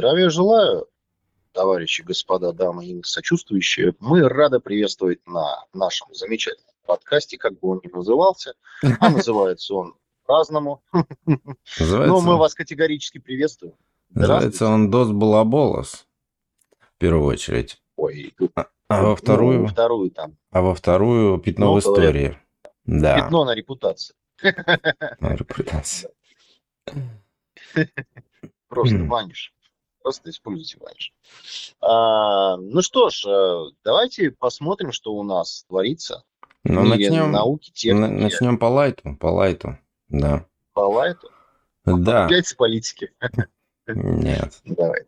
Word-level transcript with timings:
Здравия 0.00 0.30
желаю, 0.30 0.86
товарищи, 1.52 2.00
господа, 2.00 2.54
дамы 2.54 2.86
и 2.86 3.02
сочувствующие. 3.02 3.94
Мы 4.00 4.26
рады 4.26 4.58
приветствовать 4.58 5.18
на 5.26 5.66
нашем 5.74 6.14
замечательном 6.14 6.72
подкасте, 6.86 7.36
как 7.36 7.60
бы 7.60 7.68
он 7.68 7.82
ни 7.84 7.94
назывался. 7.94 8.54
А 8.98 9.10
называется 9.10 9.74
он 9.74 9.94
по-разному. 10.24 10.82
Но 11.26 12.20
мы 12.22 12.38
вас 12.38 12.54
категорически 12.54 13.18
приветствуем. 13.18 13.74
Называется 14.08 14.68
он 14.68 14.90
Дос 14.90 15.10
Балаболос, 15.10 16.06
в 16.78 16.96
первую 16.96 17.26
очередь. 17.26 17.82
Ой, 17.96 18.34
а, 18.54 18.68
а 18.88 19.02
во 19.02 19.16
вторую? 19.16 19.58
Ну, 19.60 19.66
вторую 19.66 20.10
там. 20.12 20.38
А 20.50 20.62
во 20.62 20.74
вторую 20.74 21.36
пятно 21.40 21.66
ну, 21.66 21.74
в 21.74 21.78
истории. 21.78 22.38
Да. 22.86 23.16
Пятно 23.16 23.44
на 23.44 23.54
репутации. 23.54 24.14
На 24.42 25.34
репутации. 25.36 26.08
Просто 28.70 28.96
ваниш. 29.04 29.52
Просто 30.02 30.30
используйте 30.30 30.78
ваниш. 30.80 31.12
А, 31.80 32.56
ну 32.56 32.80
что 32.82 33.10
ж, 33.10 33.24
э, 33.26 33.70
давайте 33.84 34.30
посмотрим, 34.30 34.92
что 34.92 35.12
у 35.12 35.22
нас 35.22 35.64
творится. 35.68 36.24
Ну, 36.64 36.84
начнем, 36.84 37.30
науки, 37.30 37.70
техники. 37.70 38.10
Начнем 38.10 38.58
по 38.58 38.66
лайту, 38.66 39.16
по 39.18 39.28
лайту, 39.28 39.78
да. 40.08 40.46
По 40.72 40.80
лайту? 40.80 41.30
Да. 41.84 42.26
Опять 42.26 42.48
с 42.48 42.54
политики? 42.54 43.12
Нет. 43.86 44.60
Давай. 44.64 45.06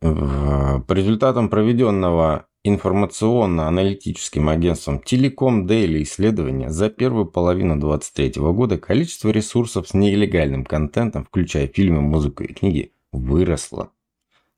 По 0.00 0.92
результатам 0.92 1.48
проведенного 1.48 2.46
информационно-аналитическим 2.64 4.48
агентством 4.48 5.02
Telecom 5.04 5.66
Daily 5.66 6.02
исследования 6.02 6.70
за 6.70 6.90
первую 6.90 7.26
половину 7.26 7.78
2023 7.78 8.42
года 8.52 8.78
количество 8.78 9.30
ресурсов 9.30 9.88
с 9.88 9.94
нелегальным 9.94 10.64
контентом, 10.64 11.24
включая 11.24 11.68
фильмы, 11.68 12.00
музыку 12.00 12.42
и 12.42 12.52
книги, 12.52 12.92
выросло 13.18 13.90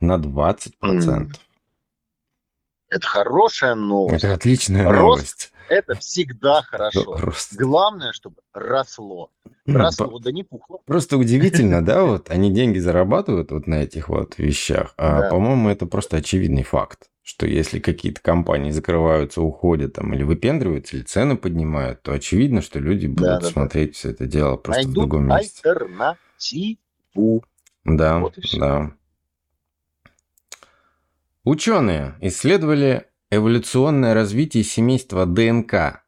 на 0.01 0.17
20%. 0.17 0.73
Mm. 0.83 1.37
Это 2.89 3.07
хорошая 3.07 3.75
новость. 3.75 4.25
Это 4.25 4.35
отличная 4.35 4.89
Рост 4.91 5.01
новость. 5.01 5.53
Это 5.69 5.95
всегда 5.97 6.63
хорошо. 6.63 7.17
Рост. 7.19 7.57
Главное, 7.57 8.13
чтобы 8.13 8.37
росло. 8.53 9.31
Росло, 9.67 10.19
да 10.21 10.31
не 10.31 10.45
пухло. 10.45 10.79
Просто 10.87 11.19
удивительно, 11.19 11.85
да, 11.85 12.05
вот 12.07 12.31
они 12.31 12.53
деньги 12.53 12.79
зарабатывают 12.79 13.51
вот 13.51 13.67
на 13.67 13.83
этих 13.83 14.09
вот 14.09 14.39
вещах, 14.39 14.95
а, 14.97 15.29
по-моему, 15.29 15.69
это 15.69 15.87
просто 15.87 16.19
очевидный 16.19 16.63
факт 16.63 17.09
что 17.27 17.45
если 17.45 17.81
какие-то 17.81 18.21
компании 18.23 18.71
закрываются, 18.71 19.43
уходят 19.43 19.95
там 19.95 20.15
или 20.15 20.23
выпендриваются, 20.23 20.97
или 20.97 21.03
цены 21.03 21.37
поднимают, 21.37 22.01
то 22.03 22.13
очевидно, 22.13 22.63
что 22.63 22.79
люди 22.79 23.09
будут 23.09 23.27
да, 23.27 23.41
да, 23.41 23.49
смотреть 23.49 23.89
да. 23.89 23.95
все 23.95 24.11
это 24.11 24.27
дело 24.27 24.57
просто 24.57 24.85
Найдут 24.85 24.93
в 24.93 25.01
другом 25.01 25.27
месте. 25.27 25.69
альтернативу. 25.69 27.45
Да, 27.87 28.19
вот 28.19 28.37
да. 28.59 28.93
Ученые 31.45 32.17
исследовали 32.21 33.05
эволюционное 33.31 34.15
развитие 34.15 34.65
семейства 34.65 35.25
ДНК 35.25 36.03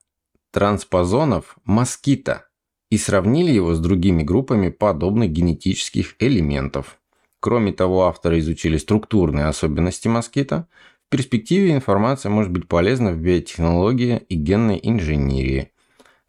транспозонов 0.50 1.56
москита 1.64 2.46
и 2.90 2.98
сравнили 2.98 3.52
его 3.52 3.74
с 3.74 3.80
другими 3.80 4.24
группами 4.24 4.70
подобных 4.70 5.30
генетических 5.30 6.16
элементов. 6.18 6.98
Кроме 7.38 7.72
того, 7.72 8.06
авторы 8.06 8.40
изучили 8.40 8.76
структурные 8.76 9.46
особенности 9.46 10.08
москита, 10.08 10.66
в 11.06 11.10
перспективе 11.10 11.72
информация 11.72 12.30
может 12.30 12.50
быть 12.50 12.66
полезна 12.66 13.12
в 13.12 13.18
биотехнологии 13.18 14.18
и 14.28 14.34
генной 14.34 14.80
инженерии. 14.82 15.70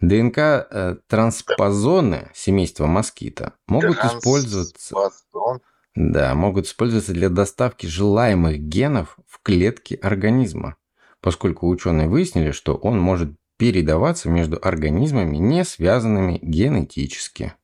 ДНК-транспозоны 0.02 2.16
э, 2.16 2.32
семейства 2.34 2.88
москита 2.88 3.54
могут 3.68 4.04
использоваться... 4.04 4.96
Да, 5.96 6.36
могут 6.36 6.68
использоваться 6.68 7.14
для 7.14 7.30
доставки 7.30 7.88
желаемых 7.88 8.60
генов 8.60 9.18
в 9.28 9.42
клетки 9.42 9.98
организма, 10.02 10.78
поскольку 11.20 11.68
ученые 11.68 12.08
выяснили, 12.08 12.52
что 12.52 12.76
он 12.76 13.00
может 13.00 13.32
передаваться 13.58 14.30
между 14.30 14.60
организмами, 14.62 15.38
не 15.38 15.66
связанными 15.66 16.40
генетически. 16.42 17.56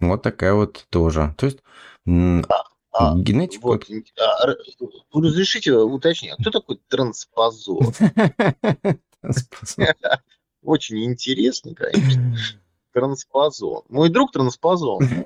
Вот 0.00 0.22
такая 0.22 0.52
вот 0.52 0.86
тоже. 0.90 1.34
То 1.38 1.46
есть 1.46 1.60
а, 2.92 3.16
Генетику. 3.16 3.68
Вот, 3.68 3.86
а, 4.20 4.54
разрешите 5.12 5.72
уточнить, 5.72 6.32
а 6.32 6.36
кто 6.36 6.50
такой 6.50 6.78
транспозон? 6.88 7.94
Очень 10.64 11.04
интересно, 11.04 11.74
конечно. 11.74 12.36
Транспозон. 12.92 13.82
Мой 13.88 14.08
друг 14.08 14.32
транспозон. 14.32 15.00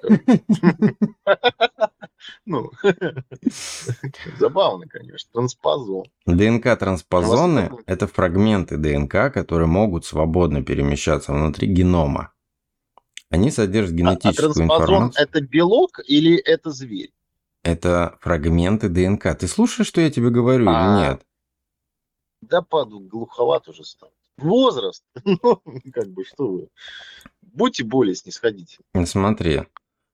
Ну, 2.45 2.73
забавно, 4.39 4.87
конечно. 4.87 5.31
Транспозон. 5.33 6.07
ДНК-транспозоны– 6.27 7.71
это 7.87 8.07
фрагменты 8.07 8.77
ДНК, 8.77 9.33
которые 9.33 9.69
могут 9.69 10.05
свободно 10.05 10.63
перемещаться 10.63 11.33
внутри 11.33 11.69
генома. 11.69 12.33
Они 13.31 13.51
содержат 13.51 13.95
генетическую 13.95 14.71
а, 14.71 14.75
а 14.75 14.79
транспозон– 14.79 15.13
это 15.17 15.41
белок 15.41 16.01
или 16.07 16.37
это 16.37 16.71
зверь? 16.71 17.13
Это 17.63 18.19
фрагменты 18.21 18.89
ДНК. 18.89 19.35
Ты 19.39 19.47
слушаешь, 19.47 19.87
что 19.87 20.01
я 20.01 20.11
тебе 20.11 20.31
говорю 20.31 20.67
а, 20.69 20.73
или 20.73 21.07
нет? 21.07 21.27
Да 22.41 22.63
паду, 22.63 23.01
глуховат 23.01 23.69
уже 23.69 23.85
стал. 23.85 24.13
Возраст. 24.39 25.05
Ну, 25.25 25.61
как 25.93 26.09
бы, 26.09 26.25
что 26.25 26.49
вы. 26.49 26.69
Будьте 27.43 27.85
более 27.85 28.15
снисходительны. 28.15 29.07
Смотри. 29.07 29.63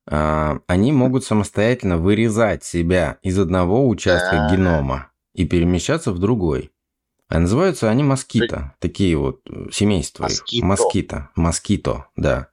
А, 0.07 0.61
они 0.67 0.93
могут 0.93 1.25
самостоятельно 1.25 1.99
вырезать 1.99 2.65
себя 2.65 3.19
из 3.23 3.39
одного 3.39 3.89
участка 3.89 4.49
генома 4.51 5.11
и 5.35 5.47
перемещаться 5.47 6.13
в 6.13 6.19
другой. 6.19 6.71
А 7.29 7.39
называются 7.39 7.91
они 7.91 8.03
москита. 8.03 8.75
Такие 8.79 9.17
вот 9.17 9.41
э, 9.49 9.69
семейства. 9.73 10.25
Москито. 10.25 10.67
Москита. 10.67 11.31
Москито, 11.35 12.07
да. 12.17 12.49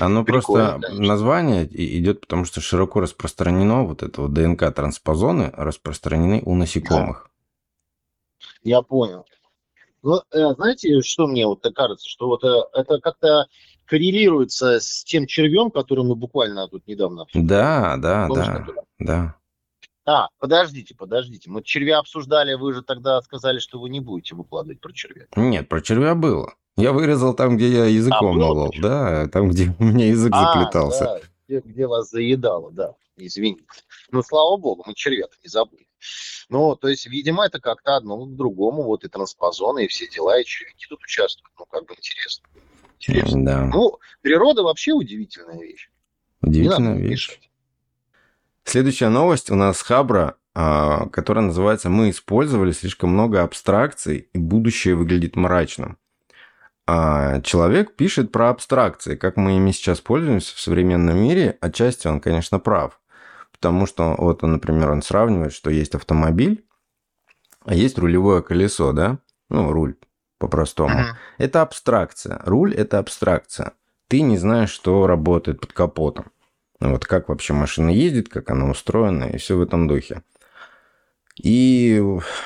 Оно 0.00 0.24
просто 0.24 0.78
конечно. 0.82 1.06
название 1.06 1.66
идет, 1.98 2.20
потому 2.20 2.44
что 2.44 2.60
широко 2.60 3.00
распространено 3.00 3.84
вот 3.84 4.02
это 4.02 4.22
вот 4.22 4.32
ДНК-транспозоны 4.32 5.50
распространены 5.54 6.42
у 6.44 6.54
насекомых. 6.54 7.30
Я 8.62 8.82
понял. 8.82 9.26
Ну, 10.02 10.20
э, 10.32 10.54
знаете, 10.54 11.00
что 11.02 11.26
мне 11.26 11.46
вот 11.46 11.64
кажется, 11.74 12.08
что 12.08 12.26
вот 12.26 12.42
э, 12.44 12.60
это 12.72 12.98
как-то 13.00 13.46
коррелируется 13.86 14.80
с 14.80 15.04
тем 15.04 15.26
червем, 15.26 15.70
который 15.70 16.04
мы 16.04 16.16
буквально 16.16 16.66
тут 16.68 16.86
недавно 16.86 17.22
обсуждали. 17.22 17.46
Да, 17.48 17.96
да, 17.98 18.26
Помнишь, 18.28 18.46
да, 18.46 18.52
который? 18.54 18.82
да. 18.98 19.36
А, 20.04 20.28
подождите, 20.38 20.96
подождите. 20.96 21.48
Мы 21.48 21.62
червя 21.62 21.98
обсуждали, 22.00 22.54
вы 22.54 22.72
же 22.72 22.82
тогда 22.82 23.20
сказали, 23.22 23.60
что 23.60 23.78
вы 23.78 23.88
не 23.88 24.00
будете 24.00 24.34
выкладывать 24.34 24.80
про 24.80 24.92
червя. 24.92 25.26
Нет, 25.36 25.68
про 25.68 25.80
червя 25.80 26.14
было. 26.16 26.54
Я 26.76 26.92
вырезал 26.92 27.34
там, 27.34 27.56
где 27.56 27.68
я 27.68 27.84
языком 27.84 28.34
а, 28.36 28.46
молол, 28.46 28.74
да, 28.80 29.28
там, 29.28 29.50
где 29.50 29.74
у 29.78 29.84
меня 29.84 30.08
язык 30.08 30.32
а, 30.34 30.52
заплетался. 30.54 31.04
Да, 31.04 31.20
где, 31.46 31.60
где 31.60 31.86
вас 31.86 32.10
заедало, 32.10 32.72
да, 32.72 32.94
извините. 33.16 33.62
Ну, 34.10 34.22
слава 34.22 34.56
богу, 34.56 34.82
мы 34.86 34.94
червята 34.94 35.36
не 35.42 35.48
забыли. 35.48 35.86
Ну, 36.48 36.76
то 36.76 36.88
есть, 36.88 37.06
видимо, 37.06 37.46
это 37.46 37.60
как-то 37.60 37.96
одно 37.96 38.24
к 38.24 38.36
другому, 38.36 38.84
вот 38.84 39.04
и 39.04 39.08
транспозоны, 39.08 39.84
и 39.84 39.88
все 39.88 40.08
дела, 40.08 40.40
и 40.40 40.44
червяки 40.44 40.86
тут 40.88 41.02
участвуют. 41.02 41.52
Ну, 41.58 41.66
как 41.66 41.86
бы 41.86 41.94
интересно. 41.94 42.46
Интересно. 42.98 43.44
Да. 43.44 43.64
Ну, 43.66 43.98
природа 44.20 44.62
вообще 44.62 44.92
удивительная 44.92 45.60
вещь. 45.60 45.90
Удивительная 46.40 46.96
вещь. 46.96 47.30
Мешать. 47.30 47.50
Следующая 48.64 49.08
новость 49.08 49.50
у 49.50 49.54
нас 49.54 49.82
Хабра, 49.82 50.36
а, 50.54 51.06
которая 51.08 51.46
называется 51.46 51.90
«Мы 51.90 52.10
использовали 52.10 52.72
слишком 52.72 53.10
много 53.10 53.42
абстракций, 53.42 54.28
и 54.32 54.38
будущее 54.38 54.94
выглядит 54.94 55.36
мрачным». 55.36 55.98
А 56.86 57.40
человек 57.42 57.94
пишет 57.96 58.32
про 58.32 58.50
абстракции, 58.50 59.16
как 59.16 59.36
мы 59.36 59.56
ими 59.56 59.70
сейчас 59.70 60.00
пользуемся 60.00 60.54
в 60.54 60.60
современном 60.60 61.16
мире. 61.16 61.56
Отчасти 61.60 62.08
он, 62.08 62.20
конечно, 62.20 62.58
прав. 62.58 63.00
Потому 63.62 63.86
что, 63.86 64.16
вот, 64.18 64.42
он, 64.42 64.54
например, 64.54 64.90
он 64.90 65.02
сравнивает, 65.02 65.52
что 65.52 65.70
есть 65.70 65.94
автомобиль, 65.94 66.66
а 67.64 67.76
есть 67.76 67.96
рулевое 67.96 68.42
колесо, 68.42 68.90
да? 68.92 69.20
Ну, 69.50 69.70
руль 69.70 69.94
по-простому. 70.38 70.98
Uh-huh. 70.98 71.14
Это 71.38 71.62
абстракция. 71.62 72.42
Руль– 72.44 72.74
это 72.76 72.98
абстракция. 72.98 73.74
Ты 74.08 74.22
не 74.22 74.36
знаешь, 74.36 74.70
что 74.70 75.06
работает 75.06 75.60
под 75.60 75.72
капотом. 75.72 76.32
Вот 76.80 77.06
как 77.06 77.28
вообще 77.28 77.52
машина 77.52 77.90
ездит, 77.90 78.28
как 78.28 78.50
она 78.50 78.68
устроена, 78.68 79.26
и 79.26 79.38
все 79.38 79.56
в 79.56 79.62
этом 79.62 79.86
духе. 79.86 80.22
И 81.40 82.02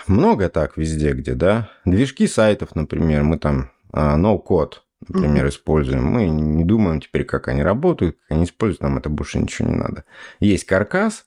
много 0.07 0.51
так 0.51 0.77
везде, 0.77 1.13
где, 1.13 1.33
да. 1.33 1.71
Движки 1.87 2.27
сайтов, 2.27 2.75
например, 2.75 3.23
мы 3.23 3.39
там 3.39 3.71
no-code, 3.91 4.75
а, 4.75 4.81
например, 5.09 5.49
используем. 5.49 6.05
Мы 6.05 6.29
не 6.29 6.65
думаем 6.65 7.01
теперь, 7.01 7.25
как 7.25 7.49
они 7.49 7.63
работают, 7.63 8.17
как 8.17 8.37
они 8.37 8.45
используют, 8.45 8.83
нам 8.83 8.99
это 8.99 9.09
больше 9.09 9.39
ничего 9.39 9.69
не 9.69 9.77
надо. 9.77 10.05
Есть 10.41 10.65
каркас, 10.65 11.27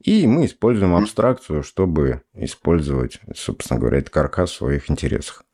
и 0.00 0.26
мы 0.26 0.46
используем 0.46 0.94
абстракцию, 0.94 1.62
чтобы 1.62 2.22
использовать, 2.34 3.20
собственно 3.34 3.78
говоря, 3.78 3.98
этот 3.98 4.10
каркас 4.10 4.50
в 4.50 4.56
своих 4.56 4.90
интересах. 4.90 5.44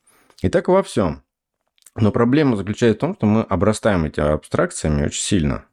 И 0.41 0.49
так 0.49 0.67
во 0.67 0.83
всем. 0.83 1.23
Но 1.95 2.11
проблема 2.11 2.55
заключается 2.55 2.97
в 2.97 3.01
том, 3.01 3.15
что 3.15 3.25
мы 3.25 3.41
обрастаем 3.41 4.05
этими 4.05 4.27
абстракциями 4.27 5.05
очень 5.05 5.23
сильно. 5.23 5.65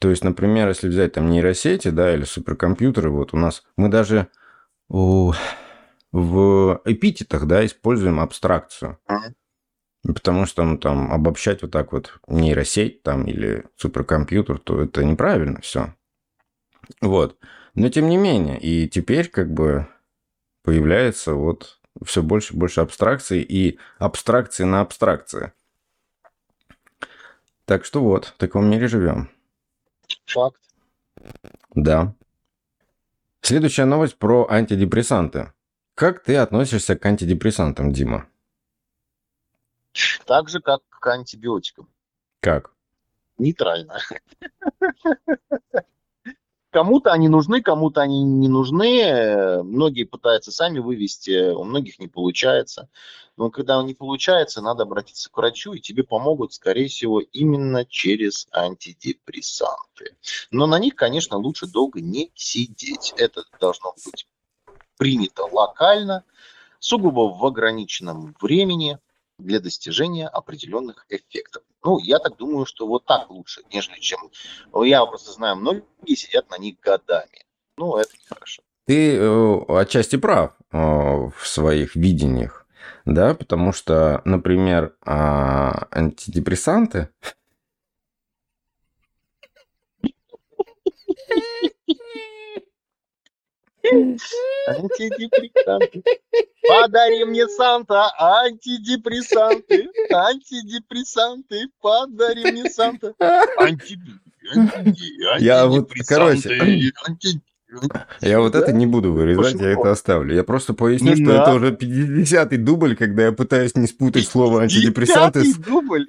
То 0.00 0.08
есть, 0.08 0.24
например, 0.24 0.68
если 0.68 0.88
взять 0.88 1.12
там 1.12 1.28
нейросети, 1.28 1.88
да, 1.88 2.14
или 2.14 2.24
суперкомпьютеры, 2.24 3.10
вот 3.10 3.34
у 3.34 3.36
нас 3.36 3.62
мы 3.76 3.90
даже 3.90 4.28
у, 4.88 5.32
в 6.10 6.80
эпитетах, 6.86 7.46
да, 7.46 7.64
используем 7.66 8.18
абстракцию. 8.18 8.98
Потому 10.02 10.46
что 10.46 10.64
ну, 10.64 10.78
там 10.78 11.12
обобщать 11.12 11.62
вот 11.62 11.70
так 11.72 11.92
вот 11.92 12.18
нейросеть 12.26 13.02
там 13.02 13.26
или 13.26 13.66
суперкомпьютер, 13.76 14.58
то 14.58 14.82
это 14.82 15.04
неправильно 15.04 15.60
все. 15.60 15.94
Вот. 17.00 17.38
Но 17.74 17.88
тем 17.88 18.08
не 18.08 18.16
менее, 18.16 18.58
и 18.58 18.88
теперь 18.88 19.28
как 19.28 19.52
бы 19.52 19.86
появляется 20.62 21.34
вот 21.34 21.80
все 22.04 22.22
больше 22.22 22.54
и 22.54 22.56
больше 22.56 22.80
абстракций 22.80 23.42
и 23.42 23.78
абстракции 23.98 24.64
на 24.64 24.80
абстракции. 24.80 25.52
Так 27.64 27.84
что 27.84 28.02
вот, 28.02 28.24
в 28.24 28.36
таком 28.36 28.68
мире 28.68 28.88
живем. 28.88 29.30
Факт. 30.26 30.60
Да. 31.74 32.14
Следующая 33.42 33.84
новость 33.84 34.18
про 34.18 34.48
антидепрессанты. 34.50 35.52
Как 35.94 36.22
ты 36.22 36.36
относишься 36.36 36.96
к 36.96 37.04
антидепрессантам, 37.06 37.92
Дима? 37.92 38.26
Так 40.26 40.48
же, 40.48 40.60
как 40.60 40.82
к 40.88 41.06
антибиотикам. 41.06 41.88
Как? 42.40 42.72
Нейтрально. 43.38 43.98
Кому-то 46.70 47.10
они 47.10 47.28
нужны, 47.28 47.62
кому-то 47.62 48.00
они 48.00 48.22
не 48.22 48.48
нужны. 48.48 49.60
Многие 49.64 50.04
пытаются 50.04 50.52
сами 50.52 50.78
вывести, 50.78 51.50
у 51.50 51.64
многих 51.64 51.98
не 51.98 52.06
получается. 52.06 52.88
Но 53.36 53.50
когда 53.50 53.82
не 53.82 53.94
получается, 53.94 54.62
надо 54.62 54.84
обратиться 54.84 55.30
к 55.30 55.36
врачу, 55.36 55.72
и 55.72 55.80
тебе 55.80 56.04
помогут, 56.04 56.52
скорее 56.52 56.86
всего, 56.86 57.20
именно 57.20 57.84
через 57.84 58.46
антидепрессанты. 58.52 60.16
Но 60.52 60.68
на 60.68 60.78
них, 60.78 60.94
конечно, 60.94 61.38
лучше 61.38 61.66
долго 61.66 62.00
не 62.00 62.30
сидеть. 62.36 63.14
Это 63.16 63.42
должно 63.58 63.92
быть 64.04 64.28
принято 64.96 65.44
локально, 65.50 66.22
сугубо 66.78 67.34
в 67.34 67.44
ограниченном 67.44 68.36
времени 68.40 68.98
для 69.40 69.60
достижения 69.60 70.28
определенных 70.28 71.06
эффектов. 71.08 71.62
Ну, 71.82 71.98
я 71.98 72.18
так 72.18 72.36
думаю, 72.36 72.66
что 72.66 72.86
вот 72.86 73.04
так 73.06 73.30
лучше, 73.30 73.62
нежели 73.72 73.98
чем... 74.00 74.30
Я 74.82 75.04
просто 75.06 75.32
знаю, 75.32 75.56
многие 75.56 76.14
сидят 76.14 76.50
на 76.50 76.58
них 76.58 76.78
годами. 76.80 77.44
Ну, 77.76 77.96
это 77.96 78.10
нехорошо. 78.22 78.62
Ты 78.86 79.16
э, 79.16 79.60
отчасти 79.68 80.16
прав 80.16 80.52
э, 80.72 80.76
в 80.76 81.46
своих 81.46 81.94
видениях, 81.94 82.66
да, 83.04 83.34
потому 83.34 83.72
что, 83.72 84.20
например, 84.24 84.96
э, 85.06 85.10
антидепрессанты 85.90 87.08
Антидепрессанты. 94.66 96.02
Подари 96.66 97.24
мне 97.24 97.46
Санта 97.48 98.10
антидепрессанты. 98.18 99.88
Антидепрессанты. 100.12 101.68
Подари 101.80 102.52
мне 102.52 102.70
Санта. 102.70 103.14
Антидепрессанты. 103.58 104.94
Я 105.38 105.66
вот, 105.66 105.90
короче, 106.06 106.92
я 108.20 108.40
вот 108.40 108.54
это 108.54 108.72
не 108.72 108.86
буду 108.86 109.12
вырезать, 109.12 109.60
я 109.60 109.70
это 109.70 109.90
оставлю. 109.90 110.34
Я 110.34 110.44
просто 110.44 110.74
поясню, 110.74 111.16
что 111.16 111.32
это 111.32 111.54
уже 111.54 111.72
50-й 111.72 112.56
дубль, 112.56 112.96
когда 112.96 113.26
я 113.26 113.32
пытаюсь 113.32 113.74
не 113.76 113.86
спутать 113.86 114.26
слово 114.26 114.62
антидепрессанты. 114.62 115.40
50 115.40 115.64
дубль? 115.64 116.06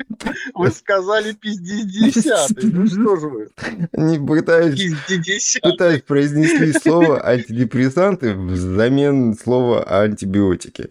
Вы 0.53 0.71
сказали 0.71 1.35
50-й. 1.35 2.71
Ну 2.71 2.87
что 2.87 3.15
же 3.17 3.27
вы? 3.27 3.49
Не 3.93 4.19
пытаюсь, 4.19 5.59
пытаюсь 5.61 6.01
произнести 6.01 6.73
слово 6.79 7.25
антидепрессанты 7.25 8.33
взамен 8.33 9.35
слова 9.35 9.83
антибиотики. 9.83 10.89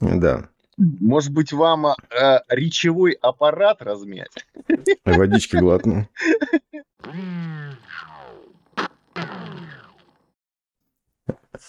Да. 0.00 0.48
Может 0.76 1.32
быть, 1.32 1.52
вам 1.52 1.86
э, 1.86 1.92
речевой 2.48 3.16
аппарат 3.20 3.80
размять? 3.80 4.32
Водички 5.04 5.56
глотну. 5.56 6.08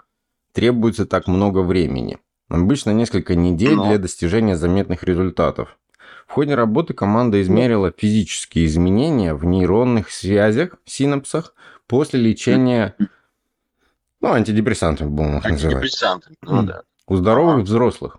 требуется 0.51 1.05
так 1.05 1.27
много 1.27 1.59
времени. 1.59 2.17
Обычно 2.49 2.91
несколько 2.91 3.35
недель 3.35 3.75
для 3.75 3.97
достижения 3.97 4.55
заметных 4.55 5.03
результатов. 5.03 5.77
В 6.27 6.31
ходе 6.31 6.55
работы 6.55 6.93
команда 6.93 7.41
измерила 7.41 7.93
физические 7.95 8.65
изменения 8.65 9.33
в 9.33 9.45
нейронных 9.45 10.11
связях, 10.11 10.75
синапсах 10.85 11.53
после 11.87 12.19
лечения 12.19 12.95
ну, 14.21 14.33
антидепрессантов, 14.33 15.11
будем 15.11 15.37
их 15.37 15.43
называть. 15.45 16.03
Ну 16.41 16.63
да. 16.63 16.81
У 17.07 17.15
здоровых 17.15 17.65
взрослых. 17.65 18.17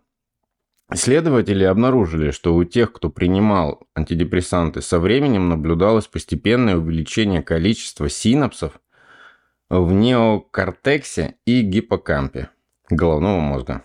Исследователи 0.92 1.64
обнаружили, 1.64 2.30
что 2.30 2.54
у 2.54 2.62
тех, 2.62 2.92
кто 2.92 3.10
принимал 3.10 3.88
антидепрессанты, 3.96 4.82
со 4.82 5.00
временем 5.00 5.48
наблюдалось 5.48 6.06
постепенное 6.06 6.76
увеличение 6.76 7.42
количества 7.42 8.08
синапсов 8.08 8.80
в 9.68 9.92
неокортексе 9.92 11.38
и 11.44 11.62
гиппокампе 11.62 12.50
головного 12.88 13.40
мозга. 13.40 13.82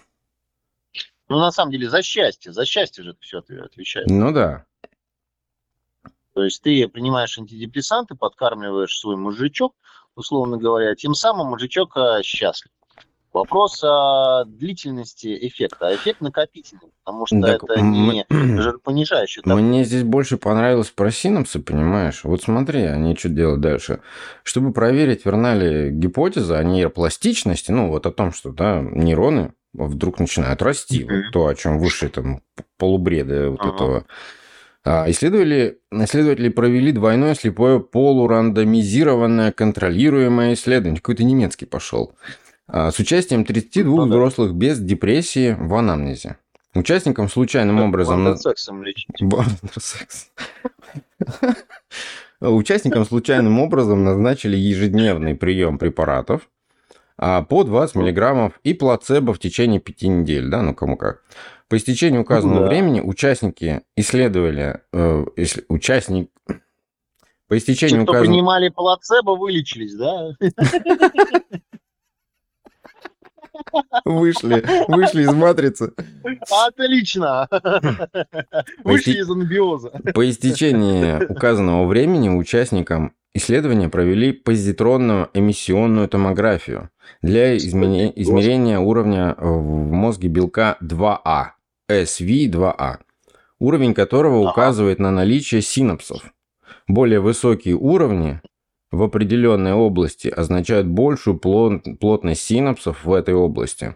Ну, 1.31 1.39
на 1.39 1.51
самом 1.51 1.71
деле, 1.71 1.89
за 1.89 2.01
счастье. 2.01 2.51
За 2.51 2.65
счастье 2.65 3.05
же 3.05 3.11
это 3.11 3.19
все 3.21 3.39
отвечает. 3.39 4.09
Ну 4.09 4.33
да. 4.33 4.65
То 6.33 6.43
есть 6.43 6.61
ты 6.61 6.85
принимаешь 6.89 7.37
антидепрессанты, 7.37 8.15
подкармливаешь 8.15 8.99
свой 8.99 9.15
мужичок, 9.15 9.73
условно 10.15 10.57
говоря, 10.57 10.93
тем 10.95 11.13
самым 11.13 11.47
мужичок 11.47 11.95
а, 11.95 12.21
счастлив. 12.21 12.71
Вопрос 13.31 13.81
о 13.81 14.43
длительности 14.43 15.47
эффекта. 15.47 15.87
А 15.87 15.95
эффект 15.95 16.19
накопительный, 16.19 16.91
потому 17.01 17.25
что 17.25 17.39
так 17.39 17.63
это 17.63 17.79
не 17.79 18.25
жиропонижающий. 18.29 19.41
Мне 19.45 19.85
здесь 19.85 20.03
больше 20.03 20.35
понравилось 20.35 20.89
про 20.89 21.11
синапсы, 21.11 21.59
понимаешь? 21.59 22.25
Вот 22.25 22.41
смотри, 22.41 22.81
они 22.81 23.15
что 23.15 23.29
делают 23.29 23.61
дальше. 23.61 24.01
Чтобы 24.43 24.73
проверить, 24.73 25.23
верна 25.23 25.55
ли 25.55 25.91
гипотеза 25.91 26.59
о 26.59 26.63
нейропластичности, 26.65 27.71
ну 27.71 27.87
вот 27.87 28.05
о 28.05 28.11
том, 28.11 28.33
что 28.33 28.51
да, 28.51 28.81
нейроны 28.81 29.53
вдруг 29.73 30.19
начинают 30.19 30.61
расти, 30.61 31.03
mm-hmm. 31.03 31.15
вот 31.23 31.31
то, 31.31 31.47
о 31.47 31.55
чем 31.55 31.79
выше 31.79 32.09
там 32.09 32.41
полубреда 32.77 33.49
вот 33.51 33.61
uh-huh. 33.61 33.75
этого 33.75 34.05
а, 34.83 35.09
исследователи, 35.09 35.79
исследователи 35.91 36.49
провели 36.49 36.91
двойное 36.91 37.35
слепое 37.35 37.79
полурандомизированное 37.79 39.51
контролируемое 39.51 40.53
исследование. 40.53 40.99
Какой-то 40.99 41.23
немецкий 41.23 41.65
пошел. 41.65 42.15
А, 42.67 42.91
с 42.91 42.99
участием 42.99 43.45
32 43.45 43.83
ну, 43.83 44.05
взрослых 44.11 44.55
без 44.55 44.79
депрессии 44.79 45.55
в 45.59 45.75
анамнезе. 45.75 46.37
Участникам 46.73 47.29
случайным 47.29 47.77
как 47.77 47.85
образом... 47.87 48.23
Бандерсексом 48.23 48.83
лечить. 48.83 49.09
Бандерсекс. 49.19 50.31
Участникам 52.39 53.05
случайным 53.05 53.59
образом 53.59 54.03
назначили 54.03 54.57
ежедневный 54.57 55.35
прием 55.35 55.77
препаратов 55.77 56.49
по 57.21 57.63
20 57.63 57.95
миллиграммов 57.95 58.59
и 58.63 58.73
плацебо 58.73 59.33
в 59.33 59.39
течение 59.39 59.79
5 59.79 60.01
недель, 60.03 60.49
да, 60.49 60.63
ну 60.63 60.73
кому 60.73 60.97
как. 60.97 61.21
По 61.69 61.77
истечению 61.77 62.23
указанного 62.23 62.61
да. 62.61 62.67
времени 62.67 62.99
участники 62.99 63.83
исследовали, 63.95 64.81
э, 64.91 65.25
участник, 65.69 66.29
по 67.47 67.57
истечению 67.57 68.03
указанного... 68.03 68.25
принимали 68.25 68.69
плацебо, 68.69 69.31
вылечились, 69.31 69.95
да? 69.95 70.31
Вышли, 74.05 74.65
вышли 74.87 75.21
из 75.21 75.33
матрицы. 75.33 75.93
Отлично. 76.67 77.47
Вышли 78.83 79.19
из 79.19 79.29
анабиоза. 79.29 79.91
По 80.13 80.29
истечении 80.29 81.23
указанного 81.31 81.85
времени 81.85 82.29
участникам 82.29 83.13
исследования 83.33 83.89
провели 83.89 84.31
позитронную 84.31 85.29
эмиссионную 85.33 86.07
томографию 86.07 86.89
для 87.21 87.57
измерения 87.57 88.79
уровня 88.79 89.35
в 89.37 89.91
мозге 89.91 90.27
белка 90.27 90.77
2А. 90.81 91.51
SV2A, 91.89 92.99
уровень 93.59 93.93
которого 93.93 94.49
указывает 94.49 94.99
на 94.99 95.11
наличие 95.11 95.61
синапсов. 95.61 96.33
Более 96.87 97.19
высокие 97.19 97.75
уровни 97.75 98.39
в 98.91 99.03
определенной 99.03 99.73
области 99.73 100.29
означают 100.29 100.87
большую 100.87 101.37
плотность 101.37 102.41
синапсов 102.41 103.03
в 103.03 103.13
этой 103.13 103.33
области. 103.33 103.95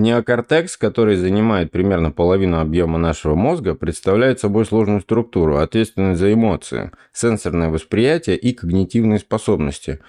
Неокортекс, 0.00 0.78
который 0.78 1.16
занимает 1.16 1.70
примерно 1.72 2.10
половину 2.10 2.58
объема 2.58 2.96
нашего 2.98 3.34
мозга, 3.34 3.74
представляет 3.74 4.40
собой 4.40 4.64
сложную 4.64 5.02
структуру, 5.02 5.58
ответственную 5.58 6.16
за 6.16 6.32
эмоции, 6.32 6.90
сенсорное 7.12 7.68
восприятие 7.68 8.38
и 8.38 8.54
когнитивные 8.54 9.18
способности, 9.18 10.00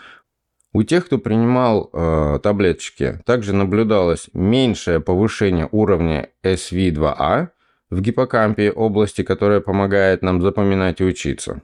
у 0.72 0.84
тех, 0.84 1.06
кто 1.06 1.18
принимал 1.18 1.90
э, 1.92 2.40
таблеточки, 2.42 3.22
также 3.26 3.54
наблюдалось 3.54 4.30
меньшее 4.34 5.02
повышение 5.02 5.68
уровня 5.70 6.30
SV2A 6.46 7.50
в 7.90 8.02
гиппокампе, 8.02 8.72
области, 8.72 9.24
которая 9.24 9.60
помогает 9.60 10.22
нам 10.22 10.42
запоминать 10.42 11.02
и 11.02 11.04
учиться. 11.04 11.64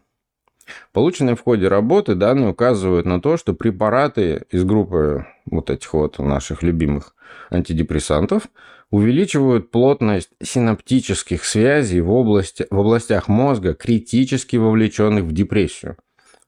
Полученные 0.94 1.36
в 1.36 1.42
ходе 1.42 1.68
работы 1.68 2.16
данные 2.16 2.50
указывают 2.50 3.06
на 3.06 3.22
то, 3.22 3.38
что 3.38 3.54
препараты 3.54 4.46
из 4.52 4.64
группы 4.64 5.26
вот 5.46 5.70
этих 5.70 5.94
вот 5.94 6.20
наших 6.20 6.64
любимых 6.64 7.16
антидепрессантов 7.50 8.44
увеличивают 8.90 9.72
плотность 9.72 10.30
синаптических 10.42 11.44
связей 11.44 12.02
в, 12.02 12.12
области, 12.12 12.66
в 12.70 12.80
областях 12.80 13.28
мозга, 13.28 13.74
критически 13.74 14.56
вовлеченных 14.56 15.24
в 15.24 15.32
депрессию– 15.32 15.98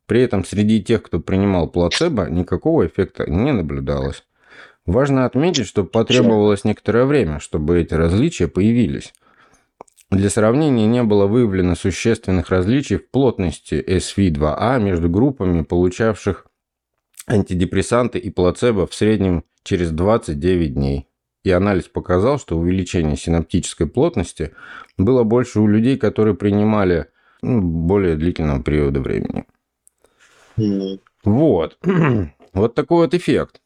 при 0.10 0.24
этом 0.24 0.44
среди 0.44 0.82
тех, 0.82 1.04
кто 1.04 1.20
принимал 1.20 1.70
плацебо, 1.70 2.28
никакого 2.28 2.88
эффекта 2.88 3.30
не 3.30 3.54
наблюдалось. 3.54 4.24
Важно 4.88 5.26
отметить, 5.26 5.68
что 5.68 5.84
потребовалось 5.84 6.64
некоторое 6.64 7.06
время, 7.06 7.40
чтобы 7.40 7.80
эти 7.80 7.94
различия 7.94 8.48
появились. 8.48 9.14
Для 10.12 10.30
сравнения 10.32 10.88
не 10.88 11.04
было 11.04 11.28
выявлено 11.28 11.76
существенных 11.76 12.50
различий 12.50 12.98
в 12.98 13.10
плотности 13.12 13.76
SV2A 13.76 14.56
а 14.58 14.80
между 14.80 15.08
группами, 15.08 15.62
получавших 15.62 16.48
антидепрессанты 17.28 18.18
и 18.18 18.32
плацебо 18.32 18.88
в 18.88 18.94
среднем 18.96 19.44
через 19.64 19.92
29 19.92 20.74
дней. 20.74 21.08
И 21.44 21.52
анализ 21.52 21.86
показал, 21.86 22.40
что 22.40 22.58
увеличение 22.58 23.16
синаптической 23.16 23.88
плотности 23.88 24.54
было 24.98 25.24
больше 25.24 25.60
у 25.60 25.68
людей, 25.68 25.98
которые 25.98 26.36
принимали 26.36 27.08
ну, 27.42 27.62
более 27.62 28.16
длительного 28.16 28.64
периода 28.64 29.00
времени. 29.02 29.46
Вот. 31.24 31.78
вот 32.54 32.74
такой 32.74 33.06
вот 33.06 33.14
эффект 33.14 33.62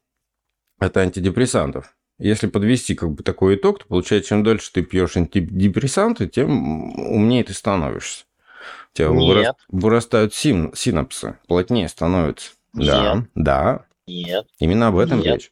от 0.77 0.97
антидепрессантов. 0.97 1.95
Если 2.23 2.47
подвести 2.47 2.95
как 2.95 3.11
бы 3.11 3.21
такой 3.21 3.55
итог, 3.55 3.79
то 3.79 3.85
получается, 3.85 4.29
чем 4.29 4.43
дольше 4.43 4.71
ты 4.71 4.81
пьешь 4.81 5.17
антидепрессанты, 5.17 6.25
тем 6.29 6.97
умнее 6.97 7.43
ты 7.43 7.53
становишься. 7.53 8.23
У 8.93 8.97
тебя 8.97 9.09
Нет. 9.09 9.57
вырастают 9.67 10.33
син, 10.33 10.73
синапсы, 10.73 11.37
плотнее 11.47 11.89
становятся. 11.89 12.51
Нет. 12.71 12.87
Да, 12.87 13.25
да. 13.35 13.85
Нет. 14.07 14.47
Именно 14.57 14.87
об 14.87 14.99
этом 14.99 15.19
Нет. 15.19 15.33
речь. 15.33 15.51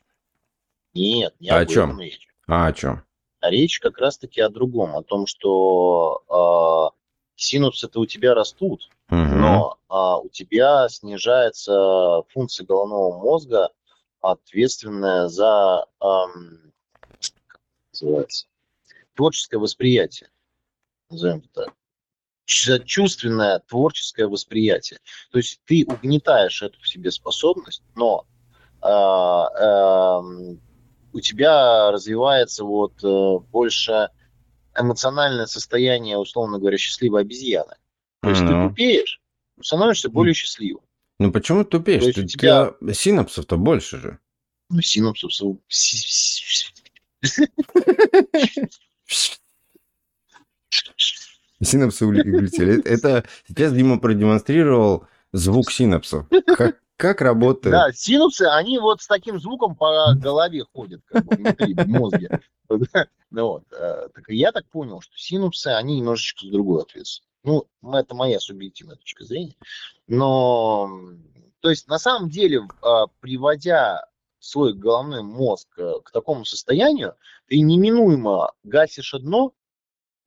Нет, 0.94 1.34
не 1.42 1.50
а 1.50 1.58
об 1.58 1.62
о 1.64 1.66
чем? 1.66 1.90
этом 1.90 2.00
речь. 2.00 2.28
А 2.48 2.68
о 2.68 2.72
чем? 2.72 3.04
Речь 3.42 3.80
как 3.82 3.98
раз-таки 3.98 4.40
о 4.40 4.48
другом, 4.48 4.96
о 4.96 5.04
том, 5.04 5.28
что 5.28 6.24
э, 6.30 6.98
синапсы-то 7.36 8.00
у 8.00 8.06
тебя 8.06 8.34
растут, 8.34 8.90
угу. 9.10 9.18
но 9.18 9.78
а, 9.90 10.20
у 10.20 10.30
тебя 10.30 10.88
снижается 10.88 12.22
функция 12.30 12.66
головного 12.66 13.22
мозга, 13.22 13.72
ответственная 14.22 15.28
за 15.28 15.86
эм, 16.02 16.74
называется, 17.92 18.48
творческое 19.16 19.58
восприятие, 19.58 20.30
назовем 21.10 21.40
это 21.40 21.66
так 21.66 21.76
чувственное 22.86 23.60
творческое 23.60 24.28
восприятие. 24.28 25.00
То 25.32 25.38
есть 25.38 25.62
ты 25.66 25.86
угнетаешь 25.88 26.62
эту 26.62 26.80
в 26.82 26.88
себе 26.88 27.12
способность, 27.12 27.84
но 27.96 28.26
э, 28.82 28.88
э, 28.88 30.58
у 31.14 31.20
тебя 31.20 31.92
развивается 31.92 32.64
вот 32.64 33.04
э, 33.04 33.38
больше 33.52 34.10
эмоциональное 34.78 35.46
состояние, 35.46 36.18
условно 36.18 36.60
говоря, 36.60 36.78
счастливой 36.78 37.22
обезьяны. 37.22 37.76
То 38.22 38.30
есть 38.30 38.42
ну. 38.42 38.48
ты 38.48 38.70
тупеешь, 38.70 39.22
становишься 39.62 40.10
более 40.10 40.34
счастливым. 40.34 40.84
Ну 41.22 41.32
почему 41.32 41.64
тупеешь? 41.64 42.16
Ты, 42.16 42.24
у 42.24 42.26
тебя... 42.26 42.74
синапсов-то 42.92 43.56
больше 43.56 44.00
же. 44.00 44.20
Ну, 44.70 44.82
синапсов... 44.82 45.32
Синапсы 51.62 52.08
улетели. 52.08 52.82
Это 52.86 53.24
сейчас 53.48 53.72
Дима 53.72 54.00
продемонстрировал 54.00 55.06
звук 55.32 55.72
синапсов. 55.72 56.26
Как, 56.58 56.82
как 56.98 57.22
работает? 57.22 57.72
Да, 57.72 57.92
синапсы, 57.94 58.48
они 58.48 58.80
вот 58.80 59.04
с 59.04 59.08
таким 59.08 59.40
звуком 59.40 59.76
по 59.76 60.16
голове 60.16 60.66
ходят, 60.74 61.02
как 61.06 61.24
бы 61.26 61.36
внутри 61.36 61.76
мозга. 61.86 62.42
Ну, 63.34 63.48
вот. 63.48 63.64
Э, 63.72 64.08
так 64.14 64.26
я 64.30 64.52
так 64.52 64.66
понял, 64.70 65.00
что 65.02 65.12
синапсы, 65.16 65.68
они 65.68 66.00
немножечко 66.00 66.46
с 66.46 66.50
другой 66.50 66.82
ответственны. 66.82 67.31
Ну, 67.44 67.68
это 67.82 68.16
моя 68.16 68.40
субъективная 68.40 68.98
точка 68.98 69.26
зрения. 69.26 69.56
Но, 70.08 70.90
то 71.60 71.70
есть, 71.70 71.88
на 71.88 71.98
самом 71.98 72.30
деле, 72.30 72.62
а, 72.82 73.08
приводя 73.20 74.06
свой 74.40 74.74
головной 74.74 75.22
мозг 75.22 75.68
э, 75.78 75.94
к 76.04 76.12
такому 76.12 76.46
состоянию, 76.46 77.14
ты 77.48 77.60
неминуемо 77.60 78.52
гасишь 78.64 79.14
одно, 79.14 79.54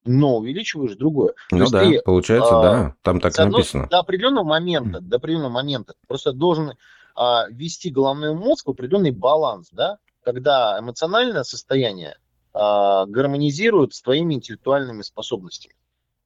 но 0.05 0.37
увеличиваешь 0.37 0.95
другое. 0.97 1.35
Ну 1.51 1.69
да, 1.69 1.81
ты, 1.81 2.01
получается, 2.01 2.59
а, 2.59 2.63
да, 2.63 2.95
там 3.03 3.21
так 3.21 3.37
одно, 3.39 3.59
написано. 3.59 3.89
До 3.89 3.99
определенного 3.99 4.45
момента, 4.45 5.01
до 5.01 5.17
определенного 5.17 5.51
момента 5.53 5.95
просто 6.07 6.33
должен 6.33 6.75
а, 7.17 7.47
вести 7.49 7.91
головной 7.91 8.35
мозг 8.35 8.67
в 8.67 8.71
определенный 8.71 9.11
баланс, 9.11 9.69
да, 9.73 9.99
когда 10.23 10.79
эмоциональное 10.79 11.43
состояние 11.43 12.17
а, 12.53 13.07
гармонизирует 13.07 13.95
с 13.95 14.03
твоими 14.03 14.35
интеллектуальными 14.35 15.03
способностями. 15.03 15.75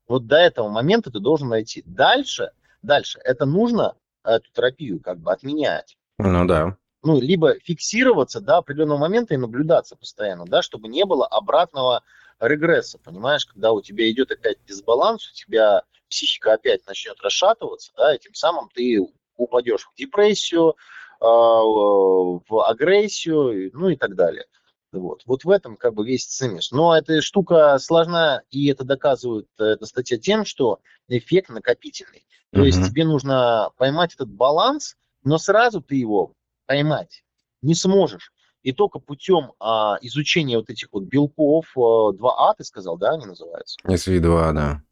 Вот 0.09 0.27
до 0.27 0.37
этого 0.37 0.69
момента 0.69 1.11
ты 1.11 1.21
должен 1.21 1.49
найти. 1.49 1.83
Дальше, 1.87 2.50
дальше, 2.83 3.21
это 3.23 3.45
нужно 3.45 3.95
эту 4.25 4.50
терапию 4.53 5.00
как 5.00 5.19
бы 5.19 5.31
отменять. 5.31 5.97
Ну 6.19 6.47
да. 6.47 6.77
Ну, 7.03 7.21
либо 7.21 7.55
фиксироваться 7.61 8.41
до 8.41 8.57
определенного 8.57 8.99
момента 8.99 9.35
и 9.35 9.37
наблюдаться 9.38 9.95
постоянно, 9.95 10.47
да, 10.47 10.62
чтобы 10.62 10.88
не 10.88 11.05
было 11.05 11.27
обратного 11.27 12.03
регресса, 12.41 12.99
понимаешь, 12.99 13.47
когда 13.47 13.73
у 13.73 13.81
тебя 13.81 14.11
идет 14.11 14.33
опять 14.33 14.59
дисбаланс, 14.67 15.31
у 15.31 15.35
тебя 15.35 15.83
психика 16.09 16.55
опять 16.55 16.87
начнет 16.87 17.21
расшатываться, 17.21 17.93
да, 17.97 18.15
и 18.15 18.19
тем 18.19 18.35
самым 18.35 18.69
ты 18.75 18.99
упадешь 19.37 19.87
в 19.87 19.97
депрессию, 19.97 20.75
а, 21.21 21.27
в 21.27 22.69
агрессию, 22.69 23.71
ну 23.75 23.88
и 23.88 23.97
так 23.97 24.15
далее. 24.15 24.47
Вот. 24.92 25.23
вот 25.26 25.45
в 25.45 25.50
этом 25.50 25.76
как 25.76 25.95
бы 25.95 26.07
весь 26.07 26.26
цимис. 26.26 26.71
Но 26.71 26.97
эта 26.97 27.21
штука 27.21 27.78
сложна, 27.78 28.42
и 28.50 28.68
это 28.68 28.85
доказывает 28.85 29.49
эта 29.59 29.85
статья 29.87 30.18
тем, 30.18 30.45
что 30.45 30.80
эффект 31.09 31.50
накопительный. 31.50 32.25
То 32.52 32.61
uh-huh. 32.61 32.66
есть 32.66 32.87
тебе 32.87 33.04
нужно 33.04 33.71
поймать 33.76 34.14
этот 34.14 34.30
баланс, 34.30 34.97
но 35.25 35.37
сразу 35.37 35.83
ты 35.83 35.97
его 35.97 36.33
поймать 36.66 37.23
не 37.62 37.75
сможешь. 37.75 38.33
И 38.62 38.73
только 38.73 38.99
путем 38.99 39.52
а, 39.61 39.99
изучения 40.02 40.57
вот 40.59 40.68
этих 40.68 40.88
вот 40.92 41.04
белков, 41.04 41.66
а, 41.76 42.12
2А, 42.12 42.54
ты 42.57 42.64
сказал, 42.64 42.97
да, 42.99 43.11
они 43.11 43.26
называются? 43.26 43.78
SV2, 43.87 44.52
да. 44.52 44.83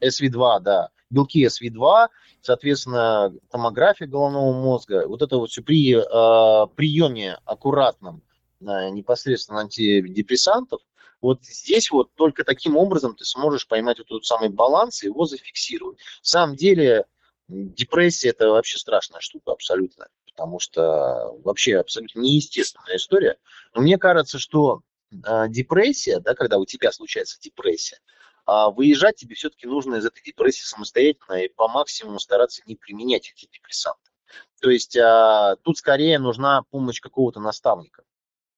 SV2, 0.00 0.60
да. 0.60 0.90
Белки 1.08 1.46
SV2, 1.46 2.08
соответственно, 2.40 3.32
томография 3.50 4.06
головного 4.06 4.52
мозга. 4.52 5.06
Вот 5.06 5.22
это 5.22 5.36
вот 5.36 5.50
все 5.50 5.62
при 5.62 5.94
а, 5.94 6.66
приеме 6.66 7.38
аккуратном 7.44 8.22
непосредственно 8.90 9.60
антидепрессантов, 9.60 10.80
вот 11.20 11.44
здесь 11.44 11.90
вот 11.90 12.12
только 12.14 12.44
таким 12.44 12.76
образом 12.76 13.14
ты 13.14 13.24
сможешь 13.24 13.68
поймать 13.68 13.98
вот 13.98 14.08
тот 14.08 14.24
самый 14.26 14.48
баланс 14.48 15.02
и 15.02 15.06
его 15.06 15.24
зафиксировать. 15.24 15.98
В 16.20 16.28
самом 16.28 16.56
деле 16.56 17.06
депрессия 17.48 18.30
это 18.30 18.48
вообще 18.48 18.78
страшная 18.78 19.20
штука 19.20 19.52
абсолютно, 19.52 20.08
потому 20.26 20.58
что 20.58 21.32
вообще 21.44 21.78
абсолютно 21.78 22.20
неестественная 22.20 22.96
история. 22.96 23.38
Но 23.74 23.82
мне 23.82 23.98
кажется, 23.98 24.38
что 24.38 24.82
э, 25.12 25.48
депрессия, 25.48 26.18
да, 26.18 26.34
когда 26.34 26.58
у 26.58 26.66
тебя 26.66 26.90
случается 26.90 27.40
депрессия, 27.40 28.00
а 28.44 28.70
выезжать 28.70 29.16
тебе 29.16 29.36
все-таки 29.36 29.66
нужно 29.66 29.96
из 29.96 30.06
этой 30.06 30.22
депрессии 30.24 30.64
самостоятельно 30.64 31.34
и 31.34 31.48
по 31.48 31.68
максимуму 31.68 32.18
стараться 32.18 32.62
не 32.66 32.74
применять 32.74 33.30
эти 33.30 33.48
депрессанты. 33.52 34.10
То 34.60 34.70
есть 34.70 34.96
а, 34.96 35.56
тут 35.62 35.78
скорее 35.78 36.18
нужна 36.18 36.62
помощь 36.70 37.00
какого-то 37.00 37.38
наставника. 37.40 38.02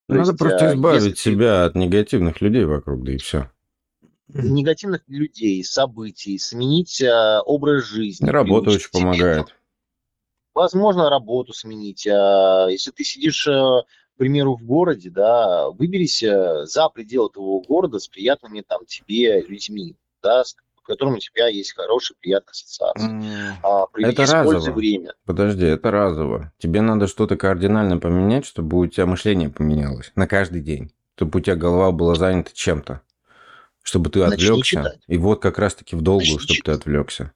Надо 0.07 0.29
есть, 0.29 0.37
просто 0.37 0.69
а, 0.69 0.73
избавить 0.73 1.17
себя 1.17 1.63
ты... 1.63 1.69
от 1.69 1.75
негативных 1.75 2.41
людей 2.41 2.65
вокруг, 2.65 3.03
да 3.03 3.13
и 3.13 3.17
все. 3.17 3.51
Негативных 4.27 5.01
людей, 5.07 5.63
событий, 5.63 6.37
сменить 6.37 7.01
а, 7.01 7.41
образ 7.41 7.85
жизни. 7.85 8.27
Работа 8.27 8.71
очень 8.71 8.89
помогает. 8.91 9.55
Возможно, 10.53 11.09
работу 11.09 11.53
сменить. 11.53 12.07
А, 12.07 12.67
если 12.69 12.91
ты 12.91 13.03
сидишь, 13.03 13.47
а, 13.47 13.81
к 13.81 14.17
примеру, 14.17 14.55
в 14.55 14.63
городе, 14.63 15.09
да, 15.09 15.69
выберись 15.71 16.19
за 16.19 16.89
пределы 16.89 17.29
твоего 17.29 17.61
города 17.61 17.99
с 17.99 18.07
приятными 18.07 18.61
там 18.61 18.85
тебе 18.85 19.41
людьми, 19.41 19.95
да, 20.21 20.43
с 20.43 20.55
которым 20.85 21.15
у 21.15 21.19
тебя 21.19 21.47
есть 21.47 21.73
хорошие, 21.73 22.17
приятные 22.19 22.51
ассоциации. 22.51 23.09
Mm. 23.09 23.53
А, 23.63 23.85
это 23.99 24.21
разово. 24.25 24.71
время. 24.71 25.13
Подожди, 25.25 25.65
это 25.65 25.91
разово. 25.91 26.53
Тебе 26.57 26.81
надо 26.81 27.07
что-то 27.07 27.35
кардинально 27.35 27.97
поменять, 27.97 28.45
чтобы 28.45 28.77
у 28.77 28.87
тебя 28.87 29.05
мышление 29.05 29.49
поменялось 29.49 30.11
на 30.15 30.27
каждый 30.27 30.61
день. 30.61 30.91
Чтобы 31.15 31.39
у 31.39 31.41
тебя 31.41 31.55
голова 31.55 31.91
была 31.91 32.15
занята 32.15 32.51
чем-то. 32.53 33.01
Чтобы 33.81 34.09
ты 34.09 34.19
Начни 34.19 34.45
отвлекся. 34.45 34.77
Читать. 34.77 34.99
И 35.07 35.17
вот 35.17 35.41
как 35.41 35.59
раз-таки 35.59 35.95
в 35.95 36.01
долгую, 36.01 36.39
чтобы 36.39 36.53
читать. 36.53 36.65
ты 36.65 36.71
отвлекся. 36.71 37.31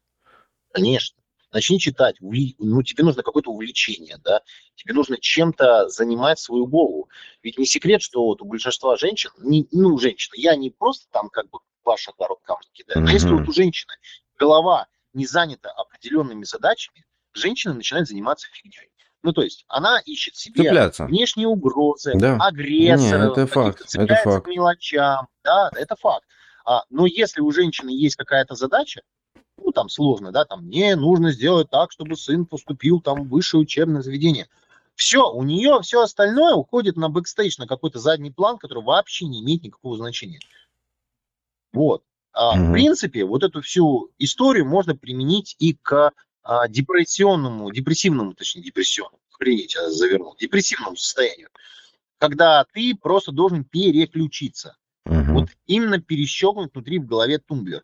Конечно. 0.74 1.20
Начни 1.52 1.80
читать. 1.80 2.18
Ну, 2.20 2.84
тебе 2.84 3.04
нужно 3.04 3.24
какое-то 3.24 3.52
увлечение, 3.52 4.18
да. 4.24 4.42
Тебе 4.76 4.94
нужно 4.94 5.18
чем-то 5.20 5.90
занимать 5.90 6.40
свою 6.40 6.68
голову. 6.68 7.10
Ведь 7.42 7.58
не 7.58 7.66
секрет, 7.66 8.02
что 8.02 8.24
вот 8.24 8.42
у 8.42 8.46
большинства 8.46 8.98
женщин, 8.98 9.32
не, 9.40 9.68
ну, 9.72 9.98
женщины, 9.98 10.36
я 10.38 10.56
не 10.56 10.70
просто 10.70 11.08
там 11.12 11.30
как 11.30 11.50
бы 11.50 11.60
ваш 11.84 12.08
огород 12.10 12.40
камни 12.44 12.68
кидает. 12.74 13.06
Mm-hmm. 13.06 13.10
А 13.10 13.12
если 13.12 13.30
вот 13.30 13.48
у 13.48 13.52
женщины 13.52 13.94
голова 14.38 14.88
не 15.14 15.26
занята 15.26 15.70
определенными 15.72 16.44
задачами, 16.44 17.06
женщина 17.34 17.74
начинает 17.74 18.08
заниматься 18.08 18.48
фигней. 18.52 18.90
Ну, 19.22 19.34
то 19.34 19.42
есть 19.42 19.66
она 19.68 20.00
ищет 20.00 20.36
себе 20.36 20.64
Цепляться. 20.64 21.06
внешние 21.06 21.48
угрозы, 21.48 22.14
да. 22.16 22.38
агрессоров, 22.40 23.38
это 23.38 23.48
факт. 23.48 23.96
Это 23.96 24.16
факт. 24.16 24.46
к 24.46 24.50
мелочам. 24.50 25.28
Да, 25.44 25.70
это 25.76 25.96
факт. 25.98 26.26
А, 26.66 26.84
но 26.90 27.06
если 27.06 27.42
у 27.42 27.52
женщины 27.52 27.90
есть 27.90 28.16
какая-то 28.16 28.56
задача, 28.56 29.02
ну, 29.58 29.72
там 29.72 29.90
сложно, 29.90 30.32
да, 30.32 30.46
там, 30.46 30.66
мне 30.66 30.96
нужно 30.96 31.32
сделать 31.32 31.70
так, 31.70 31.92
чтобы 31.92 32.16
сын 32.16 32.46
поступил 32.46 33.02
там 33.02 33.24
в 33.24 33.30
высшее 33.30 33.62
учебное 33.62 34.02
заведение. 34.02 34.48
Все, 34.96 35.32
у 35.32 35.44
нее 35.44 35.80
все 35.82 36.02
остальное 36.02 36.56
уходит 36.56 36.96
на 36.96 37.10
бэкстейдж, 37.10 37.56
на 37.58 37.68
какой-то 37.68 38.00
задний 38.00 38.32
план, 38.32 38.58
который 38.58 38.84
вообще 38.84 39.26
не 39.26 39.42
имеет 39.42 39.64
никакого 39.64 39.98
значения. 39.98 40.40
Вот. 41.74 42.04
А, 42.34 42.58
мм 42.58 42.70
В 42.70 42.72
принципе, 42.74 43.26
вот 43.26 43.44
эту 43.44 43.62
всю 43.62 44.12
историю 44.18 44.66
можно 44.66 44.96
применить 44.96 45.56
и 45.60 45.74
к 45.74 46.12
а, 46.44 46.68
депрессионному, 46.68 47.72
депрессивному, 47.72 48.34
точнее, 48.34 48.64
депрессионному, 48.64 49.20
охренеть, 49.34 49.76
я 49.76 49.90
завернул, 49.90 50.36
депрессивному 50.40 50.96
состоянию, 50.96 51.50
когда 52.18 52.66
ты 52.74 52.96
просто 52.96 53.32
должен 53.32 53.64
переключиться. 53.64 54.78
mm 55.06 55.34
Вот 55.34 55.50
именно 55.66 56.00
перещелкнуть 56.00 56.74
внутри 56.74 57.00
в 57.00 57.06
голове 57.06 57.40
тумблер. 57.40 57.84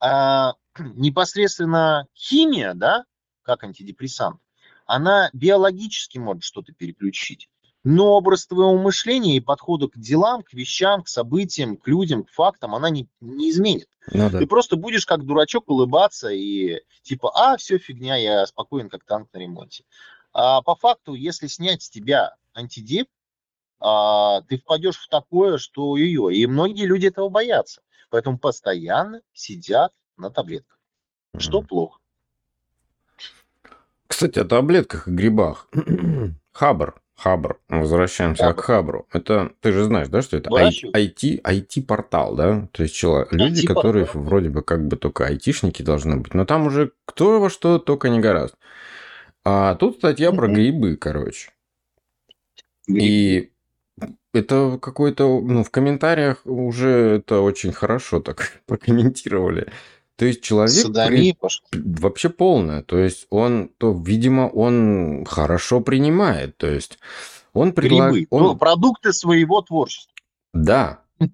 А, 0.00 0.54
непосредственно 0.78 2.06
химия, 2.14 2.74
да, 2.74 3.04
как 3.42 3.64
антидепрессант, 3.64 4.40
она 4.86 5.30
биологически 5.32 6.18
может 6.18 6.44
что-то 6.44 6.72
переключить 6.72 7.48
но 7.84 8.14
образ 8.14 8.46
твоего 8.46 8.76
мышления 8.78 9.36
и 9.36 9.40
подхода 9.40 9.88
к 9.88 9.98
делам, 9.98 10.42
к 10.42 10.54
вещам, 10.54 11.02
к 11.02 11.08
событиям, 11.08 11.76
к 11.76 11.86
людям, 11.86 12.24
к 12.24 12.30
фактам 12.30 12.74
она 12.74 12.88
не, 12.88 13.06
не 13.20 13.50
изменит. 13.50 13.88
Ну, 14.10 14.30
да. 14.30 14.38
Ты 14.38 14.46
просто 14.46 14.76
будешь 14.76 15.04
как 15.04 15.24
дурачок 15.24 15.68
улыбаться 15.68 16.30
и 16.30 16.80
типа, 17.02 17.30
а, 17.34 17.56
все 17.58 17.76
фигня, 17.76 18.16
я 18.16 18.46
спокоен, 18.46 18.88
как 18.88 19.04
танк 19.04 19.28
на 19.34 19.38
ремонте. 19.38 19.84
А 20.32 20.62
по 20.62 20.74
факту, 20.74 21.12
если 21.12 21.46
снять 21.46 21.82
с 21.82 21.90
тебя 21.90 22.34
антидеп, 22.54 23.08
а, 23.80 24.40
ты 24.42 24.56
впадешь 24.56 24.96
в 24.96 25.08
такое, 25.08 25.58
что 25.58 25.98
ее. 25.98 26.34
И 26.34 26.46
многие 26.46 26.86
люди 26.86 27.06
этого 27.06 27.28
боятся. 27.28 27.82
Поэтому 28.08 28.38
постоянно 28.38 29.20
сидят 29.34 29.92
на 30.16 30.30
таблетках. 30.30 30.78
Mm-hmm. 31.34 31.40
Что 31.40 31.60
плохо. 31.60 32.00
Кстати, 34.06 34.38
о 34.38 34.44
таблетках 34.44 35.06
и 35.06 35.10
грибах. 35.10 35.68
Хабр 36.52 37.02
Хабр. 37.16 37.58
Возвращаемся 37.68 38.44
Хабр. 38.44 38.56
к 38.56 38.64
Хабру. 38.64 39.06
Это 39.12 39.52
ты 39.60 39.72
же 39.72 39.84
знаешь, 39.84 40.08
да, 40.08 40.22
что 40.22 40.36
это 40.36 40.50
IT, 40.50 41.40
IT-портал, 41.42 42.34
да? 42.34 42.68
То 42.72 42.82
есть 42.82 42.94
человек, 42.94 43.32
люди, 43.32 43.66
которые 43.66 44.06
вроде 44.12 44.50
бы 44.50 44.62
как 44.62 44.86
бы 44.86 44.96
только 44.96 45.26
айтишники 45.26 45.82
должны 45.82 46.16
быть, 46.16 46.34
но 46.34 46.44
там 46.44 46.66
уже 46.66 46.92
кто 47.04 47.40
во 47.40 47.50
что 47.50 47.78
только 47.78 48.08
не 48.08 48.20
гораздо. 48.20 48.56
А 49.44 49.74
тут 49.74 49.98
статья 49.98 50.32
про 50.32 50.48
грибы, 50.48 50.96
короче. 50.96 51.50
И 52.88 53.52
это 54.32 54.78
какой-то, 54.80 55.40
ну, 55.40 55.62
в 55.62 55.70
комментариях 55.70 56.44
уже 56.44 57.16
это 57.18 57.40
очень 57.40 57.72
хорошо 57.72 58.20
так 58.20 58.60
прокомментировали. 58.66 59.68
То 60.16 60.26
есть 60.26 60.42
человек 60.42 60.86
при... 61.08 61.36
вообще 61.72 62.28
полное. 62.28 62.82
То 62.82 62.98
есть 62.98 63.26
он, 63.30 63.70
то, 63.78 63.92
видимо, 63.92 64.48
он 64.48 65.24
хорошо 65.24 65.80
принимает. 65.80 66.56
То 66.56 66.68
есть 66.68 66.98
он 67.52 67.72
предлагает... 67.72 68.28
Он... 68.30 68.42
Ну, 68.42 68.56
продукты 68.56 69.12
своего 69.12 69.60
творчества. 69.62 70.12
Да. 70.52 71.00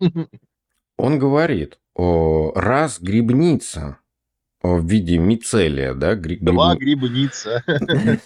Он 0.97 1.19
говорит, 1.19 1.79
раз 1.97 3.01
грибница 3.01 4.00
в 4.63 4.87
виде 4.87 5.17
мицелия, 5.17 5.95
да? 5.95 6.15
Гриб... 6.15 6.43
Два 6.43 6.77
грибница. 6.77 7.65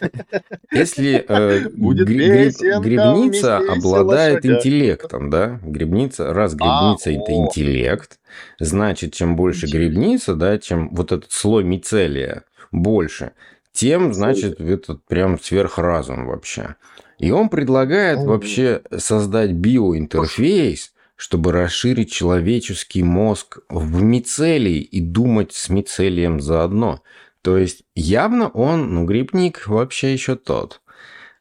Если 0.73 1.25
э, 1.27 1.68
Будет 1.70 2.09
гриб... 2.09 2.53
грибница 2.83 3.59
обладает 3.59 4.44
интеллектом, 4.44 5.31
да? 5.31 5.61
Грибница, 5.62 6.33
раз 6.33 6.55
грибница 6.55 7.11
а, 7.11 7.12
это 7.12 7.33
о. 7.33 7.47
интеллект, 7.47 8.18
значит, 8.59 9.14
чем 9.14 9.37
больше 9.37 9.66
грибница, 9.66 10.35
да, 10.35 10.59
чем 10.59 10.88
вот 10.92 11.12
этот 11.12 11.31
слой 11.31 11.62
мицелия 11.62 12.42
больше, 12.73 13.33
тем, 13.73 14.12
значит, 14.12 14.61
этот 14.61 15.05
прям 15.07 15.38
сверхразум 15.40 16.27
вообще. 16.27 16.77
И 17.18 17.31
он 17.31 17.49
предлагает 17.49 18.18
вообще 18.18 18.83
создать 18.97 19.53
биоинтерфейс, 19.53 20.93
чтобы 21.16 21.53
расширить 21.53 22.12
человеческий 22.12 23.03
мозг 23.03 23.59
в 23.68 24.03
мицелий 24.03 24.81
и 24.81 25.00
думать 25.00 25.53
с 25.53 25.68
мицелием 25.68 26.40
заодно. 26.40 27.03
То 27.42 27.59
есть 27.59 27.85
явно 27.94 28.48
он, 28.48 28.94
ну, 28.94 29.05
грибник 29.05 29.66
вообще 29.66 30.12
еще 30.12 30.35
тот. 30.35 30.81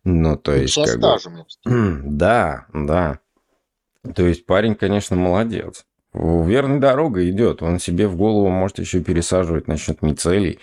Ну, 0.03 0.37
то 0.37 0.53
есть... 0.53 0.73
Со 0.73 0.83
как 0.83 0.97
стажем. 0.97 1.45
Бы... 1.63 2.01
Да, 2.03 2.67
да. 2.73 3.19
То 4.15 4.27
есть 4.27 4.45
парень, 4.45 4.75
конечно, 4.75 5.15
молодец. 5.15 5.85
Верной 6.13 6.79
дорогой 6.79 7.29
идет. 7.31 7.63
Он 7.63 7.79
себе 7.79 8.07
в 8.07 8.15
голову 8.15 8.49
может 8.49 8.79
еще 8.79 9.01
пересаживать 9.01 9.67
насчет 9.67 10.01
мицелий. 10.01 10.59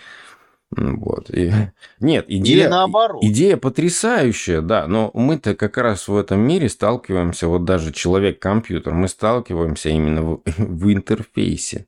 Вот. 0.71 1.29
И... 1.29 1.51
Нет, 1.99 2.25
идея, 2.27 2.63
Или 2.63 2.67
наоборот. 2.67 3.23
идея 3.23 3.57
потрясающая, 3.57 4.61
да, 4.61 4.87
но 4.87 5.11
мы-то 5.13 5.55
как 5.55 5.77
раз 5.77 6.07
в 6.07 6.15
этом 6.15 6.39
мире 6.39 6.69
сталкиваемся, 6.69 7.47
вот 7.47 7.65
даже 7.65 7.91
человек-компьютер, 7.91 8.93
мы 8.93 9.07
сталкиваемся 9.07 9.89
именно 9.89 10.21
в, 10.23 10.41
в 10.57 10.93
интерфейсе. 10.93 11.87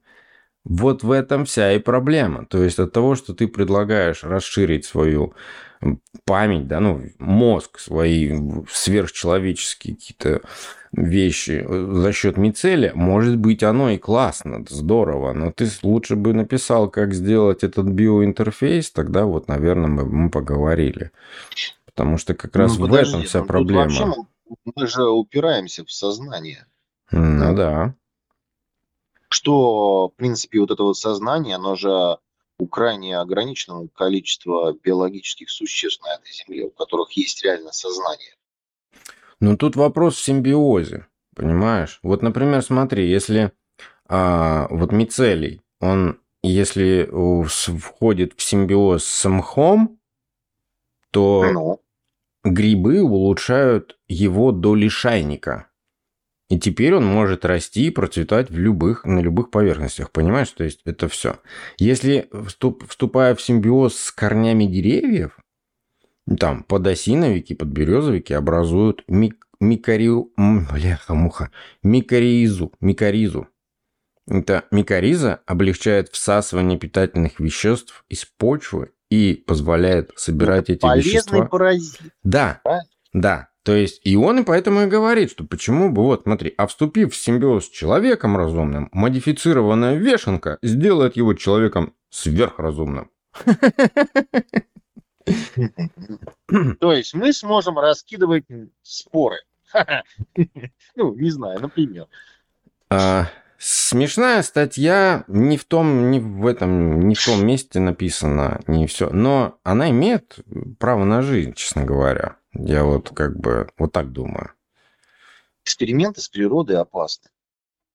Вот 0.65 1.03
в 1.03 1.11
этом 1.11 1.43
вся 1.45 1.73
и 1.73 1.79
проблема. 1.79 2.45
То 2.45 2.63
есть 2.63 2.79
от 2.79 2.93
того, 2.93 3.15
что 3.15 3.33
ты 3.33 3.47
предлагаешь 3.47 4.23
расширить 4.23 4.85
свою 4.85 5.33
память, 6.25 6.67
да, 6.67 6.79
ну, 6.79 7.03
мозг, 7.19 7.79
свои 7.79 8.31
сверхчеловеческие 8.71 9.95
какие-то 9.95 10.41
вещи 10.93 11.65
за 11.67 12.13
счет 12.13 12.37
мицелия, 12.37 12.93
может 12.93 13.37
быть, 13.37 13.63
оно 13.63 13.89
и 13.89 13.97
классно, 13.97 14.63
здорово, 14.69 15.33
но 15.33 15.51
ты 15.51 15.67
лучше 15.81 16.15
бы 16.15 16.33
написал, 16.33 16.89
как 16.89 17.13
сделать 17.13 17.63
этот 17.63 17.87
биоинтерфейс, 17.87 18.91
тогда 18.91 19.25
вот, 19.25 19.47
наверное, 19.47 19.89
мы, 19.89 20.05
мы 20.05 20.29
поговорили. 20.29 21.11
Потому 21.85 22.17
что 22.17 22.33
как 22.33 22.55
раз 22.55 22.77
ну, 22.77 22.85
подожди, 22.85 23.05
в 23.05 23.15
этом 23.15 23.27
вся 23.27 23.39
ну, 23.41 23.45
проблема. 23.45 23.83
Вообще 23.83 24.05
мы, 24.05 24.25
мы 24.75 24.87
же 24.87 25.03
упираемся 25.03 25.83
в 25.83 25.91
сознание. 25.91 26.65
Ну 27.11 27.55
да. 27.55 27.95
Что, 29.29 30.09
в 30.09 30.15
принципе, 30.15 30.59
вот 30.59 30.71
это 30.71 30.83
вот 30.83 30.97
сознание, 30.97 31.55
оно 31.55 31.75
же 31.75 32.17
у 32.59 32.67
крайне 32.67 33.17
ограниченного 33.17 33.87
количества 33.87 34.73
биологических 34.73 35.49
существ 35.49 36.03
на 36.03 36.15
этой 36.15 36.31
Земле, 36.31 36.65
у 36.65 36.69
которых 36.69 37.11
есть 37.13 37.43
реально 37.43 37.71
сознание. 37.71 38.35
Ну, 39.43 39.57
тут 39.57 39.75
вопрос 39.75 40.15
в 40.15 40.23
симбиозе, 40.23 41.07
понимаешь? 41.35 41.99
Вот, 42.01 42.21
например, 42.21 42.61
смотри, 42.61 43.09
если 43.09 43.51
а, 44.07 44.67
вот 44.69 44.93
мицелий, 44.93 45.59
он, 45.81 46.21
если 46.41 47.09
входит 47.11 48.35
в 48.37 48.41
симбиоз 48.41 49.03
с 49.03 49.27
мхом, 49.27 49.99
то 51.11 51.43
ну. 51.51 51.81
грибы 52.45 53.03
улучшают 53.03 53.99
его 54.07 54.53
до 54.53 54.75
лишайника. 54.75 55.67
И 56.47 56.57
теперь 56.57 56.95
он 56.95 57.05
может 57.05 57.43
расти 57.43 57.87
и 57.87 57.91
процветать 57.91 58.49
в 58.49 58.57
любых, 58.57 59.03
на 59.03 59.19
любых 59.19 59.51
поверхностях. 59.51 60.11
Понимаешь? 60.11 60.51
То 60.51 60.63
есть 60.63 60.79
это 60.85 61.09
все. 61.09 61.35
Если 61.77 62.29
вступ, 62.47 62.87
вступая 62.87 63.35
в 63.35 63.41
симбиоз 63.41 63.93
с 63.97 64.11
корнями 64.13 64.67
деревьев, 64.67 65.37
там 66.39 66.63
подосиновики, 66.63 67.53
подберезовики 67.53 68.33
образуют 68.33 69.03
мик, 69.07 69.47
микори... 69.59 70.09
бляха-муха, 70.37 71.51
микоризу, 71.83 72.71
микоризу. 72.79 73.47
Это 74.27 74.63
микориза 74.71 75.41
облегчает 75.45 76.09
всасывание 76.09 76.79
питательных 76.79 77.39
веществ 77.39 78.05
из 78.07 78.25
почвы 78.25 78.91
и 79.09 79.43
позволяет 79.45 80.11
собирать 80.15 80.69
Это 80.69 80.73
эти 80.73 80.81
полезный 80.81 81.11
вещества. 81.11 81.45
паразит. 81.45 82.01
Да, 82.23 82.61
а? 82.63 82.79
да. 83.11 83.49
То 83.63 83.73
есть, 83.73 84.01
и 84.03 84.17
он 84.17 84.39
и 84.39 84.43
поэтому 84.43 84.81
и 84.81 84.87
говорит, 84.87 85.31
что 85.31 85.45
почему 85.45 85.89
бы, 85.89 86.03
вот 86.03 86.23
смотри, 86.23 86.53
а 86.57 86.67
вступив 86.67 87.13
в 87.13 87.15
симбиоз 87.15 87.65
с 87.65 87.69
человеком 87.69 88.35
разумным, 88.35 88.89
модифицированная 88.91 89.95
вешенка 89.95 90.57
сделает 90.61 91.15
его 91.15 91.33
человеком 91.33 91.93
сверхразумным. 92.09 93.09
То 96.79 96.93
есть 96.93 97.13
мы 97.13 97.33
сможем 97.33 97.79
раскидывать 97.79 98.45
споры. 98.81 99.37
Ну, 100.95 101.15
не 101.15 101.31
знаю, 101.31 101.59
например. 101.59 102.07
А, 102.89 103.27
смешная 103.57 104.43
статья 104.43 105.23
не 105.27 105.57
в 105.57 105.65
том, 105.65 106.11
не 106.11 106.19
в 106.19 106.45
этом, 106.45 107.07
не 107.07 107.15
в 107.15 107.25
том 107.25 107.45
месте 107.45 107.79
написана, 107.79 108.61
не 108.67 108.85
все. 108.85 109.09
Но 109.09 109.57
она 109.63 109.89
имеет 109.89 110.37
право 110.79 111.03
на 111.05 111.21
жизнь, 111.21 111.53
честно 111.53 111.83
говоря. 111.83 112.37
Я 112.53 112.83
вот 112.83 113.09
как 113.09 113.39
бы 113.39 113.69
вот 113.77 113.91
так 113.91 114.11
думаю. 114.11 114.51
Эксперименты 115.63 116.21
с 116.21 116.29
природой 116.29 116.77
опасны. 116.77 117.29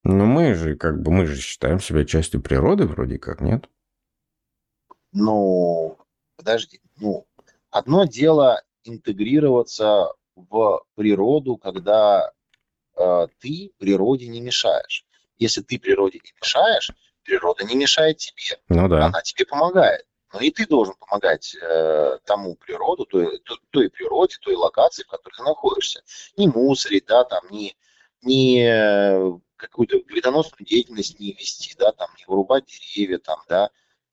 Ну, 0.04 0.24
мы 0.24 0.54
же 0.54 0.74
как 0.74 1.02
бы, 1.02 1.10
мы 1.10 1.26
же 1.26 1.36
считаем 1.36 1.80
себя 1.80 2.04
частью 2.04 2.40
природы 2.40 2.86
вроде 2.86 3.18
как, 3.18 3.40
нет? 3.40 3.68
Ну, 5.12 5.98
подожди. 6.36 6.80
Ну, 7.00 7.26
одно 7.70 8.04
дело 8.04 8.62
интегрироваться 8.84 10.12
в 10.34 10.82
природу, 10.94 11.56
когда 11.56 12.32
э, 12.96 13.26
ты 13.40 13.72
природе 13.78 14.28
не 14.28 14.40
мешаешь. 14.40 15.04
Если 15.36 15.62
ты 15.62 15.78
природе 15.78 16.20
не 16.24 16.32
мешаешь, 16.40 16.90
природа 17.24 17.64
не 17.64 17.76
мешает 17.76 18.18
тебе. 18.18 18.58
Ну 18.68 18.88
да. 18.88 19.06
Она 19.06 19.20
тебе 19.22 19.46
помогает. 19.46 20.06
Но 20.32 20.40
и 20.40 20.50
ты 20.50 20.66
должен 20.66 20.94
помогать 20.94 21.56
э, 21.60 22.18
тому 22.24 22.54
природу, 22.56 23.06
той, 23.06 23.40
той, 23.70 23.88
природе, 23.88 24.36
той 24.40 24.56
локации, 24.56 25.04
в 25.04 25.08
которой 25.08 25.34
ты 25.36 25.42
находишься. 25.42 26.02
Не 26.36 26.48
мусорить, 26.48 27.06
да, 27.06 27.24
там, 27.24 27.42
не, 27.50 27.76
не 28.20 28.62
э, 28.62 29.32
какую-то 29.56 29.98
вредоносную 30.06 30.66
деятельность 30.66 31.18
не 31.18 31.32
вести, 31.32 31.74
да, 31.78 31.92
там, 31.92 32.10
не 32.18 32.24
вырубать 32.26 32.66
деревья, 32.66 33.18
там, 33.18 33.40
да, 33.48 33.70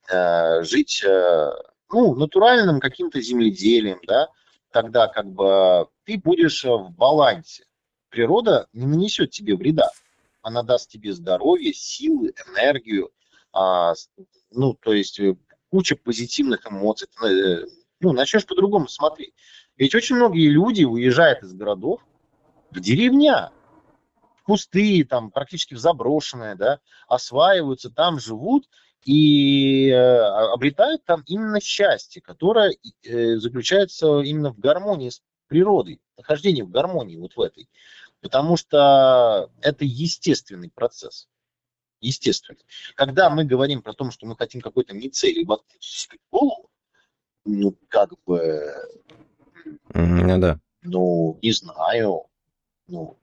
э, 0.09 0.63
жить, 0.63 1.03
э, 1.03 1.51
ну, 1.91 2.15
натуральным 2.15 2.79
каким-то 2.79 3.21
земледелием, 3.21 3.99
да, 4.07 4.29
тогда 4.71 5.07
как 5.07 5.27
бы 5.31 5.87
ты 6.03 6.17
будешь 6.17 6.63
в 6.63 6.89
балансе. 6.91 7.65
Природа 8.09 8.67
не 8.73 8.85
нанесет 8.85 9.31
тебе 9.31 9.55
вреда. 9.55 9.89
Она 10.41 10.63
даст 10.63 10.89
тебе 10.89 11.13
здоровье, 11.13 11.73
силы, 11.73 12.33
энергию, 12.47 13.11
а, 13.51 13.93
ну, 14.51 14.73
то 14.73 14.93
есть 14.93 15.19
э, 15.19 15.35
куча 15.69 15.95
позитивных 15.95 16.67
эмоций. 16.69 17.07
Э, 17.23 17.65
ну, 17.99 18.11
начнешь 18.11 18.45
по-другому 18.45 18.87
смотреть. 18.87 19.33
Ведь 19.77 19.95
очень 19.95 20.17
многие 20.17 20.49
люди 20.49 20.83
уезжают 20.83 21.41
из 21.41 21.53
городов 21.53 22.05
в 22.71 22.79
деревня, 22.79 23.51
в 24.35 24.43
кусты, 24.43 25.03
там, 25.05 25.31
практически 25.31 25.73
в 25.73 25.79
заброшенные, 25.79 26.55
да, 26.55 26.79
осваиваются, 27.07 27.89
там 27.89 28.19
живут 28.19 28.69
и 29.05 29.89
э, 29.89 29.95
обретают 30.51 31.05
там 31.05 31.23
именно 31.27 31.61
счастье, 31.61 32.21
которое 32.21 32.75
э, 33.03 33.37
заключается 33.37 34.19
именно 34.21 34.51
в 34.51 34.59
гармонии 34.59 35.09
с 35.09 35.21
природой, 35.47 36.01
нахождение 36.17 36.65
в 36.65 36.71
гармонии 36.71 37.17
вот 37.17 37.35
в 37.35 37.41
этой. 37.41 37.69
Потому 38.21 38.57
что 38.57 39.51
это 39.61 39.85
естественный 39.85 40.71
процесс 40.71 41.27
естественно. 42.01 42.59
Когда 42.95 43.29
мы 43.29 43.45
говорим 43.45 43.81
про 43.81 43.93
то, 43.93 44.09
что 44.11 44.25
мы 44.25 44.35
хотим 44.35 44.61
какой-то 44.61 44.99
себе 45.11 45.45
в 45.45 46.31
голову, 46.31 46.69
ну, 47.45 47.75
как 47.87 48.11
бы... 48.25 48.73
Ну, 49.93 50.39
да. 50.39 50.59
Ну, 50.81 51.39
не 51.41 51.51
знаю. 51.51 52.25
Ну, 52.87 53.17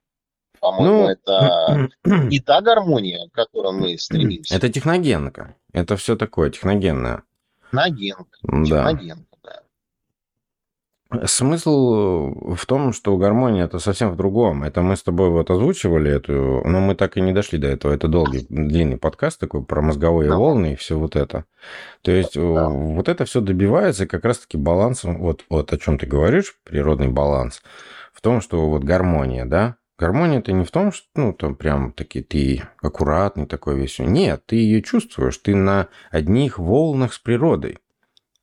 по-моему, 0.63 1.03
ну, 1.03 1.09
это 1.09 1.91
не 2.05 2.39
та 2.39 2.61
гармония, 2.61 3.29
к 3.29 3.33
которой 3.33 3.73
мы 3.73 3.99
стремимся. 3.99 4.55
Это 4.55 4.69
техногенка. 4.69 5.57
Это 5.73 5.97
все 5.97 6.15
такое 6.17 6.51
техногенное. 6.51 7.25
Техногенка. 7.71 8.39
Да. 8.43 8.93
Техногенка. 8.93 9.27
Смысл 11.27 12.55
в 12.55 12.65
том, 12.65 12.93
что 12.93 13.17
гармония 13.17 13.65
это 13.65 13.81
совсем 13.81 14.13
в 14.13 14.17
другом. 14.17 14.63
Это 14.63 14.83
мы 14.83 14.97
с 14.97 15.03
тобой 15.03 15.31
вот 15.31 15.51
озвучивали 15.51 16.11
эту, 16.11 16.63
но 16.65 16.81
мы 16.81 16.95
так 16.95 17.17
и 17.17 17.21
не 17.21 17.33
дошли 17.33 17.59
до 17.59 17.67
этого. 17.67 17.93
Это 17.93 18.09
долгий, 18.09 18.47
длинный 18.49 18.97
подкаст 18.97 19.41
такой 19.41 19.65
про 19.65 19.83
мозговые 19.83 20.31
да. 20.31 20.37
волны 20.37 20.73
и 20.73 20.77
все 20.77 20.97
вот 20.97 21.17
это. 21.17 21.45
То 22.03 22.13
есть 22.13 22.35
да. 22.35 22.69
вот 22.69 23.09
это 23.09 23.25
все 23.25 23.41
добивается 23.41 24.07
как 24.07 24.25
раз-таки 24.25 24.57
балансом, 24.57 25.19
вот, 25.19 25.45
вот 25.51 25.73
о 25.73 25.79
чем 25.79 25.99
ты 25.99 26.07
говоришь, 26.07 26.57
природный 26.65 27.09
баланс, 27.09 27.63
в 28.15 28.23
том, 28.23 28.41
что 28.41 28.71
вот 28.71 28.85
гармония, 28.85 29.45
да, 29.45 29.77
Гармония 29.99 30.39
это 30.39 30.53
не 30.53 30.65
в 30.65 30.71
том, 30.71 30.93
что, 30.93 31.07
ну, 31.15 31.33
там 31.33 31.55
прям 31.55 31.93
таки 31.93 32.23
ты 32.23 32.63
аккуратный 32.81 33.47
такой 33.47 33.79
весь. 33.79 33.99
Нет, 33.99 34.45
ты 34.47 34.57
ее 34.57 34.83
чувствуешь, 34.83 35.39
ты 35.39 35.55
на 35.55 35.89
одних 36.11 36.59
волнах 36.59 37.13
с 37.13 37.19
природой. 37.19 37.79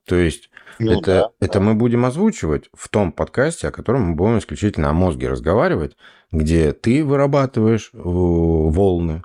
То 0.05 0.15
есть 0.15 0.49
ну, 0.79 0.93
это, 0.93 1.05
да, 1.05 1.29
это 1.45 1.59
да. 1.59 1.65
мы 1.65 1.75
будем 1.75 2.05
озвучивать 2.05 2.69
в 2.73 2.89
том 2.89 3.11
подкасте, 3.11 3.67
о 3.67 3.71
котором 3.71 4.03
мы 4.03 4.15
будем 4.15 4.39
исключительно 4.39 4.89
о 4.89 4.93
мозге 4.93 5.27
разговаривать, 5.27 5.97
где 6.31 6.71
ты 6.71 7.03
вырабатываешь 7.03 7.91
э, 7.93 7.99
волны, 8.01 9.23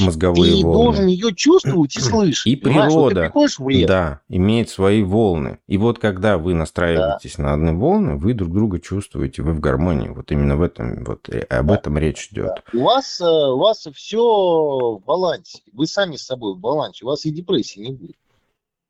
мозговые 0.00 0.56
ты 0.56 0.64
волны. 0.64 0.78
Ты 0.78 0.84
должен 0.84 1.06
ее 1.06 1.34
чувствовать 1.34 1.96
и 1.96 2.00
слышать. 2.00 2.46
И 2.46 2.56
природа, 2.56 3.30
вот 3.34 3.50
да, 3.86 4.20
имеет 4.28 4.70
свои 4.70 5.02
волны. 5.02 5.58
И 5.66 5.78
вот 5.78 5.98
когда 5.98 6.38
вы 6.38 6.54
настраиваетесь 6.54 7.36
да. 7.36 7.42
на 7.42 7.54
одни 7.54 7.72
волны, 7.72 8.16
вы 8.16 8.34
друг 8.34 8.52
друга 8.52 8.80
чувствуете, 8.80 9.42
вы 9.42 9.52
в 9.52 9.60
гармонии. 9.60 10.08
Вот 10.08 10.30
именно 10.32 10.56
в 10.56 10.62
этом, 10.62 11.04
вот 11.04 11.28
э, 11.28 11.40
об 11.40 11.68
да. 11.68 11.74
этом 11.74 11.98
речь 11.98 12.28
идет. 12.30 12.62
Да. 12.72 12.78
У 12.78 12.82
вас, 12.82 13.20
э, 13.20 13.24
у 13.24 13.58
вас 13.58 13.86
все 13.94 14.18
в 14.20 15.02
балансе. 15.04 15.60
Вы 15.72 15.86
сами 15.86 16.16
с 16.16 16.22
собой 16.22 16.54
в 16.54 16.58
балансе. 16.58 17.04
У 17.04 17.08
вас 17.08 17.24
и 17.26 17.30
депрессии 17.30 17.80
не 17.80 17.92
будет. 17.92 18.16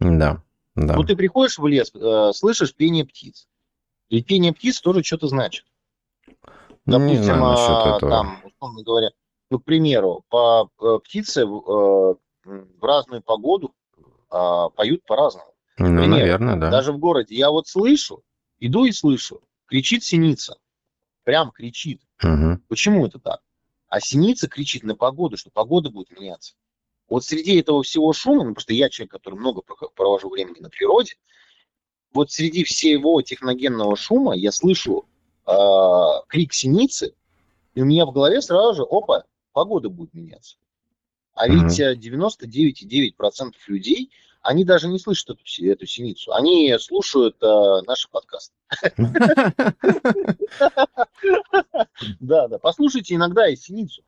Да. 0.01 0.43
Да. 0.75 0.97
Вот 0.97 1.07
ты 1.07 1.17
приходишь 1.17 1.59
в 1.59 1.67
лес, 1.67 1.91
э, 1.95 2.33
слышишь 2.35 2.75
пение 2.75 3.05
птиц. 3.05 3.49
И 4.11 4.23
пение 4.23 4.53
птиц 4.53 4.81
тоже 4.81 5.03
что-то 5.03 5.27
значит. 5.27 5.65
Допустим, 6.85 7.17
не 7.17 7.23
знаю 7.25 7.43
а, 7.43 7.99
там, 7.99 8.39
условно 8.45 8.83
говоря, 8.85 9.11
ну, 9.51 9.59
к 9.59 9.65
примеру, 9.65 10.25
по 10.29 10.71
э, 10.81 10.99
птице 11.05 11.43
э, 11.43 11.45
в 11.45 12.85
разную 12.85 13.23
погоду 13.23 13.75
а, 14.31 14.69
поют 14.71 15.05
по-разному. 15.05 15.53
Ну, 15.79 15.87
Пример, 15.87 16.09
наверное, 16.09 16.57
да. 16.57 16.71
Даже 16.71 16.93
в 16.93 16.99
городе. 16.99 17.35
Я 17.35 17.51
вот 17.51 17.69
слышу, 17.69 18.23
иду 18.59 18.85
и 18.85 18.93
слышу, 18.93 19.43
кричит 19.67 20.05
синица. 20.05 20.57
Прям 21.25 21.51
кричит. 21.51 22.01
Угу. 22.23 22.61
Почему 22.69 23.07
это 23.07 23.19
так? 23.19 23.41
А 23.89 24.01
синица 24.01 24.49
кричит 24.49 24.85
на 24.85 24.95
погоду, 24.95 25.37
что 25.37 25.51
погода 25.51 25.91
будет 25.91 26.11
меняться. 26.11 26.55
Вот 27.09 27.25
среди 27.25 27.61
этого 27.61 27.83
всего 27.83 28.13
шума, 28.13 28.45
ну, 28.45 28.53
просто 28.53 28.75
я 28.75 28.89
человек, 28.89 29.13
который 29.13 29.39
много 29.39 29.63
провожу 29.95 30.29
времени 30.29 30.61
на 30.61 30.71
природе, 30.71 31.15
вот 32.13 32.33
среди 32.33 32.65
всего 32.65 33.21
техногенного 33.23 33.97
шума 33.97 34.35
я 34.35 34.51
слышу 34.51 35.07
э, 35.47 35.53
крик 36.29 36.53
синицы 36.53 37.15
И 37.75 37.83
у 37.83 37.85
меня 37.85 38.07
в 38.07 38.13
голове 38.13 38.41
сразу 38.41 38.75
же, 38.75 38.83
опа, 38.83 39.25
погода 39.57 39.89
будет 39.89 40.13
меняться. 40.13 40.59
А 41.33 41.49
ведь 41.49 41.81
mm 41.81 41.97
99,9% 41.97 43.53
людей, 43.69 44.11
они 44.43 44.67
даже 44.67 44.87
не 44.87 44.99
слышат 44.99 45.31
эту, 45.31 45.43
эту 45.65 45.87
синицу. 45.87 46.35
Они 46.35 46.77
слушают 46.79 47.43
э, 47.43 47.81
наши 47.87 48.07
подкасты. 48.11 48.55
Да, 52.21 52.49
да. 52.49 52.59
Послушайте 52.59 53.15
иногда 53.15 53.49
и 53.49 53.57
синицу. 53.57 54.03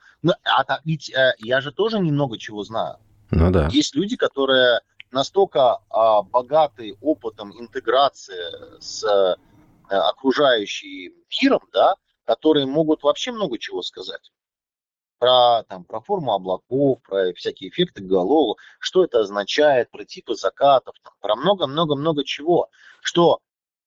А 0.45 0.81
ведь 0.85 1.11
э, 1.11 1.35
я 1.39 1.63
же 1.63 1.73
тоже 1.73 1.99
немного 1.99 2.37
чего 2.37 2.63
знаю. 2.63 2.99
Ну 3.31 3.51
да. 3.51 3.69
Есть 3.69 3.95
люди, 3.95 4.17
которые 4.17 4.81
настолько 5.11 5.79
а, 5.89 6.23
богаты 6.23 6.95
опытом 7.01 7.59
интеграции 7.59 8.81
с 8.81 9.03
э, 9.05 9.37
окружающим 9.89 11.15
миром, 11.41 11.61
да, 11.73 11.95
которые 12.27 12.67
могут 12.67 13.03
вообще 13.03 13.33
много 13.33 13.59
чего 13.59 13.81
сказать 13.81 14.31
про, 15.19 15.65
там, 15.65 15.85
про 15.85 16.01
форму 16.01 16.33
облаков, 16.33 17.01
про 17.03 17.33
всякие 17.35 17.71
эффекты 17.71 18.03
Галлоу, 18.03 18.57
что 18.79 19.05
это 19.05 19.21
означает, 19.21 19.91
про 19.91 20.05
типы 20.05 20.35
закатов, 20.35 20.95
там, 21.03 21.13
про 21.21 21.37
много-много-много 21.37 22.25
чего, 22.25 22.69
что 23.01 23.41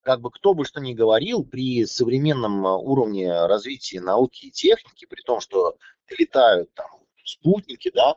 как 0.04 0.20
бы 0.20 0.32
кто 0.32 0.54
бы 0.54 0.66
что 0.66 0.82
ни 0.82 0.94
говорил, 0.94 1.44
при 1.44 1.86
современном 1.86 2.66
а, 2.66 2.78
уровне 2.78 3.46
развития 3.46 4.02
науки 4.02 4.48
и 4.48 4.52
техники, 4.52 5.06
при 5.06 5.22
том, 5.22 5.40
что 5.40 5.78
летают 6.10 6.74
там 6.74 6.88
спутники, 7.24 7.92
да, 7.94 8.16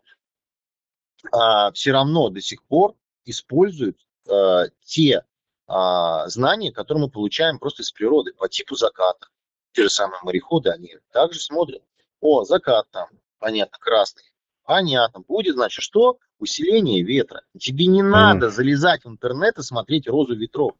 а, 1.32 1.72
все 1.72 1.92
равно 1.92 2.30
до 2.30 2.40
сих 2.40 2.62
пор 2.64 2.94
используют 3.26 3.98
а, 4.28 4.64
те 4.82 5.24
а, 5.66 6.26
знания, 6.28 6.72
которые 6.72 7.04
мы 7.04 7.10
получаем 7.10 7.58
просто 7.58 7.82
из 7.82 7.92
природы 7.92 8.32
по 8.32 8.48
типу 8.48 8.76
заката. 8.76 9.28
Те 9.72 9.84
же 9.84 9.90
самые 9.90 10.20
мореходы, 10.22 10.70
они 10.70 10.96
также 11.12 11.40
смотрят 11.40 11.82
о, 12.24 12.44
закат 12.44 12.86
там, 12.90 13.08
понятно, 13.38 13.76
красный. 13.78 14.22
Понятно. 14.64 15.20
Будет, 15.20 15.56
значит, 15.56 15.82
что? 15.82 16.16
Усиление 16.38 17.02
ветра. 17.02 17.42
Тебе 17.58 17.86
не 17.86 18.00
надо 18.02 18.48
залезать 18.48 19.04
в 19.04 19.08
интернет 19.08 19.58
и 19.58 19.62
смотреть 19.62 20.08
розу 20.08 20.34
ветров. 20.34 20.72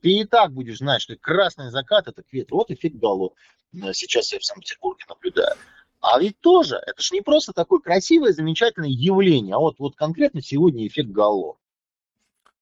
Ты 0.00 0.10
и 0.10 0.24
так 0.24 0.52
будешь 0.52 0.78
знать, 0.78 1.00
что 1.00 1.14
красный 1.14 1.70
закат 1.70 2.08
это 2.08 2.24
к 2.24 2.32
ветру. 2.32 2.58
Вот 2.58 2.72
эффект 2.72 2.96
Гало. 2.96 3.30
Сейчас 3.92 4.32
я 4.32 4.40
в 4.40 4.44
Санкт-Петербурге 4.44 5.04
наблюдаю. 5.08 5.54
А 6.00 6.18
ведь 6.18 6.40
тоже, 6.40 6.82
это 6.84 7.00
же 7.00 7.14
не 7.14 7.20
просто 7.20 7.52
такое 7.52 7.78
красивое, 7.78 8.32
замечательное 8.32 8.88
явление, 8.88 9.54
а 9.54 9.58
вот, 9.58 9.78
вот 9.78 9.94
конкретно 9.94 10.42
сегодня 10.42 10.86
эффект 10.86 11.10
Гало. 11.10 11.58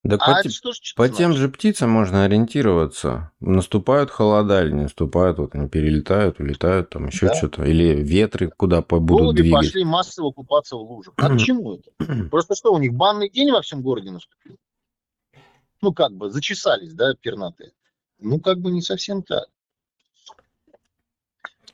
Да 0.07 0.15
а 0.21 0.35
по, 0.35 0.43
те, 0.43 0.49
что, 0.49 0.71
что 0.71 0.95
по 0.95 1.09
тем 1.09 1.33
же 1.33 1.49
птицам 1.49 1.89
можно 1.89 2.23
ориентироваться. 2.23 3.31
Наступают 3.41 4.09
холода 4.09 4.63
или 4.63 4.71
не 4.71 4.83
наступают, 4.83 5.37
вот 5.37 5.53
они 5.53 5.67
перелетают, 5.67 6.39
улетают, 6.39 6.91
там 6.91 7.07
еще 7.07 7.27
да. 7.27 7.33
что-то. 7.33 7.65
Или 7.65 8.01
ветры 8.01 8.49
куда 8.49 8.81
будут 8.81 9.05
Голуби 9.05 9.41
двигать. 9.41 9.65
пошли 9.65 9.83
массово 9.83 10.31
купаться 10.31 10.77
в 10.77 10.79
лужах. 10.79 11.13
А 11.17 11.29
к 11.29 11.37
чему 11.39 11.75
это? 11.75 12.29
Просто 12.29 12.55
что, 12.55 12.73
у 12.73 12.77
них 12.77 12.93
банный 12.93 13.29
день 13.29 13.51
во 13.51 13.61
всем 13.61 13.81
городе 13.81 14.11
наступил? 14.11 14.55
Ну, 15.81 15.93
как 15.93 16.13
бы, 16.13 16.29
зачесались, 16.29 16.93
да, 16.93 17.13
пернатые? 17.13 17.73
Ну, 18.19 18.39
как 18.39 18.59
бы 18.59 18.71
не 18.71 18.81
совсем 18.81 19.23
так. 19.23 19.47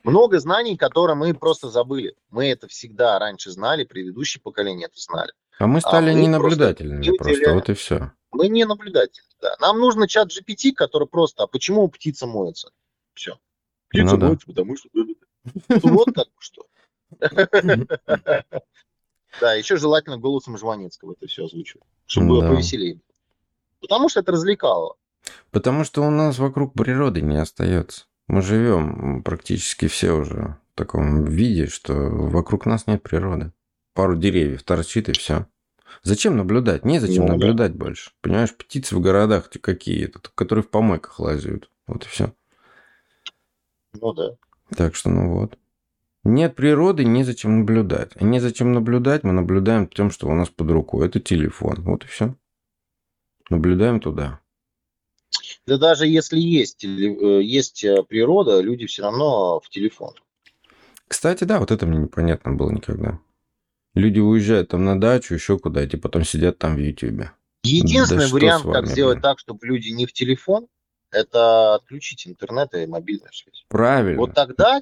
Много 0.02 0.40
знаний, 0.40 0.76
которые 0.76 1.16
мы 1.16 1.32
просто 1.34 1.70
забыли. 1.70 2.16
Мы 2.30 2.50
это 2.50 2.66
всегда 2.66 3.16
раньше 3.20 3.52
знали, 3.52 3.84
предыдущие 3.84 4.42
поколения 4.42 4.86
это 4.86 5.00
знали. 5.00 5.32
А 5.58 5.66
мы 5.66 5.80
стали 5.80 6.10
а 6.10 6.14
ненаблюдательными 6.14 7.04
просто, 7.16 7.24
просто, 7.24 7.54
вот 7.54 7.68
и 7.68 7.74
все. 7.74 8.12
Мы 8.34 8.48
не 8.48 8.64
наблюдатели, 8.64 9.24
да. 9.40 9.54
Нам 9.60 9.78
нужно 9.78 10.08
чат 10.08 10.28
GPT, 10.28 10.72
который 10.72 11.06
просто, 11.06 11.44
а 11.44 11.46
почему 11.46 11.88
птица 11.88 12.26
моется? 12.26 12.70
Все. 13.14 13.38
Птица 13.88 14.16
ну, 14.16 14.26
моется, 14.26 14.46
да. 14.46 14.52
потому 14.52 14.76
что... 14.76 14.88
Вот 15.82 16.08
как 16.14 16.28
что. 16.38 16.66
Да, 19.40 19.54
еще 19.54 19.76
желательно 19.76 20.16
голосом 20.16 20.56
Жванецкого 20.56 21.14
это 21.14 21.26
все 21.26 21.44
озвучивать, 21.46 21.82
чтобы 22.06 22.28
было 22.28 22.48
повеселее. 22.48 23.00
Потому 23.80 24.08
что 24.08 24.20
это 24.20 24.30
развлекало. 24.30 24.96
Потому 25.50 25.82
что 25.84 26.02
у 26.02 26.10
нас 26.10 26.38
вокруг 26.38 26.74
природы 26.74 27.20
не 27.20 27.36
остается. 27.36 28.04
Мы 28.28 28.42
живем 28.42 29.22
практически 29.22 29.88
все 29.88 30.12
уже 30.12 30.56
в 30.74 30.78
таком 30.78 31.24
виде, 31.24 31.66
что 31.66 31.92
вокруг 31.92 32.64
нас 32.64 32.86
нет 32.86 33.02
природы. 33.02 33.52
Пару 33.92 34.16
деревьев 34.16 34.62
торчит 34.62 35.08
и 35.08 35.12
все. 35.12 35.46
Зачем 36.02 36.36
наблюдать? 36.36 36.84
Незачем 36.84 37.26
ну, 37.26 37.32
наблюдать 37.32 37.72
да. 37.72 37.84
больше. 37.84 38.10
Понимаешь, 38.20 38.54
птицы 38.54 38.96
в 38.96 39.00
городах 39.00 39.50
какие-то, 39.50 40.20
которые 40.34 40.62
в 40.62 40.70
помойках 40.70 41.20
лазят. 41.20 41.70
Вот 41.86 42.04
и 42.04 42.08
все. 42.08 42.32
Ну 44.00 44.12
да. 44.12 44.36
Так 44.76 44.94
что, 44.94 45.10
ну 45.10 45.32
вот. 45.32 45.58
Нет 46.24 46.56
природы, 46.56 47.04
незачем 47.04 47.60
наблюдать. 47.60 48.12
А 48.16 48.24
незачем 48.24 48.72
наблюдать, 48.72 49.24
мы 49.24 49.32
наблюдаем 49.32 49.86
тем, 49.86 50.10
что 50.10 50.28
у 50.28 50.34
нас 50.34 50.48
под 50.48 50.70
рукой. 50.70 51.06
Это 51.06 51.20
телефон. 51.20 51.82
Вот 51.82 52.04
и 52.04 52.06
все. 52.06 52.34
Наблюдаем 53.50 54.00
туда. 54.00 54.40
Да 55.66 55.78
даже 55.78 56.06
если 56.06 56.38
есть, 56.38 56.84
э, 56.84 57.42
есть 57.42 57.84
э, 57.84 58.02
природа, 58.02 58.60
люди 58.60 58.86
все 58.86 59.02
равно 59.02 59.60
в 59.60 59.68
телефон. 59.68 60.14
Кстати, 61.08 61.44
да, 61.44 61.58
вот 61.58 61.70
это 61.70 61.86
мне 61.86 61.98
непонятно 61.98 62.52
было 62.52 62.70
никогда. 62.70 63.18
Люди 63.94 64.18
уезжают 64.18 64.70
там 64.70 64.84
на 64.84 65.00
дачу, 65.00 65.34
еще 65.34 65.58
куда-то, 65.58 65.96
и 65.96 66.00
потом 66.00 66.24
сидят 66.24 66.58
там 66.58 66.76
в 66.76 66.78
Ютьюбе. 66.78 67.32
Единственный 67.62 68.26
да 68.26 68.32
вариант, 68.32 68.64
как 68.64 68.86
сделать 68.86 69.22
так, 69.22 69.38
чтобы 69.38 69.66
люди 69.66 69.90
не 69.90 70.06
в 70.06 70.12
телефон, 70.12 70.66
это 71.10 71.74
отключить 71.74 72.26
интернет 72.26 72.74
и 72.74 72.86
мобильную 72.86 73.32
связь. 73.32 73.64
Правильно. 73.68 74.20
Вот 74.20 74.34
тогда, 74.34 74.80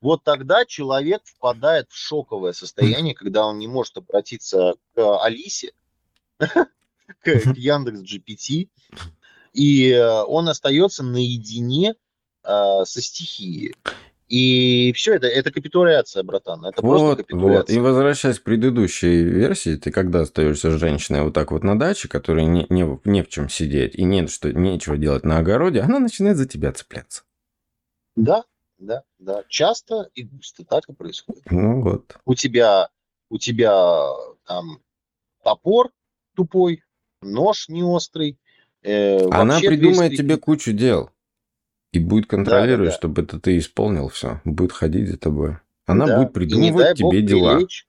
вот 0.00 0.24
тогда 0.24 0.64
человек 0.64 1.22
впадает 1.24 1.90
в 1.90 1.96
шоковое 1.96 2.52
состояние, 2.52 3.14
когда 3.14 3.46
он 3.46 3.58
не 3.58 3.68
может 3.68 3.96
обратиться 3.98 4.74
к 4.94 5.22
Алисе, 5.22 5.72
к 6.38 7.28
Яндекс 7.54 8.00
GPT, 8.00 8.68
и 9.52 9.90
э, 9.90 10.22
он 10.22 10.48
остается 10.48 11.02
наедине 11.02 11.94
э, 12.42 12.84
со 12.84 13.02
стихией. 13.02 13.76
И 14.32 14.94
все 14.94 15.16
это, 15.16 15.26
это 15.26 15.52
капитуляция, 15.52 16.22
братан. 16.22 16.64
Это 16.64 16.80
вот, 16.80 16.98
просто 16.98 17.16
капитуляция. 17.16 17.58
Вот. 17.58 17.70
И 17.70 17.86
возвращаясь 17.86 18.38
к 18.38 18.42
предыдущей 18.42 19.24
версии, 19.24 19.76
ты 19.76 19.90
когда 19.90 20.20
остаешься 20.20 20.70
с 20.70 20.80
женщиной 20.80 21.20
вот 21.20 21.34
так 21.34 21.52
вот 21.52 21.62
на 21.62 21.78
даче, 21.78 22.08
которой 22.08 22.46
не, 22.46 22.64
не, 22.70 22.98
не 23.04 23.22
в 23.22 23.28
чем 23.28 23.50
сидеть 23.50 23.94
и 23.94 24.04
нет 24.04 24.30
что, 24.30 24.50
нечего 24.50 24.96
делать 24.96 25.24
на 25.24 25.36
огороде, 25.36 25.80
она 25.80 25.98
начинает 25.98 26.38
за 26.38 26.48
тебя 26.48 26.72
цепляться. 26.72 27.24
Да, 28.16 28.44
да, 28.78 29.02
да. 29.18 29.44
Часто 29.50 30.08
и 30.14 30.22
густо 30.22 30.64
так 30.64 30.88
и 30.88 30.94
происходит. 30.94 31.42
Ну 31.50 31.82
вот. 31.82 32.16
У 32.24 32.34
тебя, 32.34 32.88
у 33.28 33.36
тебя 33.36 34.14
там 34.46 34.78
топор 35.44 35.90
тупой, 36.34 36.82
нож 37.20 37.68
не 37.68 37.82
острый. 37.82 38.38
Э, 38.80 39.28
она 39.28 39.58
придумает 39.60 40.16
тебе 40.16 40.38
кучу 40.38 40.72
дел. 40.72 41.10
И 41.92 41.98
будет 41.98 42.26
контролировать, 42.26 42.88
да, 42.88 42.92
да, 42.92 42.96
чтобы 42.96 43.22
это 43.22 43.38
ты 43.38 43.58
исполнил 43.58 44.08
все. 44.08 44.40
Будет 44.44 44.72
ходить 44.72 45.08
за 45.08 45.18
тобой. 45.18 45.58
Она 45.86 46.06
да. 46.06 46.18
будет 46.18 46.32
придумывать 46.32 46.96
тебе 46.96 47.04
бог 47.04 47.26
дела. 47.26 47.54
Прилечь. 47.56 47.86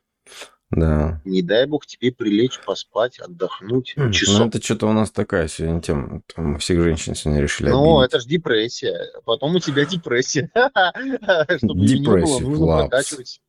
Да. 0.72 1.22
Не 1.24 1.42
дай 1.44 1.68
бог 1.68 1.86
тебе 1.86 2.12
прилечь, 2.12 2.60
поспать, 2.66 3.20
отдохнуть. 3.20 3.94
Mm, 3.96 4.12
ну, 4.28 4.48
это 4.48 4.62
что-то 4.62 4.88
у 4.88 4.94
нас 4.94 5.12
такая 5.12 5.48
сегодня 5.48 5.82
тема. 5.82 6.22
Там 6.36 6.58
всех 6.58 6.82
женщин 6.82 7.14
сегодня 7.14 7.42
решили 7.42 7.70
Ну, 7.70 8.02
это 8.02 8.20
же 8.20 8.28
депрессия. 8.28 9.12
Потом 9.24 9.56
у 9.56 9.60
тебя 9.60 9.86
депрессия. 9.86 10.50
Депрессия 11.62 12.56
флапс. 12.56 13.40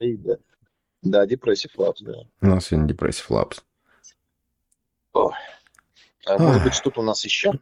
Да, 1.03 1.27
депрессия 1.27 1.71
флапс, 1.75 2.03
да. 2.03 2.13
У 2.43 2.47
нас 2.47 2.67
сегодня 2.67 2.89
депрессия 2.89 3.23
флапс. 3.23 3.63
А 6.27 6.39
может 6.39 6.63
быть, 6.63 6.75
что-то 6.75 7.01
у 7.01 7.05
нас 7.05 7.25
еще? 7.25 7.53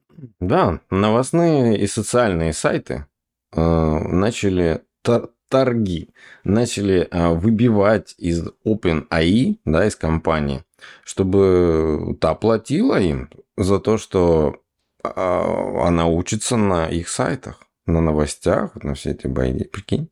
Да, 0.40 0.81
новостные 0.90 1.79
и 1.79 1.87
социальные 1.87 2.53
сайты 2.53 3.07
э, 3.53 3.61
начали 3.61 4.83
тор 5.03 5.31
торги, 5.53 6.09
начали 6.44 7.07
э, 7.11 7.29
выбивать 7.35 8.14
из 8.16 8.48
OpenAI, 8.64 9.59
да, 9.66 9.87
из 9.87 9.96
компании, 9.96 10.64
чтобы 11.05 12.16
та 12.22 12.35
платила 12.35 12.98
им 12.98 13.29
за 13.59 13.79
то, 13.79 13.98
что 13.98 14.57
э, 15.05 15.09
она 15.14 16.07
учится 16.07 16.57
на 16.57 16.88
их 16.88 17.11
сайтах, 17.11 17.62
на 17.85 18.01
новостях, 18.01 18.75
на 18.77 18.94
все 18.94 19.11
эти 19.11 19.27
байди, 19.27 19.64
прикинь. 19.64 20.09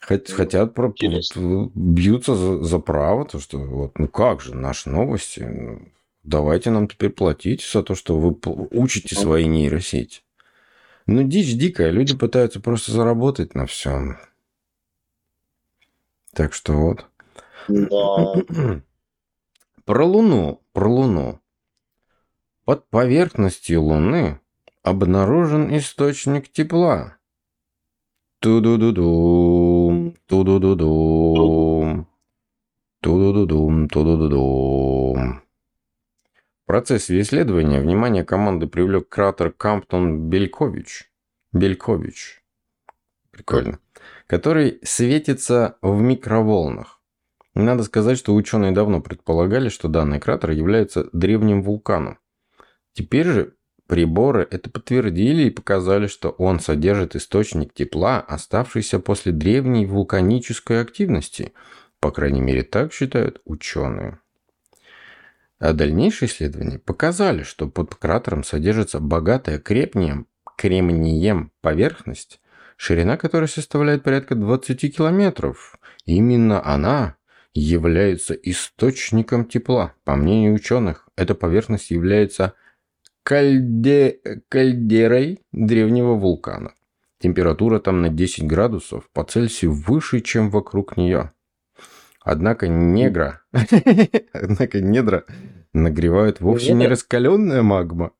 Хот, 0.00 0.28
хотят, 0.30 0.74
про, 0.74 0.92
бьются 1.74 2.34
за, 2.34 2.62
за 2.62 2.78
право, 2.80 3.24
то 3.24 3.38
что 3.38 3.58
вот, 3.58 3.98
ну 4.00 4.08
как 4.08 4.40
же, 4.40 4.54
наши 4.54 4.90
новости, 4.90 5.40
ну, 5.40 5.88
давайте 6.24 6.70
нам 6.70 6.88
теперь 6.88 7.10
платить 7.10 7.62
за 7.62 7.82
то, 7.82 7.94
что 7.94 8.18
вы 8.18 8.36
учите 8.70 9.14
свои 9.14 9.46
нейросети. 9.46 10.22
Ну, 11.06 11.22
дичь 11.22 11.54
дикая. 11.56 11.90
Люди 11.90 12.16
пытаются 12.16 12.60
просто 12.60 12.92
заработать 12.92 13.54
на 13.54 13.66
всем. 13.66 14.18
Так 16.32 16.54
что 16.54 16.72
вот. 16.72 17.06
Да. 17.68 18.34
Про 19.84 20.06
Луну. 20.06 20.62
Про 20.72 20.88
Луну. 20.88 21.40
Под 22.64 22.88
поверхностью 22.88 23.82
Луны 23.82 24.40
обнаружен 24.82 25.76
источник 25.76 26.50
тепла. 26.50 27.18
Ту-ду-ду-ду. 28.40 30.14
Ту-ду-ду-дум. 30.26 32.08
Ту-ду-ду-дум. 33.00 33.88
Ту-ду-ду-дум. 33.88 35.43
В 36.64 36.66
процессе 36.66 37.20
исследования 37.20 37.78
внимание 37.78 38.24
команды 38.24 38.66
привлек 38.66 39.10
кратер 39.10 39.52
Камптон 39.52 40.30
Белькович. 40.30 41.10
Белькович. 41.52 42.42
Прикольно. 43.30 43.80
Который 44.26 44.80
светится 44.82 45.76
в 45.82 46.00
микроволнах. 46.00 47.02
Надо 47.52 47.82
сказать, 47.82 48.16
что 48.16 48.34
ученые 48.34 48.72
давно 48.72 49.02
предполагали, 49.02 49.68
что 49.68 49.88
данный 49.88 50.18
кратер 50.18 50.52
является 50.52 51.10
древним 51.12 51.62
вулканом. 51.62 52.18
Теперь 52.94 53.26
же 53.26 53.54
приборы 53.86 54.48
это 54.50 54.70
подтвердили 54.70 55.42
и 55.42 55.50
показали, 55.50 56.06
что 56.06 56.30
он 56.30 56.60
содержит 56.60 57.14
источник 57.14 57.74
тепла, 57.74 58.20
оставшийся 58.20 59.00
после 59.00 59.32
древней 59.32 59.84
вулканической 59.84 60.80
активности. 60.80 61.52
По 62.00 62.10
крайней 62.10 62.40
мере, 62.40 62.62
так 62.62 62.94
считают 62.94 63.42
ученые. 63.44 64.18
А 65.58 65.72
дальнейшие 65.72 66.28
исследования 66.28 66.78
показали, 66.78 67.42
что 67.42 67.68
под 67.68 67.94
кратером 67.94 68.44
содержится 68.44 69.00
богатая 69.00 69.58
крепнием, 69.58 70.26
кремнием 70.56 71.52
поверхность, 71.60 72.40
ширина 72.76 73.16
которой 73.16 73.48
составляет 73.48 74.02
порядка 74.02 74.34
20 74.34 74.96
километров. 74.96 75.78
Именно 76.06 76.64
она 76.64 77.16
является 77.54 78.34
источником 78.34 79.44
тепла. 79.44 79.94
По 80.04 80.16
мнению 80.16 80.54
ученых, 80.54 81.08
эта 81.16 81.34
поверхность 81.34 81.90
является 81.90 82.54
кальде... 83.22 84.20
кальдерой 84.48 85.40
древнего 85.52 86.14
вулкана. 86.14 86.74
Температура 87.20 87.78
там 87.78 88.02
на 88.02 88.08
10 88.08 88.44
градусов 88.46 89.08
по 89.12 89.24
Цельсию 89.24 89.72
выше, 89.72 90.20
чем 90.20 90.50
вокруг 90.50 90.96
нее. 90.96 91.32
Однако 92.24 92.68
негра, 92.68 93.42
однако 94.32 94.80
недра 94.80 95.24
нагревают 95.74 96.40
вовсе 96.40 96.72
не 96.72 96.86
раскаленная 96.86 97.62
магма. 97.62 98.12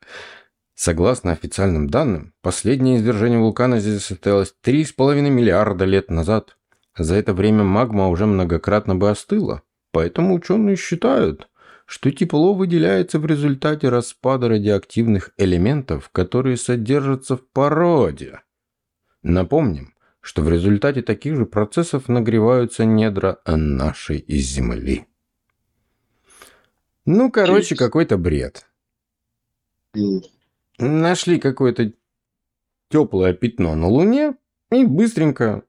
Согласно 0.74 1.32
официальным 1.32 1.88
данным, 1.88 2.34
последнее 2.42 2.98
извержение 2.98 3.38
вулкана 3.38 3.80
здесь 3.80 4.04
состоялось 4.04 4.54
3,5 4.62 5.30
миллиарда 5.30 5.86
лет 5.86 6.10
назад. 6.10 6.58
За 6.98 7.14
это 7.14 7.32
время 7.32 7.64
магма 7.64 8.08
уже 8.08 8.26
многократно 8.26 8.94
бы 8.94 9.08
остыла. 9.08 9.62
Поэтому 9.90 10.34
ученые 10.34 10.76
считают, 10.76 11.48
что 11.86 12.10
тепло 12.10 12.52
выделяется 12.52 13.18
в 13.18 13.24
результате 13.24 13.88
распада 13.88 14.48
радиоактивных 14.50 15.30
элементов, 15.38 16.10
которые 16.10 16.58
содержатся 16.58 17.36
в 17.36 17.48
породе. 17.52 18.40
Напомним, 19.22 19.93
что 20.24 20.40
в 20.40 20.48
результате 20.48 21.02
таких 21.02 21.36
же 21.36 21.44
процессов 21.44 22.08
нагреваются 22.08 22.86
недра 22.86 23.40
нашей 23.44 24.24
Земли. 24.26 25.06
Ну, 27.04 27.30
короче, 27.30 27.76
какой-то 27.76 28.16
бред. 28.16 28.66
Нашли 30.78 31.38
какое-то 31.38 31.92
теплое 32.88 33.34
пятно 33.34 33.74
на 33.74 33.86
Луне 33.86 34.34
и 34.70 34.84
быстренько 34.86 35.64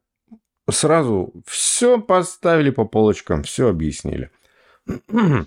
сразу 0.70 1.34
все 1.46 2.00
поставили 2.00 2.70
по 2.70 2.86
полочкам, 2.86 3.44
все 3.44 3.68
объяснили. 3.68 4.32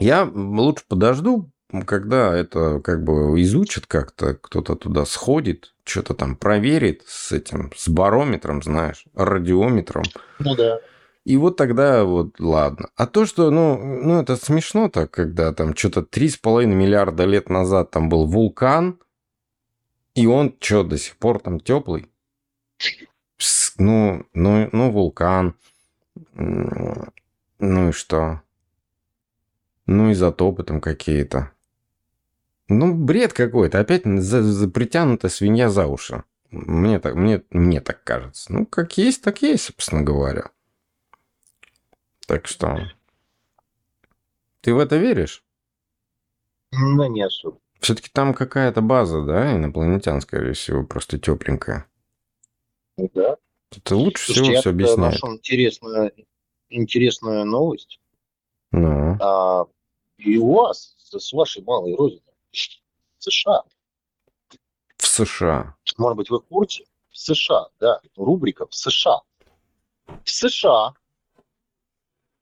Я 0.00 0.24
лучше 0.24 0.84
подожду, 0.88 1.52
когда 1.86 2.36
это 2.36 2.80
как 2.80 3.04
бы 3.04 3.40
изучат 3.42 3.86
как-то, 3.86 4.34
кто-то 4.34 4.74
туда 4.74 5.04
сходит, 5.04 5.74
что-то 5.84 6.14
там 6.14 6.36
проверит 6.36 7.02
с 7.06 7.32
этим, 7.32 7.72
с 7.76 7.88
барометром, 7.88 8.62
знаешь, 8.62 9.04
радиометром. 9.14 10.04
Ну 10.38 10.54
да. 10.54 10.80
И 11.24 11.36
вот 11.36 11.56
тогда 11.58 12.04
вот 12.04 12.40
ладно. 12.40 12.88
А 12.96 13.06
то, 13.06 13.26
что, 13.26 13.50
ну, 13.50 13.76
ну 13.78 14.20
это 14.20 14.36
смешно 14.36 14.88
так, 14.88 15.10
когда 15.10 15.52
там 15.52 15.76
что-то 15.76 16.00
3,5 16.00 16.64
миллиарда 16.66 17.24
лет 17.24 17.50
назад 17.50 17.90
там 17.90 18.08
был 18.08 18.24
вулкан, 18.24 18.98
и 20.14 20.26
он 20.26 20.56
что, 20.58 20.84
до 20.84 20.96
сих 20.96 21.16
пор 21.16 21.38
там 21.38 21.60
теплый? 21.60 22.08
Ну, 23.76 24.26
ну, 24.32 24.68
ну, 24.72 24.90
вулкан. 24.90 25.54
Ну 26.34 27.88
и 27.88 27.92
что? 27.92 28.40
Ну, 29.86 30.12
изотопы 30.12 30.64
там 30.64 30.80
какие-то. 30.80 31.52
Ну, 32.68 32.94
бред 32.94 33.32
какой-то. 33.32 33.80
Опять 33.80 34.04
за, 34.04 34.42
за 34.42 34.68
притянута 34.68 35.28
свинья 35.28 35.70
за 35.70 35.86
уши. 35.86 36.24
Мне 36.50 36.98
так, 37.00 37.14
мне, 37.14 37.42
мне 37.50 37.80
так 37.80 38.04
кажется. 38.04 38.52
Ну, 38.52 38.66
как 38.66 38.98
есть, 38.98 39.22
так 39.22 39.42
есть, 39.42 39.64
собственно 39.64 40.02
говоря. 40.02 40.50
Так 42.26 42.46
что... 42.46 42.78
Ты 44.60 44.74
в 44.74 44.78
это 44.78 44.96
веришь? 44.96 45.44
Ну, 46.72 47.08
не 47.08 47.22
особо. 47.22 47.58
Все-таки 47.80 48.10
там 48.12 48.34
какая-то 48.34 48.82
база, 48.82 49.22
да, 49.22 49.54
инопланетян, 49.56 50.20
скорее 50.20 50.52
всего, 50.52 50.84
просто 50.84 51.18
тепленькая. 51.18 51.86
Ну 52.96 53.08
да. 53.14 53.36
Это 53.70 53.96
лучше 53.96 54.26
Слушайте, 54.26 54.50
всего 54.50 54.60
все 54.60 54.70
объясняет. 54.70 54.98
Я 54.98 55.10
нашел 55.12 55.32
интересную, 55.34 56.12
интересную 56.68 57.44
новость. 57.44 58.00
Ну. 58.72 59.16
А, 59.20 59.66
и 60.18 60.36
у 60.38 60.52
вас, 60.54 60.96
с 60.98 61.32
вашей 61.32 61.62
малой 61.62 61.94
родины, 61.94 62.22
в 62.52 63.22
США. 63.22 63.62
В 64.96 65.06
США. 65.06 65.76
Может 65.96 66.16
быть, 66.16 66.30
вы 66.30 66.40
в 66.40 66.46
курсе? 66.46 66.84
В 67.10 67.18
США, 67.18 67.68
да. 67.80 68.00
Рубрика 68.16 68.66
в 68.66 68.74
США. 68.74 69.20
В 70.24 70.30
США 70.30 70.94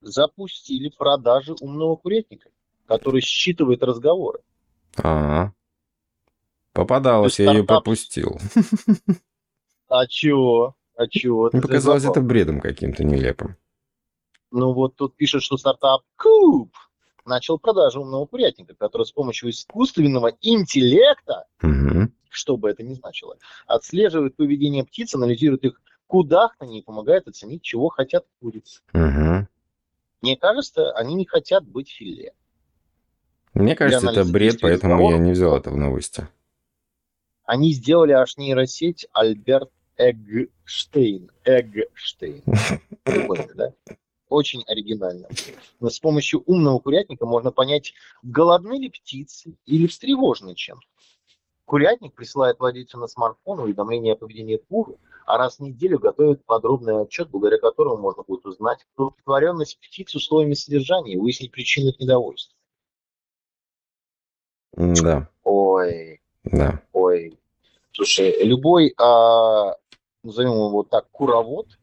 запустили 0.00 0.88
продажи 0.90 1.54
умного 1.60 1.96
курятника, 1.96 2.50
который 2.86 3.20
считывает 3.20 3.82
разговоры. 3.82 4.40
А, 5.02 5.50
Попадалось, 6.76 7.38
я 7.40 7.52
ее 7.52 7.64
пропустил. 7.64 8.38
А 9.88 10.06
чего? 10.06 10.76
А 10.96 11.06
чего? 11.06 11.48
Мне 11.52 11.62
показалось 11.62 12.04
это 12.04 12.20
бредом 12.20 12.60
каким-то 12.60 13.02
нелепым. 13.04 13.56
Ну 14.50 14.72
вот 14.72 14.96
тут 14.96 15.16
пишет, 15.16 15.42
что 15.42 15.56
стартап 15.56 16.02
Куб 16.16 16.74
начал 17.26 17.58
продажу 17.58 18.02
умного 18.02 18.26
курятника, 18.26 18.74
который 18.74 19.04
с 19.04 19.12
помощью 19.12 19.50
искусственного 19.50 20.32
интеллекта, 20.40 21.46
угу. 21.62 22.10
что 22.28 22.56
бы 22.56 22.70
это 22.70 22.82
ни 22.82 22.94
значило, 22.94 23.36
отслеживает 23.66 24.36
поведение 24.36 24.84
птиц, 24.84 25.14
анализирует 25.14 25.64
их 25.64 25.80
кудахтанье 26.06 26.80
и 26.80 26.84
помогает 26.84 27.28
оценить, 27.28 27.62
чего 27.62 27.88
хотят 27.88 28.24
курицы. 28.40 28.80
Угу. 28.92 29.46
Мне 30.22 30.36
кажется, 30.36 30.92
они 30.92 31.14
не 31.14 31.26
хотят 31.26 31.66
быть 31.66 31.90
филе. 31.90 32.32
Мне 33.54 33.74
кажется, 33.74 34.10
это 34.10 34.24
бред, 34.24 34.58
поэтому 34.60 35.10
я 35.10 35.18
не 35.18 35.32
взял 35.32 35.56
это 35.56 35.70
в 35.70 35.76
новости. 35.76 36.28
Они 37.44 37.72
сделали 37.72 38.12
аж 38.12 38.36
нейросеть 38.36 39.06
Альберт 39.12 39.70
Эгштейн. 39.96 41.30
Эгштейн. 41.44 42.42
Прикольно, 43.04 43.54
да? 43.54 43.72
Очень 44.28 44.64
оригинально. 44.66 45.28
Но 45.80 45.88
с 45.88 46.00
помощью 46.00 46.42
умного 46.46 46.78
курятника 46.80 47.26
можно 47.26 47.52
понять, 47.52 47.94
голодны 48.22 48.78
ли 48.78 48.88
птицы 48.88 49.56
или 49.66 49.86
встревожены 49.86 50.54
чем. 50.54 50.80
Курятник 51.64 52.14
присылает 52.14 52.58
владельцу 52.58 52.98
на 52.98 53.08
смартфон 53.08 53.60
уведомление 53.60 54.14
о 54.14 54.16
поведении 54.16 54.56
кур, 54.56 54.96
а 55.26 55.36
раз 55.36 55.56
в 55.56 55.60
неделю 55.60 55.98
готовит 55.98 56.44
подробный 56.44 57.02
отчет, 57.02 57.28
благодаря 57.28 57.58
которому 57.58 57.96
можно 57.96 58.22
будет 58.22 58.46
узнать 58.46 58.86
удовлетворенность 58.96 59.78
птиц 59.80 60.14
условиями 60.14 60.54
содержания 60.54 61.14
и 61.14 61.18
выяснить 61.18 61.50
причины 61.50 61.88
их 61.88 61.98
недовольства. 61.98 62.54
Да. 64.76 65.28
Ой. 65.42 66.20
Да. 66.44 66.82
Ой. 66.92 67.38
Слушай, 67.92 68.44
любой, 68.44 68.94
а, 68.98 69.74
назовем 70.22 70.52
его 70.52 70.82
так, 70.84 71.10
куровод, 71.10 71.78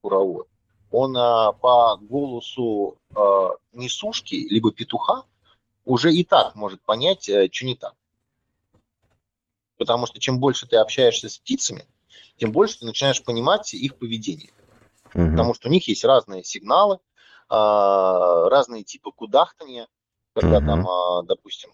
куровод, 0.00 0.48
он 0.90 1.16
а, 1.16 1.52
по 1.52 1.96
голосу 1.96 2.98
а, 3.14 3.50
несушки, 3.72 4.34
либо 4.34 4.72
петуха, 4.72 5.24
уже 5.84 6.12
и 6.12 6.24
так 6.24 6.54
может 6.54 6.82
понять, 6.82 7.28
а, 7.28 7.48
что 7.50 7.66
не 7.66 7.74
так. 7.74 7.94
Потому 9.76 10.06
что 10.06 10.18
чем 10.18 10.40
больше 10.40 10.66
ты 10.66 10.76
общаешься 10.76 11.28
с 11.28 11.38
птицами, 11.38 11.86
тем 12.36 12.52
больше 12.52 12.80
ты 12.80 12.86
начинаешь 12.86 13.22
понимать 13.22 13.72
их 13.74 13.96
поведение. 13.96 14.50
Угу. 15.14 15.30
Потому 15.30 15.54
что 15.54 15.68
у 15.68 15.70
них 15.70 15.86
есть 15.88 16.04
разные 16.04 16.44
сигналы, 16.44 16.98
а, 17.48 18.48
разные 18.48 18.84
типы 18.84 19.10
кудахтания, 19.12 19.88
когда 20.34 20.58
угу. 20.58 20.66
там, 20.66 20.88
а, 20.88 21.22
допустим, 21.22 21.70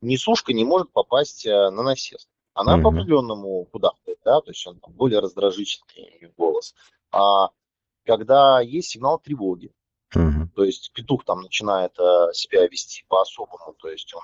несушка 0.00 0.52
не 0.52 0.64
может 0.64 0.92
попасть 0.92 1.46
а, 1.46 1.70
на 1.70 1.82
насест. 1.82 2.28
Она 2.54 2.74
угу. 2.74 2.82
по 2.82 2.88
определенному 2.90 3.64
кудахтает, 3.66 4.18
да, 4.24 4.40
то 4.40 4.50
есть 4.50 4.66
он 4.66 4.78
там, 4.78 4.92
более 4.92 5.20
раздражительный 5.20 6.32
голос. 6.36 6.74
А 7.10 7.48
когда 8.04 8.60
есть 8.60 8.90
сигнал 8.90 9.18
тревоги. 9.18 9.72
Угу. 10.14 10.50
То 10.54 10.64
есть 10.64 10.92
петух 10.92 11.24
там 11.24 11.42
начинает 11.42 11.98
э, 11.98 12.32
себя 12.32 12.66
вести 12.68 13.04
по-особому, 13.08 13.74
то 13.78 13.88
есть 13.88 14.14
он 14.14 14.22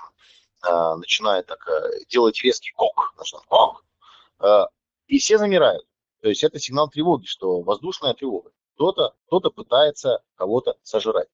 э, 0.67 0.95
начинает 0.97 1.47
так, 1.47 1.67
э, 1.67 2.05
делать 2.07 2.41
резкий 2.43 2.71
кок, 2.71 3.13
начинает, 3.17 3.45
кок, 3.47 3.85
э, 4.39 4.65
и 5.07 5.19
все 5.19 5.37
замирают. 5.37 5.85
То 6.21 6.29
есть 6.29 6.43
это 6.43 6.59
сигнал 6.59 6.89
тревоги, 6.89 7.25
что 7.25 7.61
воздушная 7.61 8.13
тревога. 8.13 8.51
Кто-то 8.75 9.15
кто 9.27 9.39
пытается 9.51 10.23
кого-то 10.35 10.75
сожрать. 10.83 11.27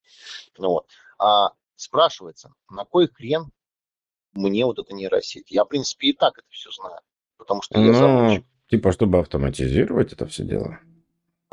Ну, 0.57 0.69
вот. 0.69 0.87
А 1.19 1.51
спрашивается, 1.75 2.53
на 2.69 2.85
кой 2.85 3.07
хрен 3.07 3.51
мне 4.33 4.65
вот 4.65 4.79
это 4.79 4.93
нейросеть? 4.93 5.51
Я, 5.51 5.65
в 5.65 5.67
принципе, 5.67 6.07
и 6.07 6.13
так 6.13 6.37
это 6.37 6.47
все 6.49 6.71
знаю, 6.71 6.99
потому 7.37 7.61
что 7.61 7.79
я 7.79 7.91
ну, 7.91 8.43
Типа, 8.69 8.91
чтобы 8.91 9.19
автоматизировать 9.19 10.11
это 10.13 10.25
все 10.27 10.43
дело? 10.43 10.79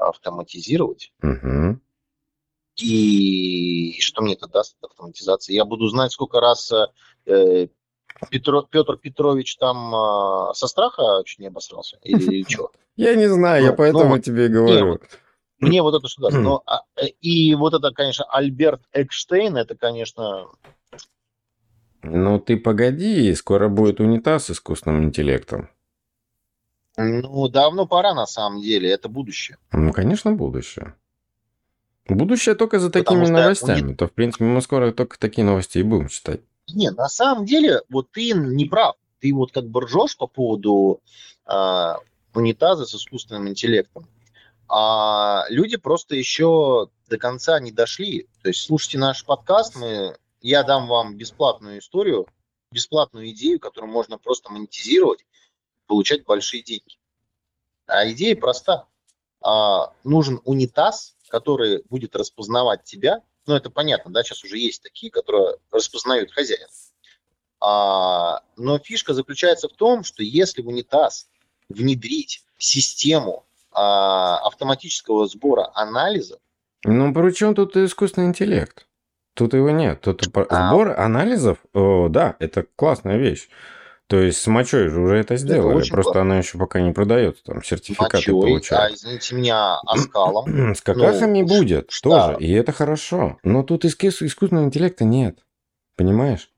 Автоматизировать? 0.08 1.12
Угу. 1.22 1.80
И 2.76 3.96
что 4.00 4.22
мне 4.22 4.34
это 4.34 4.48
даст, 4.48 4.76
автоматизация? 4.82 5.54
Я 5.54 5.64
буду 5.64 5.86
знать, 5.88 6.12
сколько 6.12 6.40
раз 6.40 6.72
э, 7.26 7.68
Петро, 8.30 8.62
Петр 8.62 8.96
Петрович 8.96 9.56
там 9.56 9.94
э, 9.94 10.54
со 10.54 10.66
страха 10.66 11.22
чуть 11.24 11.38
не 11.38 11.46
обосрался? 11.46 11.98
Или, 12.02 12.22
или 12.22 12.44
что? 12.48 12.72
Я 12.96 13.14
не 13.14 13.28
знаю, 13.28 13.64
я 13.64 13.70
ну, 13.70 13.76
поэтому 13.76 14.16
ну, 14.16 14.18
тебе 14.18 14.46
и 14.46 14.48
говорю. 14.48 15.00
Мне 15.58 15.82
вот 15.82 15.94
это 15.94 16.08
что 16.08 16.22
даст. 16.22 16.36
Но, 16.36 16.62
а, 16.66 16.82
э, 16.96 17.08
и 17.20 17.54
вот 17.54 17.74
это, 17.74 17.90
конечно, 17.92 18.24
Альберт 18.24 18.82
Экштейн, 18.92 19.56
это, 19.56 19.76
конечно... 19.76 20.46
Ну, 22.02 22.38
ты 22.38 22.58
погоди, 22.58 23.34
скоро 23.34 23.68
будет 23.68 24.00
унитаз 24.00 24.46
с 24.46 24.50
искусственным 24.50 25.04
интеллектом. 25.04 25.70
Ну, 26.96 27.48
давно 27.48 27.86
пора, 27.86 28.14
на 28.14 28.26
самом 28.26 28.60
деле, 28.60 28.90
это 28.90 29.08
будущее. 29.08 29.58
Ну, 29.72 29.92
конечно, 29.92 30.32
будущее. 30.32 30.94
Будущее 32.06 32.54
только 32.54 32.78
за 32.78 32.90
такими 32.90 33.26
новостями. 33.26 33.80
Уни... 33.80 33.94
То, 33.94 34.06
в 34.06 34.12
принципе, 34.12 34.44
мы 34.44 34.60
скоро 34.60 34.92
только 34.92 35.18
такие 35.18 35.44
новости 35.44 35.78
и 35.78 35.82
будем 35.82 36.08
читать. 36.08 36.40
Нет, 36.72 36.96
на 36.96 37.08
самом 37.08 37.46
деле, 37.46 37.80
вот 37.88 38.10
ты 38.10 38.32
не 38.32 38.66
прав. 38.66 38.96
Ты 39.20 39.34
вот 39.34 39.52
как 39.52 39.66
бы 39.66 39.80
ржешь 39.80 40.16
по 40.16 40.26
поводу 40.26 41.00
э, 41.46 41.92
унитаза 42.34 42.84
с 42.84 42.94
искусственным 42.94 43.48
интеллектом. 43.48 44.06
А 44.68 45.44
люди 45.48 45.76
просто 45.76 46.14
еще 46.14 46.88
до 47.08 47.18
конца 47.18 47.58
не 47.60 47.72
дошли. 47.72 48.28
То 48.42 48.48
есть 48.48 48.60
слушайте 48.60 48.98
наш 48.98 49.24
подкаст, 49.24 49.76
мы, 49.76 50.16
я 50.40 50.62
дам 50.62 50.86
вам 50.86 51.16
бесплатную 51.16 51.78
историю, 51.78 52.26
бесплатную 52.70 53.30
идею, 53.30 53.60
которую 53.60 53.92
можно 53.92 54.18
просто 54.18 54.50
монетизировать, 54.52 55.24
получать 55.86 56.24
большие 56.24 56.62
деньги. 56.62 56.98
А 57.86 58.08
идея 58.10 58.36
проста. 58.36 58.86
А, 59.40 59.92
нужен 60.04 60.40
унитаз, 60.44 61.16
который 61.28 61.82
будет 61.90 62.16
распознавать 62.16 62.84
тебя. 62.84 63.22
Ну, 63.46 63.54
это 63.54 63.68
понятно, 63.70 64.10
да, 64.10 64.22
сейчас 64.22 64.42
уже 64.42 64.58
есть 64.58 64.82
такие, 64.82 65.10
которые 65.10 65.56
распознают 65.70 66.32
хозяина. 66.32 66.68
А, 67.60 68.42
но 68.56 68.78
фишка 68.78 69.14
заключается 69.14 69.68
в 69.68 69.72
том, 69.72 70.04
что 70.04 70.22
если 70.22 70.62
в 70.62 70.68
унитаз 70.68 71.28
внедрить 71.68 72.44
систему 72.58 73.44
а, 73.72 74.38
автоматического 74.46 75.26
сбора 75.26 75.70
анализа. 75.74 76.38
Ну, 76.84 77.12
при 77.12 77.32
чем 77.32 77.54
тут 77.54 77.76
искусственный 77.76 78.28
интеллект? 78.28 78.86
Тут 79.34 79.54
его 79.54 79.70
нет. 79.70 80.00
Тут 80.00 80.22
а... 80.34 80.68
сбор 80.68 80.98
анализов, 80.98 81.58
о, 81.72 82.08
да, 82.08 82.36
это 82.38 82.66
классная 82.76 83.16
вещь. 83.16 83.48
То 84.14 84.20
есть 84.20 84.40
с 84.40 84.46
мочой 84.46 84.90
же 84.90 85.00
уже 85.00 85.16
это 85.16 85.34
сделали, 85.36 85.80
это 85.80 85.88
просто 85.88 86.12
классно. 86.12 86.20
она 86.20 86.38
еще 86.38 86.56
пока 86.56 86.80
не 86.80 86.92
продается, 86.92 87.42
там 87.42 87.64
сертификаты 87.64 88.18
мочой, 88.18 88.32
получают. 88.32 88.92
А, 88.92 88.94
извините 88.94 89.34
меня, 89.34 89.80
оскалом. 89.80 90.74
С 90.76 90.80
какахами 90.82 91.40
ну, 91.40 91.48
будет 91.48 91.90
тоже, 92.00 92.36
и 92.38 92.52
это 92.52 92.70
хорошо. 92.70 93.38
Но 93.42 93.64
тут 93.64 93.84
искусственного 93.84 94.66
интеллекта 94.66 95.04
нет, 95.04 95.40
понимаешь? 95.96 96.48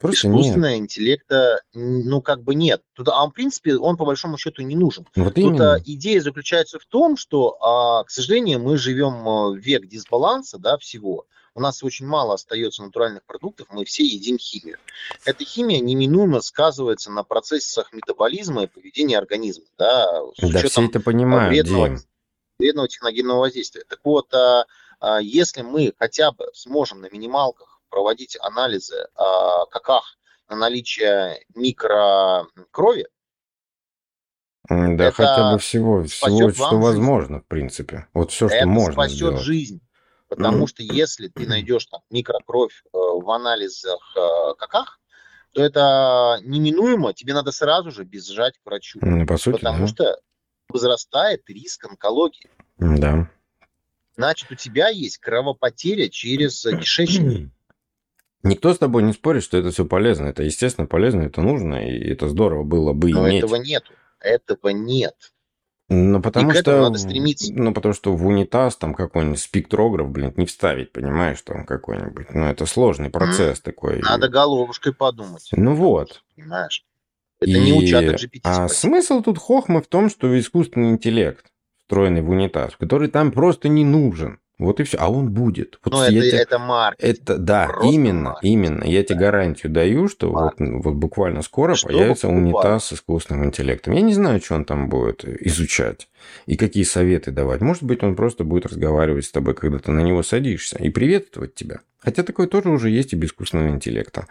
Просто 0.00 0.28
Искусственного 0.28 0.70
нет. 0.70 0.80
интеллекта, 0.80 1.60
ну, 1.74 2.22
как 2.22 2.42
бы 2.42 2.54
нет. 2.54 2.80
Тут, 2.94 3.08
а 3.10 3.26
в 3.26 3.32
принципе, 3.32 3.76
он 3.76 3.98
по 3.98 4.06
большому 4.06 4.38
счету 4.38 4.62
не 4.62 4.76
нужен. 4.76 5.06
Вот 5.14 5.34
Тут 5.34 5.60
а, 5.60 5.78
идея 5.84 6.22
заключается 6.22 6.78
в 6.78 6.86
том, 6.86 7.18
что, 7.18 7.58
а, 7.60 8.02
к 8.04 8.10
сожалению, 8.10 8.60
мы 8.60 8.78
живем 8.78 9.28
а, 9.28 9.50
в 9.50 9.56
век 9.56 9.86
дисбаланса, 9.86 10.56
да, 10.56 10.78
всего. 10.78 11.26
У 11.56 11.60
нас 11.60 11.82
очень 11.82 12.06
мало 12.06 12.34
остается 12.34 12.82
натуральных 12.82 13.24
продуктов, 13.24 13.68
мы 13.70 13.86
все 13.86 14.04
едим 14.04 14.36
химию. 14.36 14.76
Эта 15.24 15.42
химия 15.42 15.80
неминуемо 15.80 16.42
сказывается 16.42 17.10
на 17.10 17.24
процессах 17.24 17.94
метаболизма 17.94 18.64
и 18.64 18.66
поведения 18.66 19.16
организма. 19.16 19.64
Да, 19.78 20.20
да 20.36 20.62
все 20.68 20.84
это 20.84 21.00
понимают, 21.00 21.48
вредного, 21.48 21.88
Дим. 21.88 21.98
вредного 22.58 22.88
техногенного 22.88 23.38
воздействия. 23.38 23.84
Так 23.88 24.00
вот, 24.04 24.34
а, 24.34 24.66
а, 25.00 25.18
если 25.22 25.62
мы 25.62 25.94
хотя 25.98 26.30
бы 26.30 26.44
сможем 26.52 27.00
на 27.00 27.08
минималках 27.08 27.80
проводить 27.88 28.36
анализы 28.40 28.96
э, 28.96 29.22
каках 29.70 30.18
на 30.50 30.56
наличие 30.56 31.42
микрокрови. 31.54 33.06
Да, 34.68 35.10
хотя 35.10 35.52
бы 35.52 35.58
всего, 35.58 36.04
всего 36.04 36.50
что 36.50 36.78
возможно, 36.78 37.40
в 37.40 37.46
принципе. 37.46 38.08
Вот 38.12 38.30
все, 38.30 38.48
что 38.48 38.56
это 38.58 38.66
можно 38.66 38.92
спасет 38.92 39.16
сделать. 39.16 39.40
жизнь. 39.40 39.85
Потому 40.28 40.64
mm 40.64 40.68
что 40.68 40.82
если 40.82 41.28
ты 41.28 41.46
найдешь 41.46 41.86
там 41.86 42.00
микрокровь 42.10 42.82
э, 42.84 42.88
в 42.92 43.30
анализах 43.30 44.00
э, 44.16 44.54
каках, 44.58 44.98
то 45.52 45.62
это 45.62 46.38
неминуемо, 46.42 47.14
тебе 47.14 47.32
надо 47.32 47.52
сразу 47.52 47.90
же 47.90 48.04
бежать 48.04 48.58
к 48.58 48.66
врачу. 48.66 48.98
Ну, 49.02 49.26
по 49.26 49.38
сути, 49.38 49.58
потому 49.58 49.86
да. 49.86 49.86
что 49.86 50.20
возрастает 50.68 51.48
риск 51.48 51.86
онкологии. 51.86 52.50
Да. 52.78 53.30
Значит, 54.16 54.50
у 54.50 54.54
тебя 54.54 54.88
есть 54.88 55.18
кровопотеря 55.18 56.08
через 56.08 56.62
кишечник. 56.62 57.50
Никто 58.42 58.72
с 58.72 58.78
тобой 58.78 59.02
не 59.02 59.12
спорит, 59.12 59.42
что 59.42 59.56
это 59.56 59.70
все 59.70 59.84
полезно. 59.84 60.26
Это, 60.26 60.42
естественно, 60.42 60.86
полезно, 60.86 61.22
это 61.22 61.40
нужно, 61.40 61.88
и 61.88 62.12
это 62.12 62.28
здорово 62.28 62.62
было 62.62 62.92
бы 62.92 63.10
Но 63.10 63.28
иметь. 63.28 63.44
этого 63.44 63.56
нет. 63.56 63.84
Этого 64.20 64.68
нет. 64.68 65.32
Ну, 65.88 66.20
потому 66.20 66.50
и 66.50 66.54
что... 66.54 66.80
надо 66.80 66.98
стремиться. 66.98 67.52
Ну, 67.52 67.72
потому 67.72 67.94
что 67.94 68.14
в 68.14 68.26
унитаз 68.26 68.76
там 68.76 68.92
какой-нибудь 68.92 69.38
спектрограф, 69.38 70.10
блин, 70.10 70.32
не 70.36 70.46
вставить, 70.46 70.92
понимаешь, 70.92 71.40
там 71.42 71.64
какой-нибудь. 71.64 72.34
Ну, 72.34 72.46
это 72.46 72.66
сложный 72.66 73.10
процесс 73.10 73.58
mm. 73.60 73.62
такой. 73.62 74.00
Надо 74.00 74.28
головушкой 74.28 74.92
подумать. 74.92 75.48
Ну, 75.52 75.74
вот. 75.74 76.24
Понимаешь? 76.34 76.84
Это 77.40 77.50
и... 77.50 77.60
не 77.60 77.72
у 77.72 77.86
чата 77.86 78.14
GPT. 78.14 78.40
А 78.42 78.68
смысл 78.68 79.22
тут 79.22 79.38
хохмы 79.38 79.80
в 79.80 79.86
том, 79.86 80.10
что 80.10 80.38
искусственный 80.38 80.90
интеллект, 80.90 81.46
встроенный 81.78 82.22
в 82.22 82.30
унитаз, 82.30 82.74
который 82.76 83.08
там 83.08 83.30
просто 83.30 83.68
не 83.68 83.84
нужен. 83.84 84.40
Вот 84.58 84.80
и 84.80 84.84
все. 84.84 84.96
А 84.98 85.10
он 85.10 85.30
будет. 85.32 85.78
Вот 85.84 85.92
ну, 85.92 86.02
это, 86.02 86.12
тебе... 86.12 86.30
это 86.30 86.58
маркетинг. 86.58 87.20
Это, 87.20 87.36
да, 87.36 87.66
Просто 87.66 87.92
именно, 87.92 88.30
маркетинг. 88.30 88.52
именно. 88.52 88.84
Я 88.84 89.02
тебе 89.04 89.18
гарантию 89.18 89.70
даю, 89.70 90.08
что 90.08 90.30
вот, 90.30 90.54
вот 90.58 90.94
буквально 90.94 91.42
скоро 91.42 91.74
что 91.74 91.88
появится 91.88 92.28
унитаз 92.28 92.86
с 92.86 92.92
искусственным 92.94 93.44
интеллектом. 93.46 93.92
Я 93.92 94.00
не 94.00 94.14
знаю, 94.14 94.40
что 94.40 94.54
он 94.54 94.64
там 94.64 94.88
будет 94.88 95.24
изучать 95.24 96.08
и 96.46 96.56
какие 96.56 96.84
советы 96.84 97.32
давать. 97.32 97.60
Может 97.60 97.82
быть, 97.82 98.02
он 98.02 98.16
просто 98.16 98.44
будет 98.44 98.66
разговаривать 98.66 99.26
с 99.26 99.30
тобой, 99.30 99.54
когда 99.54 99.78
ты 99.78 99.90
на 99.90 100.00
него 100.00 100.22
садишься, 100.22 100.78
и 100.78 100.88
приветствовать 100.88 101.54
тебя. 101.54 101.80
Хотя 101.98 102.22
такое 102.22 102.46
тоже 102.46 102.70
уже 102.70 102.88
есть 102.88 103.12
и 103.12 103.16
без 103.16 103.30
искусственного 103.30 103.70
интеллекта. 103.70 104.26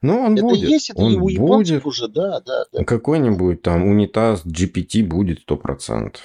Но 0.00 0.20
он 0.20 0.34
это 0.34 0.42
будет. 0.42 0.68
Есть, 0.68 0.90
это 0.90 1.02
он 1.02 1.12
и 1.12 1.16
у 1.16 1.46
будет. 1.46 1.84
уже, 1.84 2.08
да, 2.08 2.40
да. 2.40 2.64
да. 2.72 2.84
Какой-нибудь 2.84 3.62
там 3.62 3.86
унитаз 3.86 4.46
GPT 4.46 5.04
будет 5.04 5.40
100%. 5.46 6.16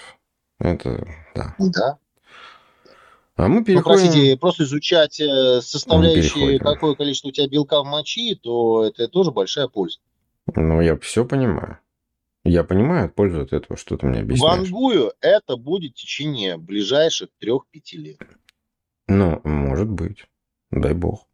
Это, 0.60 1.08
да. 1.34 1.56
Да. 1.58 1.98
А 3.42 3.48
мы 3.48 3.64
переходим... 3.64 4.04
Ну, 4.04 4.04
простите, 4.04 4.38
просто 4.38 4.64
изучать 4.66 5.20
э, 5.20 5.62
составляющие, 5.62 6.60
какое 6.60 6.94
количество 6.94 7.30
у 7.30 7.32
тебя 7.32 7.48
белка 7.48 7.82
в 7.82 7.88
мочи, 7.88 8.36
то 8.36 8.86
это 8.86 9.08
тоже 9.08 9.32
большая 9.32 9.68
польза. 9.68 9.98
Ну, 10.56 10.80
я 10.80 10.96
все 11.00 11.26
понимаю. 11.26 11.80
Я 12.44 12.64
понимаю 12.64 13.12
пользу 13.12 13.42
от 13.42 13.52
этого, 13.52 13.78
что 13.78 13.98
ты 13.98 14.06
мне 14.06 14.20
объясняешь. 14.20 14.70
Вангую 14.70 15.14
это 15.22 15.58
будет 15.58 15.94
в 15.94 15.96
течение 15.96 16.58
ближайших 16.58 17.30
трех-пяти 17.40 17.98
лет. 17.98 18.22
Ну, 19.08 19.42
может 19.44 19.90
быть. 19.90 20.26
Дай 20.70 20.94
бог. 20.94 21.28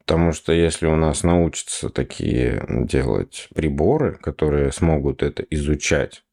Потому 0.00 0.32
что 0.32 0.52
если 0.52 0.86
у 0.86 0.96
нас 0.96 1.22
научатся 1.22 1.88
такие 1.88 2.62
делать 2.68 3.48
приборы, 3.54 4.16
которые 4.16 4.70
смогут 4.70 5.22
это 5.22 5.44
изучать, 5.44 6.24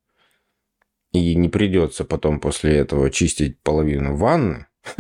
и 1.12 1.36
не 1.36 1.50
придется 1.50 2.06
потом 2.06 2.40
после 2.40 2.78
этого 2.78 3.10
чистить 3.10 3.60
половину 3.62 4.16
ванны, 4.16 4.68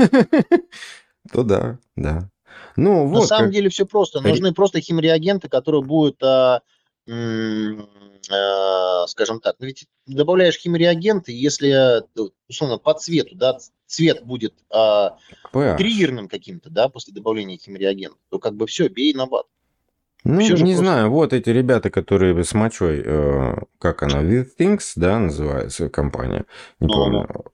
то 1.31 1.43
да, 1.43 1.79
да. 1.95 2.29
Ну, 2.75 3.07
вот, 3.07 3.21
На 3.21 3.25
самом 3.25 3.45
как... 3.45 3.53
деле 3.53 3.69
все 3.69 3.85
просто. 3.85 4.21
Нужны 4.21 4.53
просто 4.53 4.81
химреагенты, 4.81 5.49
которые 5.49 5.83
будут, 5.83 6.21
а, 6.23 6.61
а, 7.07 9.07
скажем 9.07 9.39
так, 9.39 9.55
ну, 9.59 9.67
ведь 9.67 9.87
добавляешь 10.05 10.57
химреагенты, 10.57 11.31
если, 11.31 12.03
условно, 12.47 12.77
по 12.77 12.93
цвету, 12.93 13.35
да, 13.35 13.57
цвет 13.85 14.23
будет 14.23 14.53
а, 14.71 15.17
триггерным 15.51 16.27
каким-то, 16.27 16.69
да, 16.69 16.89
после 16.89 17.13
добавления 17.13 17.57
химреагента, 17.57 18.17
то 18.29 18.39
как 18.39 18.55
бы 18.55 18.67
все, 18.67 18.87
бей 18.87 19.13
на 19.13 19.25
бат. 19.25 19.45
Ну, 20.25 20.41
не 20.41 20.49
просто... 20.49 20.75
знаю, 20.75 21.09
вот 21.09 21.31
эти 21.31 21.49
ребята, 21.49 21.89
которые 21.89 22.43
с 22.43 22.53
мочой, 22.53 23.01
э, 23.05 23.55
как 23.79 24.03
она, 24.03 24.21
With 24.21 24.49
Things, 24.59 24.91
да, 24.97 25.17
называется 25.17 25.89
компания, 25.89 26.45
не 26.81 26.87
ну, 26.87 26.93
помню, 26.93 27.45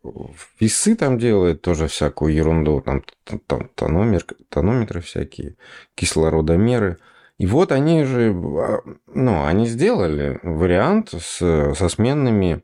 весы 0.59 0.95
там 0.95 1.19
делают 1.19 1.61
тоже 1.61 1.87
всякую 1.87 2.33
ерунду, 2.33 2.81
там, 2.81 3.03
там 3.45 3.69
тономер, 3.75 4.25
тонометры 4.49 5.01
всякие, 5.01 5.57
кислородомеры. 5.93 6.97
И 7.37 7.45
вот 7.45 7.71
они 7.71 8.03
же, 8.03 8.33
а, 8.33 8.79
ну, 9.13 9.45
они 9.45 9.67
сделали 9.67 10.39
вариант 10.41 11.13
с, 11.13 11.37
со 11.75 11.89
сменными 11.89 12.63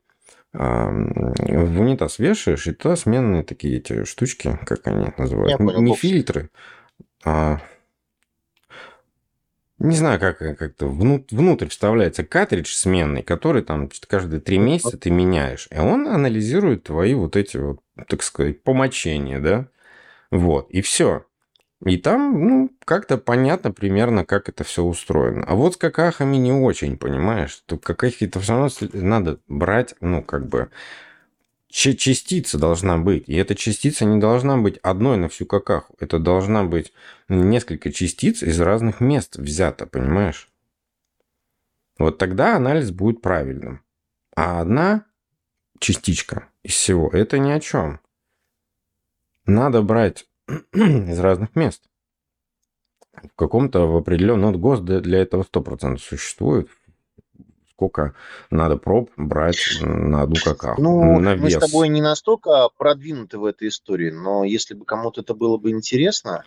в 0.54 1.80
унитаз 1.80 2.20
вешаешь, 2.20 2.68
и 2.68 2.74
туда 2.74 2.98
сменные 2.98 3.44
такие 3.44 3.78
эти 3.78 4.04
штучки, 4.04 4.60
как 4.66 4.86
они 4.86 5.08
называют, 5.18 5.60
не 5.62 5.96
фильтры, 5.96 6.50
а 7.24 7.62
не 9.88 9.96
знаю, 9.96 10.20
как 10.20 10.38
как-то 10.38 10.88
внутрь 10.88 11.68
вставляется 11.68 12.24
картридж 12.24 12.72
сменный, 12.74 13.24
который 13.24 13.64
там 13.64 13.90
каждые 14.08 14.40
три 14.40 14.58
месяца 14.58 14.98
ты 14.98 15.10
меняешь. 15.10 15.68
И 15.72 15.78
он 15.78 16.08
анализирует 16.08 16.84
твои 16.84 17.14
вот 17.14 17.36
эти 17.36 17.58
вот, 17.58 17.80
так 18.08 18.24
сказать, 18.24 18.64
помочения, 18.64 19.40
да? 19.40 19.68
Вот, 20.30 20.70
и 20.70 20.82
все. 20.82 21.26
И 21.86 21.98
там, 21.98 22.48
ну, 22.48 22.70
как-то 22.86 23.18
понятно 23.18 23.72
примерно, 23.72 24.24
как 24.24 24.50
это 24.50 24.64
все 24.64 24.84
устроено. 24.84 25.44
А 25.48 25.56
вот 25.56 25.74
с 25.74 25.78
какахами 25.78 26.38
не 26.38 26.52
очень, 26.52 26.98
понимаешь? 26.98 27.64
То 27.66 27.78
какахи-то 27.78 28.40
все 28.40 28.54
равно 28.54 28.70
надо 28.94 29.40
брать, 29.48 29.96
ну, 30.00 30.24
как 30.24 30.48
бы, 30.48 30.70
частица 31.72 32.58
должна 32.58 32.98
быть. 32.98 33.28
И 33.28 33.36
эта 33.36 33.56
частица 33.56 34.06
не 34.06 34.20
должна 34.20 34.58
быть 34.58 34.78
одной 34.78 35.18
на 35.18 35.30
всю 35.30 35.46
какаху. 35.46 35.96
Это 36.00 36.20
должна 36.20 36.64
быть 36.64 36.94
несколько 37.30 37.92
частиц 37.92 38.44
из 38.44 38.60
разных 38.60 39.00
мест 39.00 39.38
взято, 39.38 39.86
понимаешь? 39.86 40.50
Вот 41.98 42.18
тогда 42.18 42.56
анализ 42.56 42.92
будет 42.92 43.22
правильным. 43.22 43.82
А 44.36 44.62
одна 44.62 45.06
частичка 45.80 46.48
из 46.64 46.74
всего– 46.74 47.10
это 47.14 47.40
ни 47.40 47.52
о 47.52 47.60
чем. 47.60 48.00
Надо 49.46 49.82
брать 49.82 50.28
из 50.74 51.20
разных 51.20 51.56
мест. 51.56 51.84
В 53.14 53.36
каком-то 53.36 53.88
в 53.88 53.96
определенном... 53.98 54.54
Ну, 54.54 54.60
ГОСТ 54.60 55.02
для 55.02 55.20
этого 55.20 55.44
100% 55.44 55.98
существует. 55.98 56.70
Сколько 57.82 58.14
надо 58.52 58.78
проб 58.78 59.10
брать 59.18 59.80
на 59.82 60.22
одну 60.22 60.36
какаху, 60.36 60.80
ну, 60.80 61.20
на 61.20 61.34
вес. 61.34 61.42
Мы 61.42 61.50
с 61.50 61.58
тобой 61.58 61.90
не 61.90 62.00
настолько 62.00 62.70
продвинуты 62.78 63.40
в 63.40 63.46
этой 63.46 63.70
истории, 63.70 64.12
но 64.12 64.44
если 64.44 64.76
бы 64.76 64.86
кому-то 64.86 65.22
это 65.22 65.34
было 65.34 65.58
бы 65.58 65.72
интересно, 65.72 66.44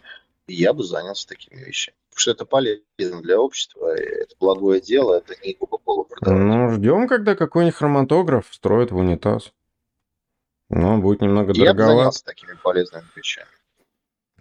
я 0.47 0.73
бы 0.73 0.85
занялся 0.85 1.27
такими 1.27 1.59
вещами. 1.59 1.97
Потому 2.11 2.21
что 2.21 2.31
это 2.31 2.45
полезно 2.45 3.21
для 3.21 3.41
общества, 3.41 3.97
это 3.97 4.37
благое 4.39 4.81
дело, 4.81 5.15
это 5.15 5.35
не 5.45 5.55
Кока-Колу 5.55 6.05
продавать. 6.05 6.41
Ну, 6.41 6.71
ждем, 6.71 7.09
когда 7.09 7.35
какой-нибудь 7.35 7.75
хроматограф 7.75 8.47
строит 8.53 8.93
в 8.93 8.97
унитаз. 8.97 9.53
Но 10.71 10.99
будет 10.99 11.21
немного 11.21 11.53
дороговато. 11.53 11.83
Я 11.83 11.89
бы 11.89 11.97
занялся 11.97 12.25
такими 12.25 12.57
полезными 12.63 13.07
вещами. 13.17 13.49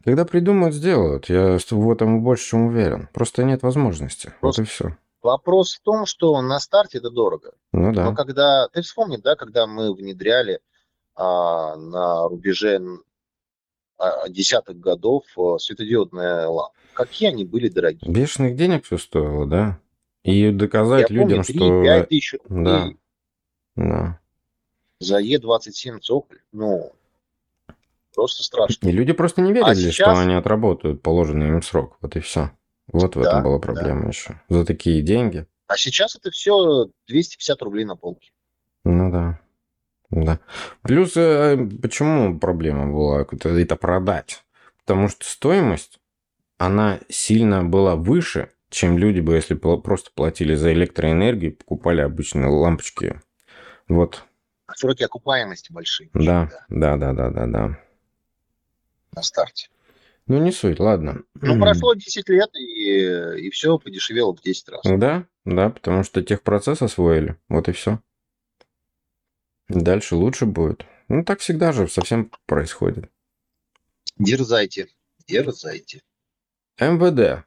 Когда 0.06 0.26
придумают, 0.26 0.76
сделают. 0.76 1.28
Я 1.28 1.58
в 1.58 1.92
этом 1.92 2.22
больше 2.22 2.50
чем 2.50 2.68
уверен. 2.68 3.10
Просто 3.14 3.44
нет 3.44 3.64
возможности. 3.64 4.32
Просто 4.42 4.62
вот 4.62 4.68
и 4.68 4.70
все. 4.70 4.98
Вопрос 5.24 5.76
в 5.76 5.82
том, 5.82 6.06
что 6.06 6.40
на 6.42 6.60
старте 6.60 6.98
это 6.98 7.10
дорого. 7.10 7.54
Ну 7.72 7.94
да. 7.94 8.06
Но 8.06 8.16
когда... 8.16 8.68
Ты 8.68 8.82
вспомни, 8.82 9.18
да, 9.18 9.36
когда 9.36 9.66
мы 9.66 9.94
внедряли 9.94 10.60
а, 11.16 11.76
на 11.78 12.28
рубеже 12.28 12.82
а, 13.98 14.28
десятых 14.28 14.80
годов 14.80 15.24
а, 15.38 15.58
светодиодные 15.58 16.46
лампы. 16.46 16.78
Какие 16.94 17.30
они 17.30 17.46
были 17.46 17.70
дорогие. 17.70 18.12
Бешеных 18.12 18.56
денег 18.56 18.86
все 18.86 18.98
стоило, 18.98 19.48
да? 19.48 19.80
И 20.24 20.52
доказать 20.52 21.10
Я 21.10 21.16
людям, 21.16 21.44
помню, 21.44 21.44
3, 21.44 21.54
что... 21.54 22.06
тысяч 22.06 22.34
рублей. 22.44 22.98
Да. 23.76 23.84
да. 23.84 24.20
За 25.00 25.22
Е27 25.22 26.00
цоколь. 26.00 26.40
Ну, 26.52 26.92
Просто 28.14 28.44
страшно. 28.44 28.88
И 28.88 28.92
люди 28.92 29.12
просто 29.12 29.42
не 29.42 29.52
верили, 29.54 29.70
а 29.70 29.76
сейчас... 29.76 29.94
что 29.94 30.20
они 30.20 30.36
отработают 30.36 31.02
положенный 31.02 31.48
им 31.48 31.62
срок. 31.62 31.98
Вот 32.02 32.16
и 32.16 32.20
все. 32.20 32.52
Вот 32.92 33.16
в 33.16 33.22
да, 33.22 33.30
этом 33.30 33.44
была 33.44 33.60
проблема 33.60 34.04
да. 34.04 34.08
еще. 34.10 34.42
За 34.50 34.66
такие 34.66 35.02
деньги. 35.02 35.46
А 35.68 35.78
сейчас 35.78 36.16
это 36.16 36.32
все 36.32 36.88
250 37.08 37.62
рублей 37.62 37.86
на 37.86 37.96
полке. 37.96 38.32
Ну 38.84 39.12
да. 39.12 39.40
Да. 40.10 40.40
Плюс, 40.84 41.14
э, 41.16 41.58
почему 41.82 42.40
проблема 42.40 42.92
была 42.92 43.26
это 43.42 43.76
продать? 43.76 44.44
Потому 44.86 45.08
что 45.08 45.26
стоимость, 45.26 46.00
она 46.58 47.00
сильно 47.10 47.64
была 47.64 47.96
выше, 47.96 48.52
чем 48.70 48.98
люди 48.98 49.22
бы, 49.22 49.36
если 49.36 49.56
просто 49.56 50.12
платили 50.14 50.54
за 50.54 50.74
электроэнергию, 50.74 51.56
покупали 51.56 52.02
обычные 52.02 52.48
лампочки. 52.48 53.22
Вот. 53.88 54.24
Сроки 54.76 55.04
окупаемости 55.04 55.72
большие. 55.72 56.10
Да, 56.14 56.50
да, 56.70 56.98
да, 56.98 57.14
да, 57.14 57.30
да, 57.30 57.48
да 57.48 57.80
на 59.16 59.22
старте. 59.22 59.70
Ну, 60.28 60.42
не 60.42 60.52
суть, 60.52 60.80
ладно. 60.80 61.24
Ну, 61.42 61.60
прошло 61.60 61.94
10 61.94 62.30
лет, 62.30 62.50
и, 62.56 63.46
и 63.46 63.50
все 63.50 63.78
подешевело 63.78 64.34
в 64.34 64.42
10 64.42 64.70
раз. 64.70 64.82
Да, 64.84 65.28
да, 65.44 65.70
потому 65.70 66.04
что 66.04 66.22
техпроцесс 66.24 66.82
освоили, 66.82 67.38
вот 67.50 67.68
и 67.68 67.74
все. 67.74 68.00
Дальше 69.68 70.16
лучше 70.16 70.46
будет. 70.46 70.86
Ну, 71.10 71.24
так 71.24 71.40
всегда 71.40 71.72
же 71.74 71.88
совсем 71.88 72.32
происходит. 72.46 73.10
Дерзайте, 74.18 74.88
дерзайте. 75.28 76.02
МВД. 76.80 77.46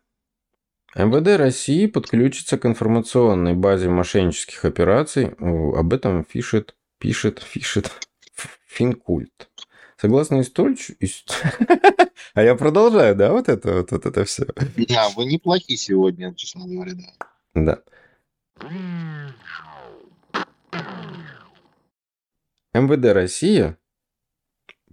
МВД 0.95 1.39
России 1.39 1.87
подключится 1.87 2.59
к 2.59 2.67
информационной 2.67 3.55
базе 3.55 3.89
мошеннических 3.89 4.65
операций. 4.65 5.35
Об 5.39 5.93
этом 5.93 6.25
пишет, 6.25 6.75
пишет, 6.99 7.45
пишет 7.53 7.91
Финкульт. 8.67 9.51
Согласно 9.97 10.41
источнику... 10.41 10.99
А 12.35 12.43
я 12.43 12.55
продолжаю, 12.55 13.17
да, 13.17 13.33
вот 13.33 13.49
это 13.49 13.73
вот, 13.73 13.93
вот 13.93 14.05
это 14.05 14.25
все. 14.25 14.45
Да, 14.89 15.09
вы 15.17 15.25
неплохи 15.25 15.75
сегодня, 15.77 16.35
честно 16.35 16.67
говоря, 16.67 16.93
да. 17.55 17.83
Да. 18.61 18.69
МВД 22.75 23.07
России 23.15 23.75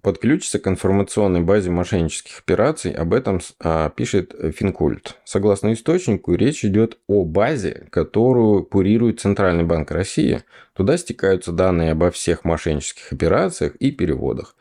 подключится 0.02 0.60
к 0.60 0.68
информационной 0.68 1.42
базе 1.42 1.70
мошеннических 1.70 2.40
операций. 2.40 2.92
Об 2.92 3.14
этом 3.14 3.42
а, 3.60 3.90
пишет 3.90 4.34
Финкульт. 4.56 5.18
Согласно 5.26 5.74
источнику, 5.74 6.36
речь 6.36 6.64
идет 6.64 6.98
о 7.08 7.26
базе, 7.26 7.88
которую 7.90 8.64
курирует 8.64 9.20
Центральный 9.20 9.64
банк 9.64 9.92
России. 9.92 10.44
Туда 10.74 10.98
стекаются 10.98 11.52
данные 11.52 11.92
обо 11.92 12.10
всех 12.12 12.46
мошеннических 12.46 13.12
операциях 13.12 13.76
и 13.78 13.92
переводах. 13.92 14.56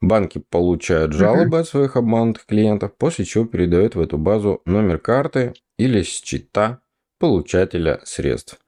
Банки 0.00 0.38
получают 0.38 1.12
жалобы 1.12 1.58
от 1.58 1.68
своих 1.68 1.96
обманутых 1.96 2.46
клиентов, 2.46 2.96
после 2.96 3.24
чего 3.24 3.44
передают 3.44 3.96
в 3.96 4.00
эту 4.00 4.16
базу 4.16 4.62
номер 4.64 4.98
карты 4.98 5.54
или 5.76 6.02
счета 6.02 6.80
получателя 7.18 8.00
средств. 8.04 8.60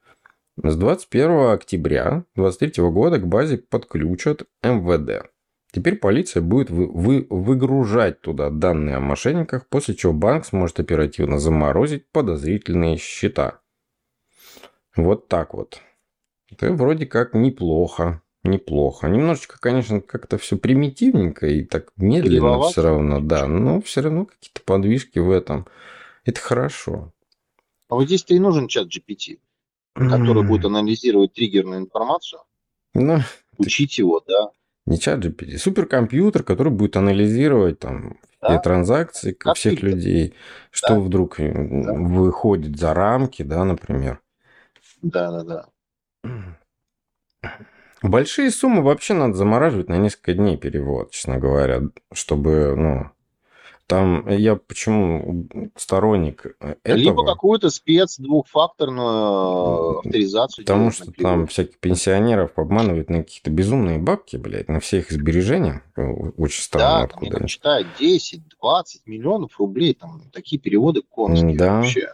С 0.61 0.75
21 0.75 1.51
октября 1.51 2.25
2023 2.35 2.83
года 2.89 3.17
к 3.17 3.27
базе 3.27 3.57
подключат 3.57 4.43
МВД. 4.61 5.31
Теперь 5.71 5.95
полиция 5.95 6.41
будет 6.41 6.69
вы, 6.69 6.87
вы, 6.87 7.25
выгружать 7.29 8.19
туда 8.19 8.49
данные 8.49 8.97
о 8.97 8.99
мошенниках, 8.99 9.69
после 9.69 9.95
чего 9.95 10.11
банк 10.11 10.45
сможет 10.45 10.81
оперативно 10.81 11.39
заморозить 11.39 12.11
подозрительные 12.11 12.97
счета. 12.97 13.61
Вот 14.97 15.29
так 15.29 15.53
вот. 15.53 15.79
Это 16.51 16.73
вроде 16.73 17.05
как 17.05 17.33
неплохо 17.33 18.20
неплохо. 18.43 19.07
Немножечко, 19.07 19.59
конечно, 19.59 20.01
как-то 20.01 20.37
все 20.37 20.57
примитивненько 20.57 21.47
и 21.47 21.63
так 21.63 21.91
медленно 21.97 22.61
все 22.63 22.81
равно, 22.81 23.19
да, 23.19 23.47
но 23.47 23.81
все 23.81 24.01
равно 24.01 24.25
какие-то 24.25 24.61
подвижки 24.65 25.19
в 25.19 25.29
этом. 25.29 25.67
Это 26.25 26.39
хорошо. 26.39 27.13
А 27.89 27.95
вот 27.95 28.05
здесь-то 28.05 28.33
и 28.33 28.39
нужен 28.39 28.67
чат 28.67 28.87
GPT, 28.87 29.39
который 29.93 30.43
будет 30.43 30.65
анализировать 30.65 31.33
триггерную 31.33 31.81
информацию, 31.81 32.41
ну, 32.93 33.19
учить 33.57 33.97
его, 33.97 34.21
да. 34.27 34.51
Не 34.85 34.99
чат 34.99 35.23
GPT, 35.23 35.57
суперкомпьютер, 35.57 36.43
который 36.43 36.71
будет 36.71 36.97
анализировать 36.97 37.79
там 37.79 38.17
да? 38.41 38.49
все 38.49 38.59
транзакции 38.59 39.33
как 39.33 39.55
всех 39.55 39.73
фильтр. 39.73 39.87
людей, 39.87 40.33
что 40.71 40.95
да. 40.95 40.99
вдруг 40.99 41.39
э, 41.39 41.53
да. 41.53 41.93
выходит 41.93 42.79
за 42.79 42.93
рамки, 42.93 43.43
да, 43.43 43.63
например. 43.63 44.21
Да, 45.01 45.43
да, 45.43 45.67
да. 46.23 46.57
Большие 48.01 48.51
суммы 48.51 48.81
вообще 48.81 49.13
надо 49.13 49.35
замораживать 49.35 49.89
на 49.89 49.97
несколько 49.97 50.33
дней 50.33 50.57
перевод, 50.57 51.11
честно 51.11 51.37
говоря, 51.37 51.81
чтобы, 52.11 52.75
ну, 52.75 53.11
там 53.91 54.27
я 54.29 54.55
почему 54.55 55.47
сторонник 55.75 56.45
этого? 56.83 56.97
Либо 56.97 57.25
какую-то 57.25 57.69
спец 57.69 58.17
двухфакторную 58.17 59.99
авторизацию. 59.99 60.65
Потому 60.65 60.91
что 60.91 61.11
там 61.11 61.45
всяких 61.45 61.77
пенсионеров 61.77 62.51
обманывают 62.55 63.09
на 63.09 63.17
какие-то 63.23 63.51
безумные 63.51 63.97
бабки, 63.97 64.37
блядь, 64.37 64.69
на 64.69 64.79
все 64.79 64.99
их 64.99 65.11
сбережения. 65.11 65.83
Очень 66.37 66.63
странно. 66.63 66.99
Да, 66.99 67.03
откуда 67.03 67.31
там, 67.31 67.41
я 67.41 67.47
читаю 67.47 67.85
10-20 67.99 68.39
миллионов 69.07 69.59
рублей, 69.59 69.93
там 69.93 70.21
такие 70.31 70.57
переводы 70.59 71.01
конские 71.01 71.57
да. 71.57 71.75
вообще. 71.81 72.13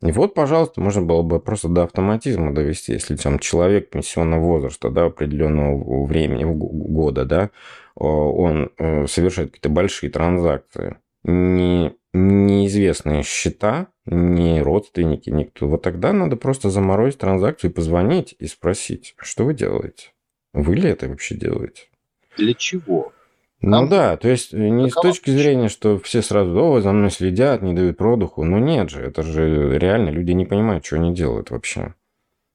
И 0.00 0.12
вот, 0.12 0.34
пожалуйста, 0.34 0.80
можно 0.80 1.02
было 1.02 1.22
бы 1.22 1.40
просто 1.40 1.68
до 1.68 1.82
автоматизма 1.82 2.54
довести, 2.54 2.92
если 2.92 3.16
там 3.16 3.40
человек 3.40 3.90
пенсионного 3.90 4.40
возраста, 4.40 4.90
да, 4.90 5.06
определенного 5.06 6.04
времени, 6.04 6.44
года, 6.44 7.24
да, 7.24 7.50
он 7.96 8.70
э, 8.78 9.06
совершает 9.08 9.50
какие-то 9.50 9.70
большие 9.70 10.10
транзакции, 10.10 10.98
не, 11.24 11.96
неизвестные 12.12 13.24
счета, 13.24 13.88
не 14.06 14.62
родственники, 14.62 15.30
никто. 15.30 15.66
Вот 15.66 15.82
тогда 15.82 16.12
надо 16.12 16.36
просто 16.36 16.70
заморозить 16.70 17.18
транзакцию 17.18 17.72
и 17.72 17.74
позвонить 17.74 18.36
и 18.38 18.46
спросить, 18.46 19.14
что 19.18 19.44
вы 19.44 19.54
делаете. 19.54 20.12
Вы 20.52 20.76
ли 20.76 20.88
это 20.88 21.08
вообще 21.08 21.34
делаете? 21.34 21.88
Для 22.36 22.54
чего? 22.54 23.12
Ну 23.60 23.70
Нам- 23.70 23.88
да, 23.88 24.16
то 24.16 24.28
есть 24.28 24.54
э, 24.54 24.56
не 24.56 24.88
с 24.88 24.94
Какова 24.94 25.10
точки 25.12 25.24
причина? 25.24 25.42
зрения, 25.42 25.68
что 25.68 25.98
все 25.98 26.22
сразу, 26.22 26.56
о, 26.56 26.80
за 26.80 26.92
мной 26.92 27.10
следят, 27.10 27.60
не 27.62 27.74
дают 27.74 27.96
продуху. 27.96 28.44
Ну 28.44 28.58
нет 28.58 28.88
же, 28.90 29.02
это 29.02 29.22
же 29.22 29.76
реально 29.78 30.10
люди 30.10 30.30
не 30.30 30.46
понимают, 30.46 30.86
что 30.86 30.96
они 30.96 31.12
делают 31.12 31.50
вообще. 31.50 31.94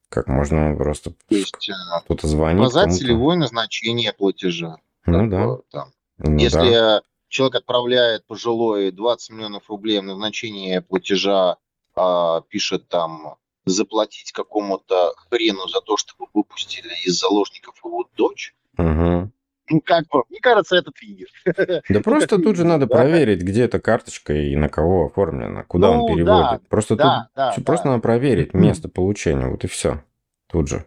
Как 0.08 0.28
можно 0.28 0.74
просто 0.76 1.10
То 1.10 1.34
есть 1.34 1.68
э, 1.68 1.72
кто-то 2.04 2.26
звонит 2.26 2.60
указать 2.60 2.94
целевое 2.94 3.36
назначение 3.36 4.12
платежа. 4.12 4.76
Ну 5.06 5.28
да. 5.28 5.58
там. 5.70 5.88
ну 6.18 6.38
Если 6.38 6.70
да. 6.70 6.98
э, 6.98 7.00
человек 7.28 7.56
отправляет 7.56 8.24
пожилой 8.26 8.90
20 8.90 9.30
миллионов 9.30 9.68
рублей 9.68 10.00
в 10.00 10.04
назначение 10.04 10.80
платежа, 10.80 11.58
а, 11.96 12.40
пишет 12.48 12.88
там 12.88 13.36
заплатить 13.66 14.32
какому-то 14.32 15.12
хрену 15.28 15.68
за 15.68 15.80
то, 15.80 15.96
чтобы 15.96 16.26
выпустили 16.32 16.92
из 17.04 17.18
заложников 17.20 17.74
его 17.84 18.06
дочь, 18.16 18.54
Мгм. 18.76 19.32
Ну 19.70 19.80
как 19.80 20.06
бы, 20.08 20.22
мне 20.28 20.40
кажется, 20.40 20.76
это 20.76 20.90
триггер. 20.90 21.28
Да 21.88 22.00
просто 22.00 22.38
тут 22.38 22.56
же 22.56 22.64
надо 22.64 22.86
Да. 22.86 22.96
проверить, 22.96 23.42
где 23.42 23.64
эта 23.64 23.80
карточка 23.80 24.32
и 24.34 24.54
на 24.56 24.68
кого 24.68 25.06
оформлена, 25.06 25.64
куда 25.64 25.90
он 25.90 25.98
Ну, 25.98 26.08
переводит. 26.08 26.26
да, 26.26 26.60
Просто 26.68 26.96
Да, 26.96 27.28
тут 27.34 27.34
да, 27.34 27.64
просто 27.64 27.88
надо 27.88 28.00
проверить 28.00 28.54
место 28.54 28.88
получения, 28.88 29.46
вот 29.48 29.64
и 29.64 29.66
все. 29.68 30.02
Тут 30.48 30.68
же. 30.68 30.86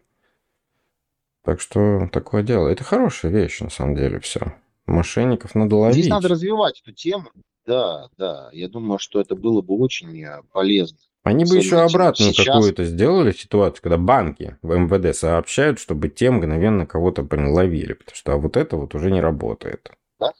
Так 1.44 1.62
что 1.62 2.08
такое 2.12 2.44
дело. 2.44 2.68
Это 2.68 2.84
хорошая 2.84 3.32
вещь, 3.32 3.62
на 3.62 3.70
самом 3.70 3.96
деле, 3.96 4.20
все. 4.20 4.54
Мошенников 4.86 5.56
надо 5.56 5.76
ловить. 5.76 5.96
Здесь 5.96 6.10
надо 6.10 6.28
развивать 6.30 6.82
эту 6.82 6.92
тему. 6.94 7.30
Да, 7.66 8.10
да. 8.18 8.50
Я 8.54 8.70
думаю, 8.70 9.00
что 9.00 9.20
это 9.20 9.36
было 9.36 9.62
бы 9.62 9.76
очень 9.78 10.24
э, 10.24 10.42
полезно. 10.54 10.98
Они 11.28 11.46
бы 11.46 11.58
еще 11.58 11.80
обратную 11.80 12.34
сейчас. 12.34 12.48
какую-то 12.48 12.86
сделали 12.86 13.32
ситуацию, 13.32 13.84
когда 13.84 13.98
банки 13.98 14.58
в 14.62 14.76
МВД 14.76 15.16
сообщают, 15.16 15.80
чтобы 15.80 16.10
те 16.10 16.32
мгновенно 16.32 16.86
кого-то 16.86 17.28
ловили. 17.30 17.94
Потому 17.94 18.16
что 18.16 18.34
а 18.34 18.38
вот 18.38 18.58
это 18.58 18.78
вот 18.78 18.96
уже 18.96 19.12
не 19.12 19.22
работает 19.22 19.92
Да? 20.20 20.32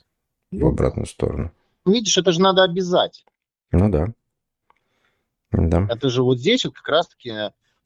в 0.52 0.66
обратную 0.66 1.08
сторону. 1.08 1.52
Ну, 1.86 1.94
видишь, 1.94 2.18
это 2.18 2.32
же 2.32 2.42
надо 2.42 2.64
обязать. 2.64 3.26
Ну 3.72 3.90
да. 3.90 4.08
Да. 5.52 5.88
Это 5.90 6.10
же 6.10 6.24
вот 6.24 6.40
здесь 6.40 6.66
вот 6.66 6.74
как 6.76 6.88
раз-таки 6.90 7.34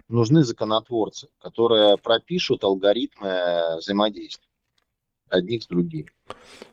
нужны 0.08 0.44
законотворцы, 0.44 1.28
которые 1.42 1.98
пропишут 1.98 2.64
алгоритмы 2.64 3.78
взаимодействия 3.78 4.48
одних 5.32 5.64
с 5.64 5.68
другими. 5.68 6.12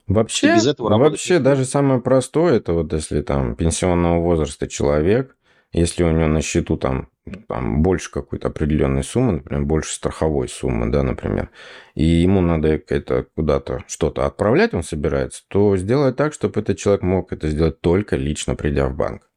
Вообще, 0.06 0.58
вообще 0.76 1.38
даже 1.38 1.64
самое 1.64 2.00
простое, 2.00 2.56
это 2.56 2.72
вот 2.72 2.92
если 2.92 3.22
там 3.22 3.54
пенсионного 3.54 4.20
возраста 4.20 4.66
человек, 4.66 5.36
если 5.72 6.02
у 6.02 6.10
него 6.10 6.28
на 6.28 6.40
счету 6.40 6.76
там, 6.76 7.08
там 7.46 7.82
больше 7.82 8.10
какой-то 8.10 8.48
определенной 8.48 9.04
суммы, 9.04 9.32
например, 9.34 9.64
больше 9.64 9.94
страховой 9.94 10.48
суммы, 10.48 10.90
да, 10.90 11.02
например, 11.02 11.50
и 11.94 12.04
ему 12.04 12.40
надо 12.40 12.68
это 12.68 13.26
куда-то 13.34 13.84
что-то 13.86 14.24
отправлять, 14.26 14.72
он 14.74 14.82
собирается, 14.82 15.42
то 15.48 15.76
сделать 15.76 16.16
так, 16.16 16.32
чтобы 16.32 16.60
этот 16.60 16.78
человек 16.78 17.02
мог 17.02 17.32
это 17.32 17.48
сделать 17.48 17.80
только 17.80 18.16
лично 18.16 18.54
придя 18.54 18.88
в 18.88 18.96
банк. 18.96 19.28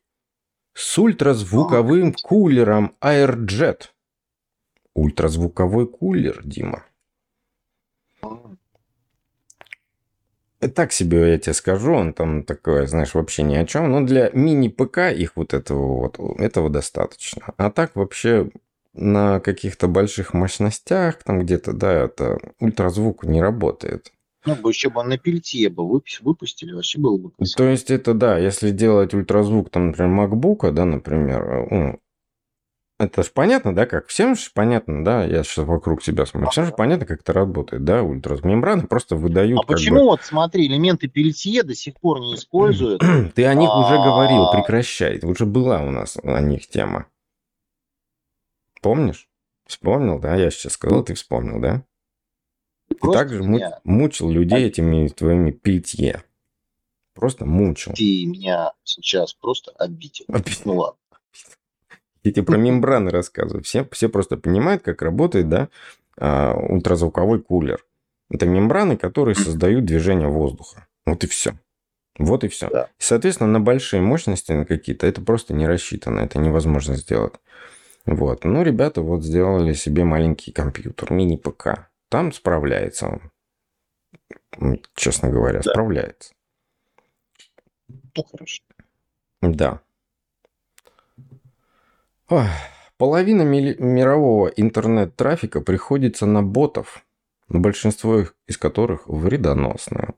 с 0.75 0.99
ультразвуковым 0.99 2.13
кулером 2.15 2.97
AirJet. 3.01 3.89
Ультразвуковой 4.95 5.87
кулер, 5.87 6.43
Дима. 6.45 6.85
Э, 10.63 10.69
Так 10.69 10.93
себе 10.93 11.33
я 11.33 11.39
тебе 11.39 11.53
скажу, 11.53 11.93
он 11.93 12.13
там 12.15 12.45
такой, 12.45 12.87
знаешь, 12.87 13.15
вообще 13.15 13.43
ни 13.43 13.55
о 13.57 13.67
чем. 13.67 13.91
Но 13.91 14.01
для 14.07 14.31
мини-ПК 14.33 15.13
их 15.13 15.33
вот 15.37 15.53
этого 15.53 15.99
вот, 15.99 16.19
этого 16.41 16.71
достаточно. 16.71 17.53
А 17.57 17.71
так 17.71 17.97
вообще 17.97 18.51
на 18.95 19.41
каких-то 19.41 19.89
больших 19.89 20.35
мощностях, 20.35 21.23
там 21.23 21.41
где-то, 21.41 21.73
да, 21.73 21.93
это 21.93 22.39
ультразвук 22.61 23.25
не 23.25 23.43
работает. 23.43 24.13
Ну, 24.45 24.57
бы 24.57 24.71
еще 24.71 24.91
бы 24.91 25.03
на 25.05 25.19
пельте 25.19 25.69
бы 25.69 25.85
выпу- 25.85 26.21
выпустили, 26.21 26.73
вообще 26.73 26.99
было 26.99 27.17
бы 27.17 27.31
красиво. 27.31 27.57
То 27.57 27.69
есть 27.69 27.91
это, 27.91 28.13
да, 28.13 28.39
если 28.39 28.71
делать 28.71 29.15
ультразвук, 29.15 29.71
там, 29.71 29.89
например, 29.89 30.11
MacBook, 30.29 30.71
да, 30.73 30.85
например, 30.85 31.43
э, 31.43 31.67
ну, 31.71 32.01
это 33.05 33.23
же 33.23 33.31
понятно, 33.33 33.75
да, 33.75 33.87
как? 33.87 34.07
Всем 34.09 34.35
же 34.35 34.51
понятно, 34.55 35.05
да, 35.05 35.25
я 35.25 35.43
сейчас 35.43 35.65
вокруг 35.67 36.03
себя 36.03 36.27
смотрю, 36.27 36.51
всем 36.51 36.67
же 36.67 36.73
понятно, 36.73 37.07
как 37.07 37.21
это 37.21 37.33
работает, 37.33 37.85
да, 37.85 38.03
ультразвук. 38.03 38.45
Мембраны 38.47 38.87
просто 38.87 39.17
выдают 39.17 39.59
А 39.59 39.61
как 39.63 39.69
бы- 39.69 39.75
почему 39.75 40.05
вот, 40.05 40.23
смотри, 40.23 40.67
элементы 40.67 41.09
пельтье 41.09 41.63
до 41.63 41.75
сих 41.75 41.99
пор 42.01 42.21
не 42.21 42.35
используют? 42.35 43.01
Ты 43.35 43.45
о 43.47 43.55
них 43.55 43.71
уже 43.71 43.97
говорил, 43.97 44.45
А. 44.45 44.53
прекращай. 44.57 45.21
Уже 45.23 45.47
была 45.47 45.81
у 45.83 45.91
нас 45.91 46.17
о 46.23 46.41
них 46.41 46.69
тема. 46.69 47.07
Помнишь? 48.81 49.29
Вспомнил, 49.67 50.19
да? 50.19 50.35
Я 50.35 50.51
сейчас 50.51 50.73
сказал, 50.73 51.05
ты 51.05 51.15
вспомнил, 51.15 51.61
да? 51.61 51.85
Ты 52.89 52.97
Просто 52.97 53.19
также 53.21 53.43
му- 53.43 53.57
меня- 53.57 53.81
мучил 53.85 54.31
людей 54.31 54.67
этими 54.67 55.09
твоими 55.09 55.51
пельтье. 55.51 56.25
Просто 57.15 57.47
мучил. 57.47 57.93
Ты 57.95 58.27
меня 58.27 58.73
сейчас 58.85 59.35
просто 59.35 59.71
обидел. 59.79 60.25
Обидел. 60.29 60.61
Ну 60.65 60.75
ладно. 60.77 60.99
Я 62.25 62.33
тебе 62.33 62.45
про 62.45 62.57
мембраны 62.57 63.11
рассказываю. 63.11 63.63
Все, 63.65 63.87
все 63.91 64.09
просто 64.09 64.37
понимают, 64.37 64.83
как 64.83 65.03
работает, 65.03 65.49
да, 65.49 65.69
а, 66.17 66.55
ультразвуковой 66.55 67.43
кулер. 67.43 67.85
Это 68.31 68.47
мембраны, 68.47 68.97
которые 68.97 69.35
создают 69.35 69.85
движение 69.85 70.29
воздуха. 70.29 70.87
Вот 71.05 71.25
и 71.25 71.27
все. 71.27 71.55
Вот 72.19 72.45
и 72.45 72.49
все. 72.49 72.69
Да. 72.69 72.89
Соответственно, 72.99 73.51
на 73.51 73.61
большие 73.61 74.01
мощности 74.01 74.53
на 74.53 74.65
какие-то 74.65 75.07
это 75.07 75.21
просто 75.21 75.55
не 75.55 75.67
рассчитано, 75.67 76.21
это 76.21 76.39
невозможно 76.39 76.95
сделать. 76.95 77.35
Вот. 78.07 78.45
Ну, 78.45 78.63
ребята 78.63 79.01
вот 79.03 79.25
сделали 79.25 79.73
себе 79.73 80.05
маленький 80.05 80.53
компьютер, 80.53 81.13
мини-ПК. 81.13 81.89
Там 82.09 82.33
справляется 82.33 83.07
он. 84.59 84.79
Честно 84.95 85.31
говоря, 85.31 85.61
Да. 85.63 85.71
справляется. 85.71 86.35
Хорошо. 88.15 88.63
Да. 89.41 89.81
Ох, 92.33 92.47
половина 92.97 93.43
мирового 93.43 94.49
интернет-трафика 94.49 95.61
приходится 95.61 96.25
на 96.25 96.43
ботов, 96.43 97.05
большинство 97.47 98.25
из 98.47 98.57
которых 98.57 99.07
вредоносные. 99.07 100.15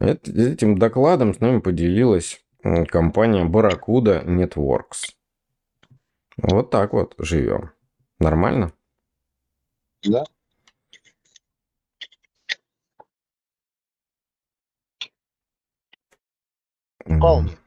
Эт- 0.00 0.28
Этим 0.28 0.76
докладом 0.78 1.32
с 1.32 1.38
нами 1.38 1.60
поделилась 1.60 2.44
компания 2.88 3.44
Barracuda 3.44 4.24
Networks. 4.24 5.14
Вот 6.38 6.70
так 6.70 6.92
вот 6.92 7.14
живем. 7.18 7.70
Нормально? 8.18 8.72
Да. 10.02 10.24
Вполне. 17.06 17.59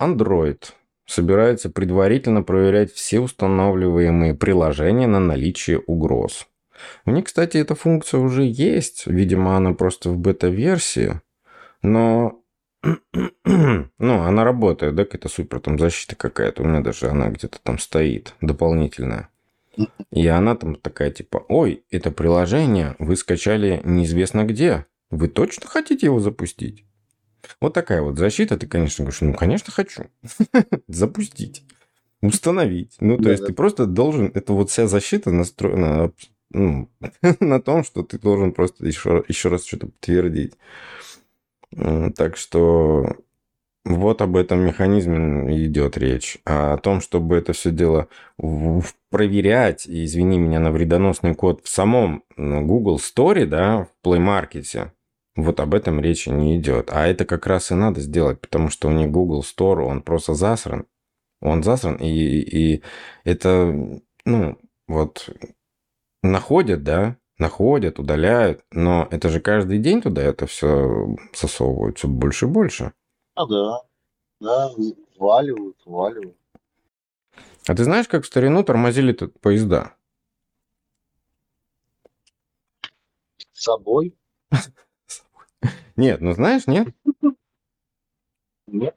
Android 0.00 0.62
собирается 1.06 1.70
предварительно 1.70 2.42
проверять 2.42 2.92
все 2.92 3.20
устанавливаемые 3.20 4.34
приложения 4.34 5.06
на 5.06 5.20
наличие 5.20 5.78
угроз. 5.78 6.46
У 7.04 7.10
них, 7.10 7.26
кстати, 7.26 7.56
эта 7.56 7.74
функция 7.74 8.20
уже 8.20 8.44
есть. 8.44 9.06
Видимо, 9.06 9.56
она 9.56 9.74
просто 9.74 10.10
в 10.10 10.18
бета-версии. 10.18 11.20
Но... 11.82 12.40
ну, 13.44 14.22
она 14.22 14.44
работает, 14.44 14.94
да, 14.94 15.04
какая-то 15.04 15.28
супер 15.28 15.60
там 15.60 15.78
защита 15.78 16.16
какая-то. 16.16 16.62
У 16.62 16.66
меня 16.66 16.80
даже 16.80 17.08
она 17.08 17.28
где-то 17.28 17.58
там 17.62 17.78
стоит, 17.78 18.34
дополнительная. 18.40 19.30
И 20.10 20.26
она 20.26 20.54
там 20.54 20.76
такая 20.76 21.10
типа, 21.10 21.44
ой, 21.48 21.84
это 21.90 22.10
приложение 22.10 22.94
вы 22.98 23.16
скачали 23.16 23.80
неизвестно 23.84 24.44
где. 24.44 24.86
Вы 25.10 25.28
точно 25.28 25.68
хотите 25.68 26.06
его 26.06 26.20
запустить? 26.20 26.84
Вот 27.60 27.74
такая 27.74 28.02
вот 28.02 28.18
защита. 28.18 28.56
Ты, 28.56 28.66
конечно, 28.66 29.04
говоришь, 29.04 29.20
ну, 29.20 29.34
конечно, 29.34 29.72
хочу. 29.72 30.04
Запустить. 30.88 31.64
Установить. 32.22 32.96
Ну, 33.00 33.18
то 33.18 33.30
есть 33.30 33.46
ты 33.46 33.52
просто 33.52 33.86
должен... 33.86 34.30
Это 34.34 34.52
вот 34.52 34.70
вся 34.70 34.86
защита 34.86 35.30
настроена 35.30 36.12
ну, 36.50 36.88
на 37.40 37.60
том, 37.60 37.84
что 37.84 38.02
ты 38.02 38.18
должен 38.18 38.52
просто 38.52 38.86
еще, 38.86 39.24
еще 39.28 39.48
раз 39.48 39.64
что-то 39.66 39.88
подтвердить. 39.88 40.54
Так 42.16 42.36
что 42.36 43.16
вот 43.84 44.22
об 44.22 44.36
этом 44.36 44.60
механизме 44.60 45.66
идет 45.66 45.98
речь. 45.98 46.38
А 46.46 46.74
о 46.74 46.78
том, 46.78 47.00
чтобы 47.00 47.36
это 47.36 47.52
все 47.52 47.70
дело 47.70 48.08
проверять, 49.10 49.86
и, 49.86 50.04
извини 50.04 50.38
меня, 50.38 50.60
на 50.60 50.70
вредоносный 50.70 51.34
код 51.34 51.60
в 51.64 51.68
самом 51.68 52.24
Google 52.36 52.96
Store, 52.96 53.44
да, 53.44 53.86
в 54.02 54.06
Play 54.06 54.20
Market, 54.20 54.92
вот 55.36 55.60
об 55.60 55.74
этом 55.74 56.00
речи 56.00 56.28
не 56.28 56.56
идет. 56.56 56.90
А 56.92 57.06
это 57.06 57.24
как 57.24 57.46
раз 57.46 57.70
и 57.70 57.74
надо 57.74 58.00
сделать, 58.00 58.40
потому 58.40 58.70
что 58.70 58.88
у 58.88 58.92
них 58.92 59.10
Google 59.10 59.40
Store, 59.42 59.82
он 59.82 60.02
просто 60.02 60.34
засран. 60.34 60.86
Он 61.40 61.62
засран, 61.62 61.96
и, 61.96 62.08
и 62.08 62.82
это, 63.24 64.00
ну, 64.24 64.58
вот, 64.88 65.28
находят, 66.22 66.82
да, 66.82 67.16
находят, 67.38 67.98
удаляют, 67.98 68.64
но 68.70 69.08
это 69.10 69.28
же 69.28 69.40
каждый 69.40 69.78
день 69.78 70.00
туда 70.00 70.22
это 70.22 70.46
все 70.46 71.16
засовывают 71.34 71.98
все 71.98 72.08
больше 72.08 72.46
и 72.46 72.48
больше. 72.48 72.92
А 73.34 73.46
да, 73.46 73.80
да, 74.40 74.70
валивают, 75.18 75.76
валивают. 75.84 76.36
А 77.66 77.74
ты 77.74 77.84
знаешь, 77.84 78.08
как 78.08 78.24
в 78.24 78.26
старину 78.26 78.62
тормозили 78.62 79.12
тут 79.12 79.38
поезда? 79.40 79.94
С 83.52 83.64
собой? 83.64 84.14
Нет, 85.96 86.20
ну 86.20 86.32
знаешь, 86.32 86.66
нет? 86.66 86.88
Нет. 88.66 88.96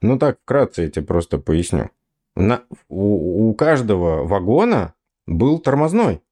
Ну 0.00 0.18
так, 0.18 0.38
вкратце 0.42 0.82
я 0.82 0.90
тебе 0.90 1.04
просто 1.04 1.38
поясню. 1.38 1.90
На, 2.36 2.62
у, 2.88 3.48
у 3.50 3.54
каждого 3.54 4.24
вагона 4.24 4.94
был 5.26 5.58
тормозной. 5.58 6.22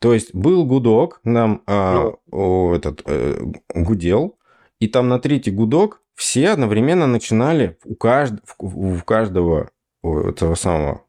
То 0.00 0.14
есть 0.14 0.34
был 0.34 0.64
гудок, 0.64 1.20
нам 1.24 1.62
а, 1.66 2.12
ну. 2.30 2.74
этот 2.74 3.02
э, 3.04 3.40
гудел, 3.74 4.38
и 4.78 4.86
там 4.86 5.08
на 5.08 5.18
третий 5.18 5.50
гудок 5.50 6.02
все 6.14 6.50
одновременно 6.50 7.06
начинали 7.06 7.78
у, 7.84 7.94
кажд... 7.94 8.40
у 8.58 8.98
каждого 9.04 9.70
этого 10.02 10.54
самого 10.54 11.02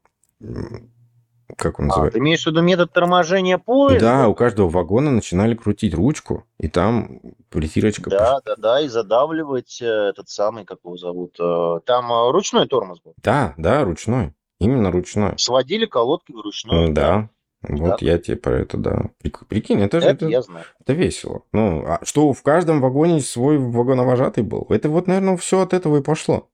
как 1.56 1.78
он 1.78 1.86
называется? 1.86 2.16
А, 2.16 2.18
ты 2.18 2.18
имеешь 2.20 2.42
в 2.42 2.46
виду 2.46 2.62
метод 2.62 2.92
торможения 2.92 3.58
поезда? 3.58 4.00
Да, 4.00 4.28
у 4.28 4.34
каждого 4.34 4.68
вагона 4.68 5.10
начинали 5.10 5.54
крутить 5.54 5.94
ручку, 5.94 6.44
и 6.58 6.68
там 6.68 7.20
притирочка. 7.48 8.10
Да, 8.10 8.18
пошла. 8.18 8.40
да, 8.44 8.54
да, 8.56 8.80
и 8.80 8.88
задавливать 8.88 9.80
э, 9.82 9.86
этот 9.86 10.28
самый, 10.28 10.64
как 10.64 10.78
его 10.84 10.96
зовут. 10.96 11.36
Э, 11.40 11.80
там 11.84 12.12
э, 12.12 12.30
ручной 12.30 12.66
тормоз 12.66 13.00
был. 13.00 13.14
Да, 13.22 13.54
да, 13.56 13.84
ручной. 13.84 14.34
Именно 14.58 14.90
ручной. 14.90 15.38
Сводили 15.38 15.86
колодки 15.86 16.32
вручную. 16.32 16.92
Да. 16.92 17.30
Вот 17.62 18.00
да. 18.00 18.06
я 18.06 18.18
тебе 18.18 18.36
про 18.36 18.60
это, 18.60 18.78
да. 18.78 19.10
Прикинь, 19.48 19.80
это 19.80 20.00
же 20.00 20.06
это, 20.06 20.24
это, 20.24 20.28
я 20.28 20.42
знаю. 20.42 20.64
это 20.80 20.92
весело. 20.94 21.42
Ну, 21.52 21.84
а 21.86 22.00
что 22.04 22.32
в 22.32 22.42
каждом 22.42 22.80
вагоне 22.80 23.20
свой 23.20 23.58
вагоновожатый 23.58 24.44
был. 24.44 24.66
Это 24.70 24.88
вот, 24.88 25.06
наверное, 25.06 25.36
все 25.36 25.60
от 25.60 25.74
этого 25.74 25.98
и 25.98 26.02
пошло. 26.02 26.48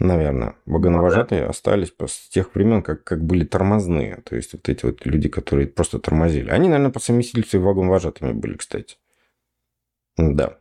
Наверное. 0.00 0.56
Вагоновожатые 0.66 1.46
остались 1.46 1.92
с 2.06 2.28
тех 2.28 2.54
времен, 2.54 2.82
как, 2.82 3.04
как 3.04 3.24
были 3.24 3.44
тормозные. 3.44 4.22
То 4.24 4.34
есть 4.34 4.52
вот 4.52 4.68
эти 4.68 4.84
вот 4.84 5.06
люди, 5.06 5.28
которые 5.28 5.68
просто 5.68 5.98
тормозили. 5.98 6.50
Они, 6.50 6.68
наверное, 6.68 6.92
по 6.92 6.98
совместительству 6.98 7.60
вагоновожатыми 7.60 8.32
были, 8.32 8.56
кстати. 8.56 8.96
Да. 10.16 10.58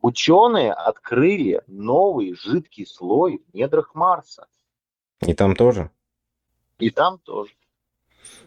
Ученые 0.00 0.72
открыли 0.72 1.62
новый 1.68 2.34
жидкий 2.34 2.86
слой 2.86 3.40
в 3.46 3.54
недрах 3.54 3.94
Марса. 3.94 4.48
И 5.24 5.32
там 5.32 5.54
тоже? 5.54 5.90
И 6.80 6.90
там 6.90 7.20
тоже. 7.20 7.52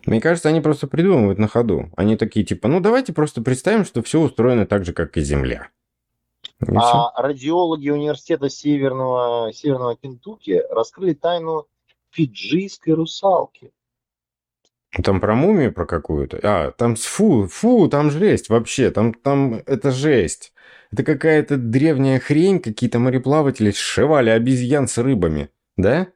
Мне 0.05 0.19
кажется, 0.19 0.49
они 0.49 0.59
просто 0.59 0.87
придумывают 0.87 1.39
на 1.39 1.47
ходу. 1.47 1.89
Они 1.95 2.17
такие 2.17 2.45
типа, 2.45 2.67
ну 2.67 2.81
давайте 2.81 3.13
просто 3.13 3.41
представим, 3.41 3.85
что 3.85 4.03
все 4.03 4.19
устроено 4.19 4.65
так 4.65 4.83
же, 4.83 4.91
как 4.91 5.15
и 5.15 5.21
Земля. 5.21 5.69
А 6.73 7.21
радиологи 7.21 7.89
университета 7.89 8.49
Северного, 8.49 9.51
Северного 9.53 9.95
Кентукки 9.95 10.63
раскрыли 10.69 11.13
тайну 11.13 11.67
фиджийской 12.11 12.93
русалки. 12.93 13.71
Там 15.03 15.19
про 15.19 15.35
мумию 15.35 15.73
про 15.73 15.85
какую-то? 15.85 16.39
А, 16.41 16.71
там 16.71 16.95
фу, 16.95 17.47
фу, 17.47 17.89
там 17.89 18.11
жесть 18.11 18.49
вообще, 18.49 18.91
там, 18.91 19.13
там 19.13 19.61
это 19.65 19.91
жесть. 19.91 20.53
Это 20.91 21.03
какая-то 21.03 21.57
древняя 21.57 22.19
хрень, 22.19 22.59
какие-то 22.59 22.99
мореплаватели 22.99 23.71
сшивали 23.71 24.29
обезьян 24.29 24.87
с 24.87 24.97
рыбами, 24.97 25.49
да? 25.75 26.07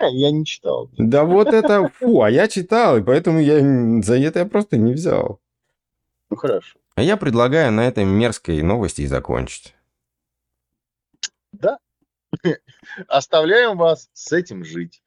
Я 0.00 0.30
не 0.30 0.44
читал. 0.44 0.90
Да 0.96 1.24
вот 1.24 1.48
это, 1.48 1.88
фу, 1.88 2.22
а 2.22 2.30
я 2.30 2.46
читал, 2.46 2.98
и 2.98 3.02
поэтому 3.02 3.40
я 3.40 3.58
за 4.02 4.18
это 4.18 4.40
я 4.40 4.46
просто 4.46 4.76
не 4.76 4.92
взял. 4.92 5.40
Ну 6.30 6.36
хорошо. 6.36 6.78
А 6.96 7.02
я 7.02 7.18
предлагаю 7.18 7.70
на 7.72 7.86
этой 7.86 8.04
мерзкой 8.04 8.62
новости 8.62 9.02
и 9.02 9.06
закончить. 9.06 9.74
Да. 11.52 11.78
Оставляем 13.06 13.76
вас 13.76 14.08
с 14.14 14.32
этим 14.32 14.64
жить. 14.64 15.02